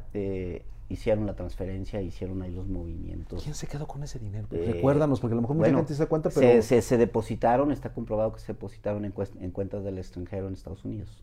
hicieron 0.89 1.27
la 1.27 1.35
transferencia, 1.35 2.01
hicieron 2.01 2.41
ahí 2.41 2.51
los 2.51 2.67
movimientos. 2.67 3.43
¿Quién 3.43 3.55
se 3.55 3.67
quedó 3.67 3.87
con 3.87 4.03
ese 4.03 4.19
dinero? 4.19 4.47
Recuérdanos, 4.51 5.21
porque 5.21 5.35
a 5.35 5.37
lo 5.37 5.43
mejor 5.43 5.57
mucha 5.57 5.69
gente 5.69 5.93
se 5.93 6.03
da 6.03 6.09
cuenta, 6.09 6.31
pero... 6.31 6.63
Se, 6.63 6.97
depositaron, 6.97 7.73
está 7.73 7.93
comprobado 7.93 8.33
que 8.33 8.41
se 8.41 8.55
depositaron 8.55 9.05
en, 9.05 9.51
cuentas 9.51 9.85
del 9.85 9.99
extranjero 9.99 10.49
en 10.49 10.55
Estados 10.55 10.83
Unidos. 10.87 11.23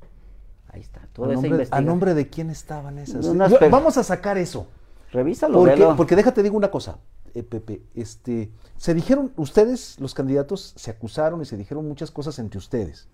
Ahí 0.71 0.81
está, 0.81 1.01
toda 1.13 1.29
¿A 1.29 1.33
nombre, 1.33 1.67
¿A 1.71 1.81
nombre 1.81 2.13
de 2.13 2.29
quién 2.29 2.51
estaban 2.51 2.99
esas? 2.99 3.35
vamos 3.71 3.97
a 3.97 4.03
sacar 4.03 4.37
eso. 4.37 4.67
Revísalo, 5.11 5.57
porque, 5.57 5.87
porque 5.97 6.15
déjate 6.15 6.43
digo 6.43 6.55
una 6.55 6.69
cosa, 6.69 6.99
eh, 7.35 7.43
Pepe, 7.43 7.81
este, 7.95 8.51
se 8.77 8.93
dijeron, 8.93 9.31
ustedes, 9.37 9.99
los 9.99 10.13
candidatos, 10.13 10.73
se 10.75 10.91
acusaron 10.91 11.41
y 11.41 11.45
se 11.45 11.57
dijeron 11.57 11.87
muchas 11.87 12.11
cosas 12.11 12.39
entre 12.39 12.57
ustedes. 12.57 13.07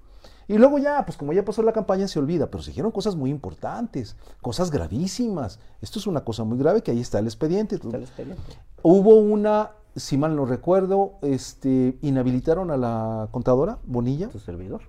Y 0.48 0.58
luego 0.58 0.78
ya, 0.78 1.06
pues 1.06 1.18
como 1.18 1.34
ya 1.34 1.44
pasó 1.44 1.64
la 1.64 1.74
campaña, 1.74 2.08
se 2.08 2.20
olvida, 2.20 2.52
pero 2.52 2.62
se 2.62 2.70
dijeron 2.70 2.92
cosas 2.92 3.16
muy 3.16 3.32
importantes, 3.32 4.16
cosas 4.42 4.70
gravísimas. 4.70 5.60
Esto 5.82 6.00
es 6.00 6.08
una 6.08 6.24
cosa 6.24 6.44
muy 6.44 6.58
grave 6.58 6.84
que 6.84 6.92
ahí 6.92 7.00
está 7.00 7.20
el 7.20 7.26
expediente. 7.26 7.76
Está 7.76 7.98
el 7.98 8.04
expediente. 8.04 8.42
Hubo 8.84 9.16
una, 9.16 9.72
si 9.96 10.18
mal 10.18 10.36
no 10.36 10.46
recuerdo, 10.46 11.14
este, 11.24 11.98
inhabilitaron 12.02 12.70
a 12.70 12.78
la 12.78 13.30
contadora 13.32 13.80
Bonilla. 13.86 14.30
Su 14.32 14.40
servidor. 14.40 14.82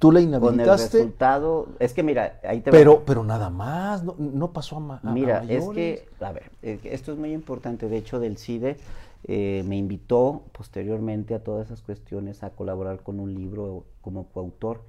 Tú 0.00 0.10
la 0.12 0.22
inhabilitaste. 0.22 0.64
Con 0.64 0.70
el 0.70 1.04
resultado, 1.04 1.68
es 1.78 1.92
que 1.92 2.02
mira, 2.02 2.40
ahí 2.42 2.62
te 2.62 2.70
pero, 2.70 3.04
Pero 3.04 3.22
nada 3.22 3.50
más, 3.50 4.02
no, 4.02 4.50
pasó 4.50 4.78
a, 4.78 4.80
más. 4.80 5.04
Mira, 5.04 5.44
es 5.46 5.68
que, 5.68 6.08
a 6.20 6.32
ver, 6.32 6.50
esto 6.62 7.12
es 7.12 7.18
muy 7.18 7.34
importante. 7.34 7.86
De 7.86 7.98
hecho, 7.98 8.18
del 8.18 8.38
CIDE 8.38 8.78
eh, 9.24 9.62
me 9.66 9.76
invitó 9.76 10.44
posteriormente 10.52 11.34
a 11.34 11.44
todas 11.44 11.66
esas 11.66 11.82
cuestiones 11.82 12.42
a 12.42 12.48
colaborar 12.48 13.02
con 13.02 13.20
un 13.20 13.34
libro 13.34 13.84
como 14.00 14.28
coautor, 14.28 14.80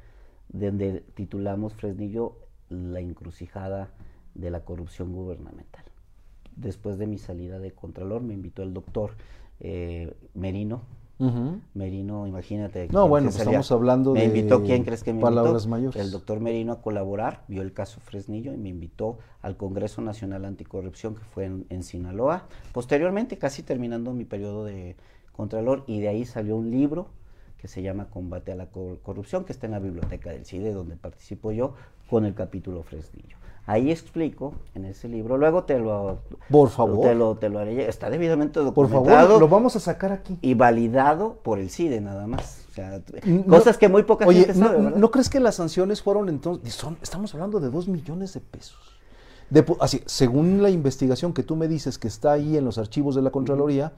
donde 0.47 1.03
titulamos 1.13 1.73
Fresnillo, 1.73 2.37
la 2.69 3.01
encrucijada 3.01 3.89
de 4.33 4.49
la 4.49 4.61
corrupción 4.61 5.11
gubernamental. 5.11 5.83
Después 6.55 6.97
de 6.97 7.07
mi 7.07 7.17
salida 7.17 7.59
de 7.59 7.71
Contralor, 7.73 8.21
me 8.21 8.33
invitó 8.33 8.63
el 8.63 8.73
doctor 8.73 9.11
eh, 9.59 10.15
Merino, 10.35 10.83
Merino, 11.73 12.25
imagínate. 12.25 12.87
No, 12.91 13.07
bueno, 13.07 13.27
pues 13.29 13.39
estamos 13.39 13.71
hablando 13.71 14.13
me 14.13 14.21
de. 14.21 14.25
invitó, 14.25 14.63
¿quién 14.63 14.83
crees 14.83 15.03
que 15.03 15.13
me 15.13 15.21
palabras 15.21 15.67
mayores. 15.67 16.01
El 16.01 16.11
doctor 16.11 16.39
Merino 16.39 16.73
a 16.73 16.81
colaborar, 16.81 17.43
vio 17.47 17.61
el 17.61 17.73
caso 17.73 17.99
Fresnillo 17.99 18.53
y 18.53 18.57
me 18.57 18.69
invitó 18.69 19.19
al 19.41 19.55
Congreso 19.55 20.01
Nacional 20.01 20.45
Anticorrupción 20.45 21.15
que 21.15 21.23
fue 21.23 21.45
en, 21.45 21.83
Sinaloa. 21.83 22.47
Posteriormente, 22.73 23.37
casi 23.37 23.61
terminando 23.63 24.13
mi 24.13 24.25
periodo 24.25 24.65
de 24.65 24.95
Contralor, 25.31 25.83
y 25.87 25.99
de 25.99 26.07
ahí 26.07 26.25
salió 26.25 26.55
un 26.55 26.71
libro 26.71 27.07
que 27.57 27.67
se 27.67 27.83
llama 27.83 28.09
Combate 28.09 28.51
a 28.51 28.55
la 28.55 28.67
Corrupción, 28.67 29.45
que 29.45 29.51
está 29.51 29.67
en 29.67 29.73
la 29.73 29.79
biblioteca 29.79 30.31
del 30.31 30.45
CIDE, 30.45 30.73
donde 30.73 30.95
participo 30.95 31.51
yo 31.51 31.75
con 32.09 32.25
el 32.25 32.33
capítulo 32.33 32.81
Fresnillo. 32.81 33.40
Ahí 33.67 33.91
explico 33.91 34.53
en 34.73 34.85
ese 34.85 35.07
libro, 35.07 35.37
luego 35.37 35.63
te 35.63 35.77
lo... 35.77 36.19
Por 36.49 36.69
favor. 36.69 37.07
Te 37.07 37.15
lo, 37.15 37.35
te 37.35 37.49
lo 37.49 37.59
haré, 37.59 37.87
está 37.87 38.09
debidamente 38.09 38.59
documentado. 38.59 39.03
Por 39.03 39.13
favor, 39.13 39.39
lo 39.39 39.47
vamos 39.47 39.75
a 39.75 39.79
sacar 39.79 40.11
aquí. 40.11 40.37
Y 40.41 40.55
validado 40.55 41.35
por 41.43 41.59
el 41.59 41.69
CIDE 41.69 42.01
nada 42.01 42.25
más. 42.27 42.65
O 42.71 42.73
sea, 42.73 43.01
cosas 43.47 43.77
que 43.77 43.87
muy 43.89 44.03
poca 44.03 44.25
gente 44.25 44.53
sabe, 44.53 44.79
no, 44.79 44.91
¿no 44.91 45.11
crees 45.11 45.29
que 45.29 45.39
las 45.39 45.55
sanciones 45.55 46.01
fueron 46.01 46.29
entonces, 46.29 46.73
son, 46.73 46.97
estamos 47.01 47.33
hablando 47.33 47.59
de 47.59 47.69
dos 47.69 47.87
millones 47.87 48.33
de 48.33 48.39
pesos? 48.39 48.79
así, 49.81 50.01
según 50.05 50.63
la 50.63 50.69
investigación 50.69 51.33
que 51.33 51.43
tú 51.43 51.55
me 51.55 51.67
dices 51.67 51.97
que 51.97 52.07
está 52.07 52.31
ahí 52.31 52.55
en 52.55 52.63
los 52.63 52.77
archivos 52.77 53.15
de 53.15 53.21
la 53.21 53.31
Contraloría, 53.31 53.91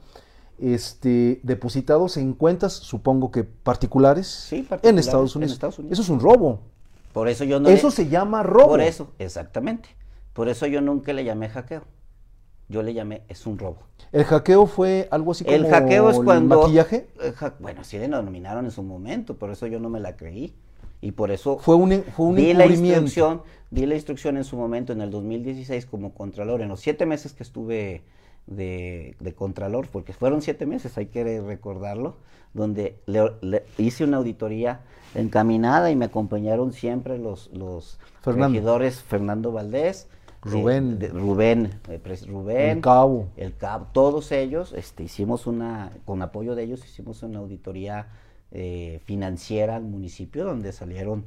este, 0.58 1.40
depositados 1.42 2.16
en 2.16 2.32
cuentas, 2.32 2.72
supongo 2.72 3.30
que 3.30 3.44
particulares, 3.44 4.52
en, 4.52 4.98
Estados 4.98 5.36
Unidos. 5.36 5.50
en 5.50 5.54
Estados 5.54 5.78
Unidos. 5.78 5.92
Eso 5.92 6.02
es 6.02 6.08
un 6.08 6.20
robo. 6.20 6.60
Por 7.14 7.28
eso 7.28 7.44
yo 7.44 7.60
no 7.60 7.68
Eso 7.68 7.92
se 7.92 8.08
llama 8.08 8.42
robo. 8.42 8.70
Por 8.70 8.80
eso, 8.80 9.12
exactamente. 9.20 9.88
Por 10.32 10.48
eso 10.48 10.66
yo 10.66 10.80
nunca 10.80 11.12
le 11.12 11.22
llamé 11.22 11.48
hackeo. 11.48 11.84
Yo 12.68 12.82
le 12.82 12.92
llamé, 12.92 13.22
es 13.28 13.46
un 13.46 13.56
robo. 13.56 13.78
¿El 14.10 14.24
hackeo 14.24 14.66
fue 14.66 15.06
algo 15.12 15.30
así 15.30 15.44
como 15.44 15.56
el 15.56 15.66
hackeo 15.68 16.10
es 16.10 16.18
cuando, 16.18 16.62
maquillaje? 16.62 17.06
bueno, 17.60 17.84
sí 17.84 17.98
le 17.98 18.08
denominaron 18.08 18.64
en 18.64 18.72
su 18.72 18.82
momento, 18.82 19.36
por 19.36 19.50
eso 19.50 19.68
yo 19.68 19.78
no 19.78 19.88
me 19.90 20.00
la 20.00 20.16
creí. 20.16 20.56
Y 21.00 21.12
por 21.12 21.30
eso 21.30 21.58
fue 21.58 21.76
un, 21.76 22.02
fue 22.16 22.26
un 22.26 22.34
di 22.34 22.52
la 22.52 22.66
instrucción, 22.66 23.42
di 23.70 23.86
la 23.86 23.94
instrucción 23.94 24.36
en 24.36 24.42
su 24.42 24.56
momento, 24.56 24.92
en 24.92 25.00
el 25.00 25.10
2016, 25.10 25.86
como 25.86 26.14
contralor, 26.14 26.62
en 26.62 26.68
los 26.68 26.80
siete 26.80 27.06
meses 27.06 27.32
que 27.32 27.44
estuve 27.44 28.02
de, 28.46 29.34
Contralor, 29.36 29.88
porque 29.88 30.12
fueron 30.12 30.42
siete 30.42 30.66
meses, 30.66 30.98
hay 30.98 31.06
que 31.06 31.40
recordarlo, 31.40 32.16
donde 32.54 32.96
le, 33.06 33.64
hice 33.78 34.04
una 34.04 34.16
auditoría 34.16 34.80
encaminada 35.14 35.90
y 35.90 35.96
me 35.96 36.06
acompañaron 36.06 36.72
siempre 36.72 37.18
los, 37.18 37.50
los 37.52 37.98
regidores 38.24 39.02
Fernando 39.02 39.52
Valdés, 39.52 40.08
Rubén, 40.42 40.98
Rubén, 41.12 41.80
eh, 41.88 42.00
Rubén, 42.26 42.76
el 42.76 42.80
Cabo, 42.80 43.28
el 43.36 43.56
Cabo, 43.56 43.88
todos 43.92 44.30
ellos, 44.30 44.72
este, 44.74 45.04
hicimos 45.04 45.46
una, 45.46 45.90
con 46.04 46.20
apoyo 46.22 46.54
de 46.54 46.64
ellos, 46.64 46.84
hicimos 46.84 47.22
una 47.22 47.38
auditoría 47.38 48.08
eh, 48.50 49.00
financiera 49.04 49.76
al 49.76 49.84
municipio 49.84 50.44
donde 50.44 50.72
salieron 50.72 51.24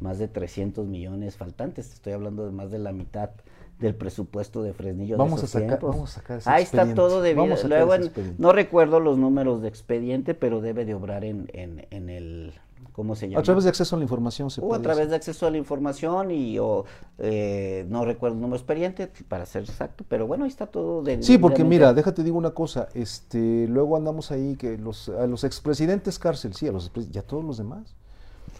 más 0.00 0.18
de 0.18 0.28
300 0.28 0.86
millones 0.86 1.36
faltantes, 1.36 1.92
estoy 1.92 2.12
hablando 2.12 2.44
de 2.44 2.52
más 2.52 2.70
de 2.70 2.78
la 2.78 2.92
mitad 2.92 3.30
del 3.78 3.94
presupuesto 3.94 4.62
de 4.62 4.72
Fresnillo 4.72 5.16
vamos 5.16 5.40
de 5.40 5.46
a 5.46 5.48
sacar, 5.48 5.80
Vamos 5.80 6.10
a 6.10 6.20
sacar 6.20 6.38
ese 6.38 6.48
Ahí 6.48 6.62
está 6.62 6.94
todo 6.94 7.20
de 7.20 7.34
Luego, 7.34 7.94
no 8.38 8.52
recuerdo 8.52 9.00
los 9.00 9.18
números 9.18 9.62
de 9.62 9.68
expediente, 9.68 10.34
pero 10.34 10.60
debe 10.60 10.84
de 10.84 10.94
obrar 10.94 11.24
en, 11.24 11.48
en, 11.52 12.08
el 12.08 12.54
¿cómo 12.92 13.14
se 13.14 13.28
llama? 13.28 13.40
A 13.40 13.42
través 13.42 13.64
de 13.64 13.70
acceso 13.70 13.96
a 13.96 13.98
la 13.98 14.04
información 14.04 14.50
se 14.50 14.62
o 14.62 14.74
a 14.74 14.80
través 14.80 15.10
de 15.10 15.16
acceso 15.16 15.46
a 15.46 15.50
la 15.50 15.58
información 15.58 16.30
y 16.30 16.58
o, 16.58 16.86
eh, 17.18 17.84
no 17.90 18.04
recuerdo 18.04 18.36
el 18.36 18.40
número 18.40 18.56
de 18.56 18.62
expediente 18.62 19.10
para 19.28 19.44
ser 19.44 19.64
exacto, 19.64 20.04
pero 20.08 20.26
bueno, 20.26 20.44
ahí 20.44 20.50
está 20.50 20.66
todo 20.66 21.02
de 21.02 21.22
Sí, 21.22 21.36
porque 21.36 21.62
mira, 21.62 21.92
déjate 21.92 22.22
digo 22.22 22.38
una 22.38 22.52
cosa, 22.52 22.88
este, 22.94 23.66
luego 23.68 23.96
andamos 23.96 24.30
ahí 24.30 24.56
que 24.56 24.78
los 24.78 25.10
a 25.10 25.26
los 25.26 25.44
expresidentes 25.44 26.18
cárcel, 26.18 26.54
sí, 26.54 26.66
a 26.66 26.72
los 26.72 26.90
ya 27.10 27.22
todos 27.22 27.44
los 27.44 27.58
demás. 27.58 27.94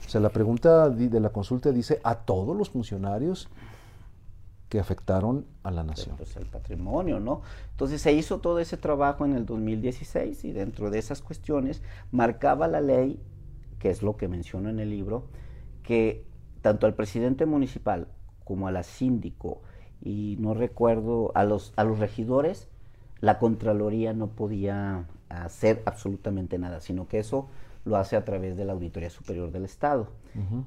O 0.07 0.09
sea, 0.09 0.21
la 0.21 0.29
pregunta 0.29 0.89
de 0.89 1.21
la 1.21 1.31
consulta 1.31 1.73
dice 1.73 2.01
a 2.05 2.15
todos 2.15 2.57
los 2.57 2.71
funcionarios 2.71 3.49
que 4.69 4.81
afectaron 4.81 5.47
a 5.63 5.71
la 5.71 5.85
nación. 5.85 6.17
Pues 6.17 6.37
el 6.37 6.47
patrimonio, 6.47 7.21
¿no? 7.21 7.43
Entonces 7.71 8.01
se 8.03 8.13
hizo 8.13 8.41
todo 8.41 8.59
ese 8.59 8.77
trabajo 8.77 9.25
en 9.25 9.35
el 9.35 9.47
2016 9.47 10.45
y 10.45 10.53
dentro 10.53 10.91
de 10.91 10.99
esas 10.99 11.23
cuestiones 11.23 11.83
marcaba 12.11 12.67
la 12.67 12.81
ley, 12.81 13.21
que 13.79 13.91
es 13.91 14.03
lo 14.03 14.17
que 14.17 14.29
menciono 14.29 14.69
en 14.69 14.81
el 14.81 14.91
libro, 14.91 15.27
que 15.83 16.25
tanto 16.63 16.87
al 16.87 16.95
presidente 16.95 17.47
municipal 17.47 18.09
como 18.45 18.67
a 18.67 18.73
la 18.73 18.83
síndico 18.83 19.63
y 20.03 20.37
no 20.41 20.55
recuerdo 20.55 21.33
a 21.35 21.45
los 21.45 21.73
a 21.77 21.85
los 21.85 21.99
regidores 21.99 22.69
la 23.21 23.39
contraloría 23.39 24.13
no 24.13 24.29
podía 24.29 25.07
hacer 25.29 25.83
absolutamente 25.87 26.59
nada, 26.59 26.81
sino 26.81 27.09
que 27.09 27.19
eso 27.19 27.49
lo 27.85 27.97
hace 27.97 28.17
a 28.17 28.25
través 28.25 28.57
de 28.57 28.65
la 28.65 28.73
Auditoría 28.73 29.11
Superior 29.11 29.51
del 29.51 29.65
Estado. 29.65 30.09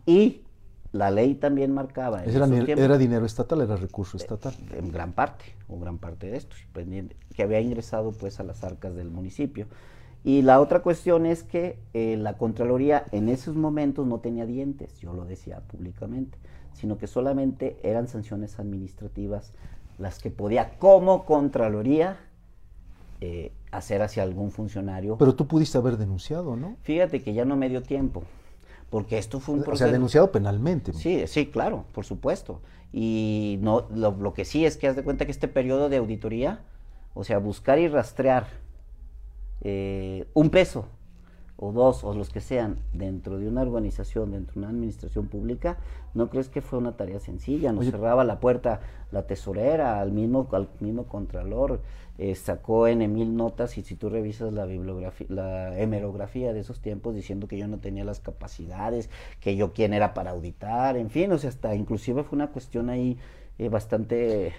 Y 0.06 0.42
la 0.92 1.12
ley 1.12 1.36
también 1.36 1.72
marcaba. 1.72 2.24
Era, 2.24 2.48
era, 2.48 2.98
dinero 2.98 3.26
estatal, 3.26 3.62
era 3.62 3.76
recurso 3.76 4.18
estatal. 4.18 4.54
En 4.76 4.92
gran 4.92 5.14
parte, 5.14 5.46
o 5.68 5.80
gran 5.80 6.00
parte 6.00 6.32
de 6.32 6.38
esto, 6.38 6.56
que 7.36 7.44
había 7.44 7.62
ingresado 7.62 8.12
pues 8.12 8.40
a 8.40 8.44
las 8.44 8.64
arcas 8.64 8.96
del 8.96 9.10
municipio. 9.10 9.68
Y 10.24 10.42
la 10.42 10.60
otra 10.60 10.82
cuestión 10.82 11.26
es 11.26 11.44
que 11.44 11.80
eh, 11.94 12.18
la 12.18 12.38
Contraloría 12.38 13.06
en 13.12 13.30
esos 13.30 13.56
momentos 13.56 14.06
no 14.06 14.20
tenía 14.20 14.46
dientes, 14.46 15.00
yo 15.00 15.14
lo 15.14 15.26
decía 15.26 15.62
públicamente, 15.62 16.38
sino 16.74 16.98
que 16.98 17.08
solamente 17.08 17.78
eran 17.84 18.08
sanciones 18.08 18.60
administrativas 18.60 19.54
las 19.98 20.20
que 20.20 20.30
podía 20.30 20.78
como 20.78 21.26
Contraloría 21.26 22.18
eh, 23.22 23.54
hacer 23.72 24.02
hacia 24.02 24.24
algún 24.24 24.52
funcionario. 24.52 25.18
Pero 25.18 25.36
tú 25.36 25.48
pudiste 25.48 25.78
haber 25.78 25.98
denunciado, 25.98 26.56
¿no? 26.56 26.76
Fíjate 26.82 27.22
que 27.22 27.34
ya 27.34 27.46
no 27.46 27.56
me 27.56 27.70
dio 27.70 27.82
tiempo 27.82 28.24
porque 28.90 29.18
esto 29.18 29.40
fue 29.40 29.56
un 29.56 29.64
proceso... 29.64 29.86
O 29.86 29.88
sea, 29.88 29.94
denunciado 29.94 30.32
penalmente. 30.32 30.94
Sí, 30.94 31.28
sí, 31.28 31.48
claro, 31.48 31.86
por 31.94 32.06
supuesto. 32.06 32.62
Y 32.92 33.60
no, 33.62 33.88
lo, 33.94 34.34
que 34.34 34.46
sí 34.46 34.66
es 34.66 34.78
que 34.78 34.88
haz 34.88 34.96
de 34.96 35.04
cuenta 35.04 35.26
que 35.26 35.32
este 35.32 35.48
periodo 35.48 35.90
de 35.90 35.98
auditoría, 35.98 36.62
o 37.14 37.24
sea, 37.24 37.38
buscar 37.38 37.80
y 37.80 37.88
rastrear 37.88 38.48
eh, 39.62 40.28
un 40.34 40.50
peso 40.50 40.88
o 41.62 41.74
dos 41.74 42.06
o 42.06 42.14
los 42.14 42.30
que 42.30 42.40
sean 42.40 42.78
dentro 42.94 43.38
de 43.38 43.48
una 43.48 43.62
organización, 43.62 44.32
dentro 44.32 44.54
de 44.54 44.60
una 44.60 44.70
administración 44.70 45.28
pública, 45.28 45.78
no 46.14 46.30
crees 46.30 46.48
que 46.48 46.62
fue 46.62 46.80
una 46.80 46.96
tarea 46.96 47.20
sencilla. 47.20 47.74
Nos 47.74 47.86
cerraba 47.86 48.24
la 48.24 48.40
puerta 48.40 48.80
la 49.12 49.24
tesorera, 49.24 50.00
al 50.00 50.12
mismo, 50.12 50.48
al 50.54 50.70
mismo 50.80 51.06
contralor, 51.06 51.82
eh, 52.18 52.36
sacó 52.36 52.88
en 52.88 53.12
mil 53.12 53.36
notas 53.36 53.78
y 53.78 53.84
si 53.84 53.96
tú 53.96 54.10
revisas 54.10 54.54
la 54.54 54.66
bibliografía, 54.66 55.28
la 55.30 55.78
hemerografía 55.80 56.54
de 56.54 56.62
esos 56.62 56.80
tiempos 56.80 57.16
diciendo 57.16 57.48
que 57.48 57.58
yo 57.58 57.68
no 57.68 57.80
tenía 57.80 58.06
las 58.06 58.20
capacidades, 58.20 59.10
que 59.42 59.56
yo 59.56 59.74
quién 59.74 59.94
era 59.94 60.14
para 60.14 60.32
auditar, 60.32 60.96
en 60.96 61.10
fin, 61.10 61.32
o 61.32 61.38
sea, 61.38 61.50
hasta 61.50 61.76
inclusive 61.76 62.24
fue 62.24 62.38
una 62.38 62.52
cuestión 62.52 62.90
ahí 62.90 63.18
eh, 63.58 63.68
bastante, 63.68 64.54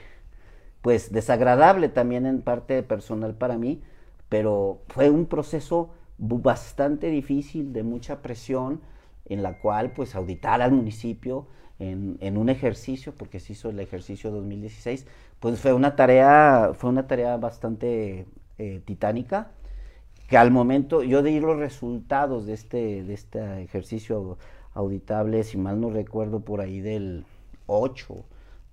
pues, 0.82 1.12
desagradable 1.12 1.88
también 1.88 2.26
en 2.26 2.42
parte 2.42 2.82
personal 2.82 3.34
para 3.34 3.56
mí, 3.56 3.80
pero 4.28 4.80
fue 4.88 5.10
un 5.10 5.26
proceso 5.26 5.90
bastante 6.20 7.08
difícil, 7.08 7.72
de 7.72 7.82
mucha 7.82 8.20
presión, 8.20 8.80
en 9.24 9.42
la 9.42 9.58
cual 9.58 9.92
pues 9.92 10.14
auditar 10.14 10.60
al 10.60 10.72
municipio 10.72 11.46
en, 11.78 12.36
un 12.36 12.50
ejercicio, 12.50 13.14
porque 13.14 13.40
se 13.40 13.54
hizo 13.54 13.70
el 13.70 13.80
ejercicio 13.80 14.30
2016, 14.30 15.06
pues 15.40 15.58
fue 15.60 15.72
una 15.72 15.96
tarea, 15.96 16.72
fue 16.74 16.90
una 16.90 17.06
tarea 17.06 17.38
bastante 17.38 18.26
eh, 18.58 18.82
titánica, 18.84 19.52
que 20.28 20.36
al 20.36 20.50
momento, 20.50 21.02
yo 21.02 21.22
de 21.22 21.30
ir 21.30 21.42
los 21.42 21.58
resultados 21.58 22.44
de 22.44 22.52
este, 22.52 23.02
de 23.02 23.14
este 23.14 23.62
ejercicio 23.62 24.36
auditable, 24.74 25.42
si 25.42 25.56
mal 25.56 25.80
no 25.80 25.90
recuerdo, 25.90 26.40
por 26.40 26.60
ahí 26.60 26.80
del 26.80 27.24
8, 27.66 28.14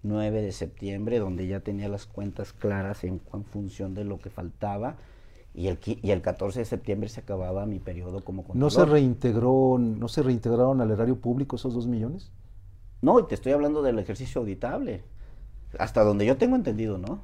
9 0.03 0.41
de 0.41 0.51
septiembre, 0.51 1.19
donde 1.19 1.47
ya 1.47 1.61
tenía 1.61 1.87
las 1.87 2.05
cuentas 2.07 2.51
claras 2.51 3.05
en 3.05 3.21
función 3.21 3.93
de 3.93 4.03
lo 4.03 4.19
que 4.19 4.29
faltaba, 4.29 4.97
y 5.57 5.69
el, 5.69 5.79
y 5.83 6.11
el 6.11 6.21
14 6.21 6.59
de 6.59 6.65
septiembre 6.65 7.09
se 7.09 7.21
acababa 7.21 7.65
mi 7.65 7.79
periodo 7.79 8.23
como 8.23 8.43
controlador. 8.43 8.59
¿No 8.59 8.69
se 8.69 8.85
reintegró, 8.85 9.77
no 9.79 10.07
se 10.07 10.21
reintegraron 10.21 10.81
al 10.81 10.91
erario 10.91 11.19
público 11.19 11.55
esos 11.55 11.73
dos 11.73 11.87
millones? 11.87 12.31
No, 13.01 13.25
te 13.25 13.33
estoy 13.33 13.53
hablando 13.53 13.81
del 13.81 13.97
ejercicio 13.97 14.39
auditable. 14.41 15.01
Hasta 15.79 16.03
donde 16.03 16.27
yo 16.27 16.37
tengo 16.37 16.55
entendido, 16.55 16.99
¿no? 16.99 17.21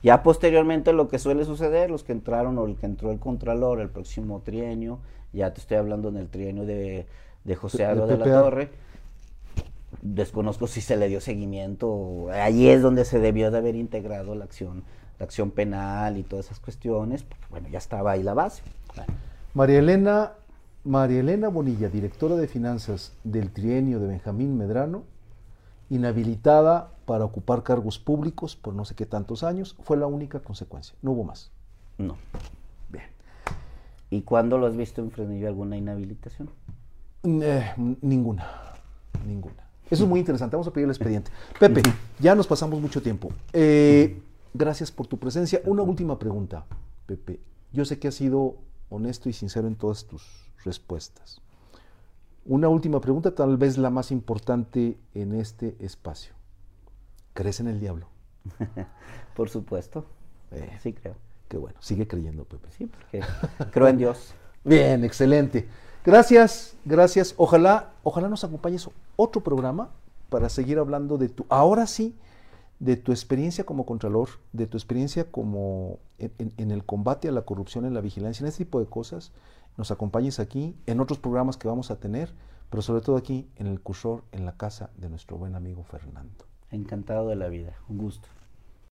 Ya 0.00 0.22
posteriormente 0.22 0.92
lo 0.92 1.08
que 1.08 1.18
suele 1.18 1.44
suceder, 1.44 1.90
los 1.90 2.04
que 2.04 2.12
entraron 2.12 2.56
o 2.58 2.66
el 2.66 2.76
que 2.76 2.86
entró 2.86 3.10
el 3.10 3.18
Contralor 3.18 3.80
el 3.80 3.90
próximo 3.90 4.42
trienio, 4.42 5.00
ya 5.32 5.52
te 5.52 5.60
estoy 5.60 5.78
hablando 5.78 6.08
en 6.10 6.18
el 6.18 6.28
trienio 6.28 6.64
de, 6.66 7.06
de 7.42 7.56
José 7.56 7.84
Aldo 7.84 8.06
de, 8.06 8.16
la 8.16 8.24
Torre, 8.26 8.70
desconozco 10.02 10.68
si 10.68 10.80
se 10.80 10.96
le 10.96 11.08
dio 11.08 11.20
seguimiento, 11.20 12.28
ahí 12.30 12.68
es 12.68 12.80
donde 12.80 13.04
se 13.04 13.18
debió 13.18 13.50
de 13.50 13.58
haber 13.58 13.74
integrado 13.74 14.36
la 14.36 14.44
acción 14.44 14.84
la 15.18 15.24
acción 15.24 15.50
penal 15.50 16.18
y 16.18 16.22
todas 16.22 16.46
esas 16.46 16.60
cuestiones, 16.60 17.22
pues, 17.22 17.40
bueno, 17.50 17.68
ya 17.68 17.78
estaba 17.78 18.12
ahí 18.12 18.22
la 18.22 18.34
base. 18.34 18.62
María 19.54 19.78
Elena, 19.78 20.32
María 20.84 21.20
Elena 21.20 21.48
Bonilla, 21.48 21.88
directora 21.88 22.36
de 22.36 22.48
finanzas 22.48 23.12
del 23.24 23.50
trienio 23.50 24.00
de 24.00 24.08
Benjamín 24.08 24.56
Medrano, 24.56 25.04
inhabilitada 25.88 26.90
para 27.06 27.24
ocupar 27.24 27.62
cargos 27.62 27.98
públicos 27.98 28.56
por 28.56 28.74
no 28.74 28.84
sé 28.84 28.94
qué 28.94 29.06
tantos 29.06 29.42
años, 29.42 29.76
fue 29.82 29.96
la 29.96 30.06
única 30.06 30.40
consecuencia, 30.40 30.94
no 31.02 31.12
hubo 31.12 31.24
más. 31.24 31.50
No. 31.98 32.16
Bien. 32.90 33.06
¿Y 34.10 34.22
cuándo 34.22 34.58
lo 34.58 34.66
has 34.66 34.76
visto 34.76 35.00
en 35.00 35.10
Fresnillo 35.10 35.46
alguna 35.48 35.76
inhabilitación? 35.76 36.50
Eh, 37.24 37.72
ninguna, 38.02 38.46
ninguna. 39.26 39.66
Eso 39.90 40.02
es 40.02 40.08
muy 40.08 40.20
interesante, 40.20 40.56
vamos 40.56 40.66
a 40.66 40.72
pedir 40.72 40.84
el 40.84 40.90
expediente. 40.90 41.30
Pepe, 41.58 41.82
ya 42.18 42.34
nos 42.34 42.46
pasamos 42.46 42.80
mucho 42.80 43.00
tiempo. 43.00 43.30
Eh, 43.52 44.20
Gracias 44.56 44.90
por 44.90 45.06
tu 45.06 45.18
presencia. 45.18 45.60
Una 45.66 45.82
última 45.82 46.18
pregunta, 46.18 46.64
Pepe. 47.04 47.40
Yo 47.72 47.84
sé 47.84 47.98
que 47.98 48.08
has 48.08 48.14
sido 48.14 48.56
honesto 48.88 49.28
y 49.28 49.34
sincero 49.34 49.68
en 49.68 49.76
todas 49.76 50.06
tus 50.06 50.50
respuestas. 50.64 51.42
Una 52.46 52.70
última 52.70 52.98
pregunta, 53.02 53.34
tal 53.34 53.58
vez 53.58 53.76
la 53.76 53.90
más 53.90 54.10
importante 54.10 54.98
en 55.12 55.34
este 55.34 55.76
espacio. 55.78 56.32
¿Crees 57.34 57.60
en 57.60 57.68
el 57.68 57.80
diablo? 57.80 58.08
por 59.36 59.50
supuesto. 59.50 60.06
Eh, 60.52 60.78
sí, 60.82 60.94
creo. 60.94 61.16
Qué 61.48 61.58
bueno. 61.58 61.76
Sigue 61.82 62.08
creyendo, 62.08 62.44
Pepe. 62.44 62.70
Sí, 62.70 62.86
porque 62.86 63.20
creo 63.72 63.88
en 63.88 63.98
Dios. 63.98 64.32
Bien, 64.64 65.04
excelente. 65.04 65.68
Gracias, 66.02 66.76
gracias. 66.86 67.34
Ojalá, 67.36 67.92
ojalá 68.02 68.30
nos 68.30 68.42
acompañes 68.42 68.88
otro 69.16 69.42
programa 69.42 69.90
para 70.30 70.48
seguir 70.48 70.78
hablando 70.78 71.18
de 71.18 71.28
tu. 71.28 71.44
Ahora 71.50 71.86
sí, 71.86 72.16
de 72.78 72.96
tu 72.96 73.12
experiencia 73.12 73.64
como 73.64 73.86
contralor, 73.86 74.28
de 74.52 74.66
tu 74.66 74.76
experiencia 74.76 75.30
como 75.30 75.98
en, 76.18 76.70
el 76.70 76.84
combate 76.84 77.28
a 77.28 77.32
la 77.32 77.42
corrupción, 77.42 77.86
en 77.86 77.94
la 77.94 78.00
vigilancia, 78.00 78.44
en 78.44 78.48
este 78.48 78.64
tipo 78.64 78.80
de 78.80 78.86
cosas, 78.86 79.32
nos 79.76 79.90
acompañes 79.90 80.40
aquí, 80.40 80.76
en 80.86 81.00
otros 81.00 81.18
programas 81.18 81.56
que 81.56 81.68
vamos 81.68 81.90
a 81.90 82.00
tener, 82.00 82.32
pero 82.70 82.82
sobre 82.82 83.00
todo 83.00 83.16
aquí 83.16 83.48
en 83.56 83.66
el 83.66 83.80
cursor, 83.80 84.24
en 84.32 84.44
la 84.44 84.56
casa 84.56 84.90
de 84.96 85.08
nuestro 85.08 85.38
buen 85.38 85.54
amigo 85.54 85.84
Fernando. 85.84 86.44
Encantado 86.70 87.28
de 87.28 87.36
la 87.36 87.48
vida, 87.48 87.74
un 87.88 87.98
gusto. 87.98 88.28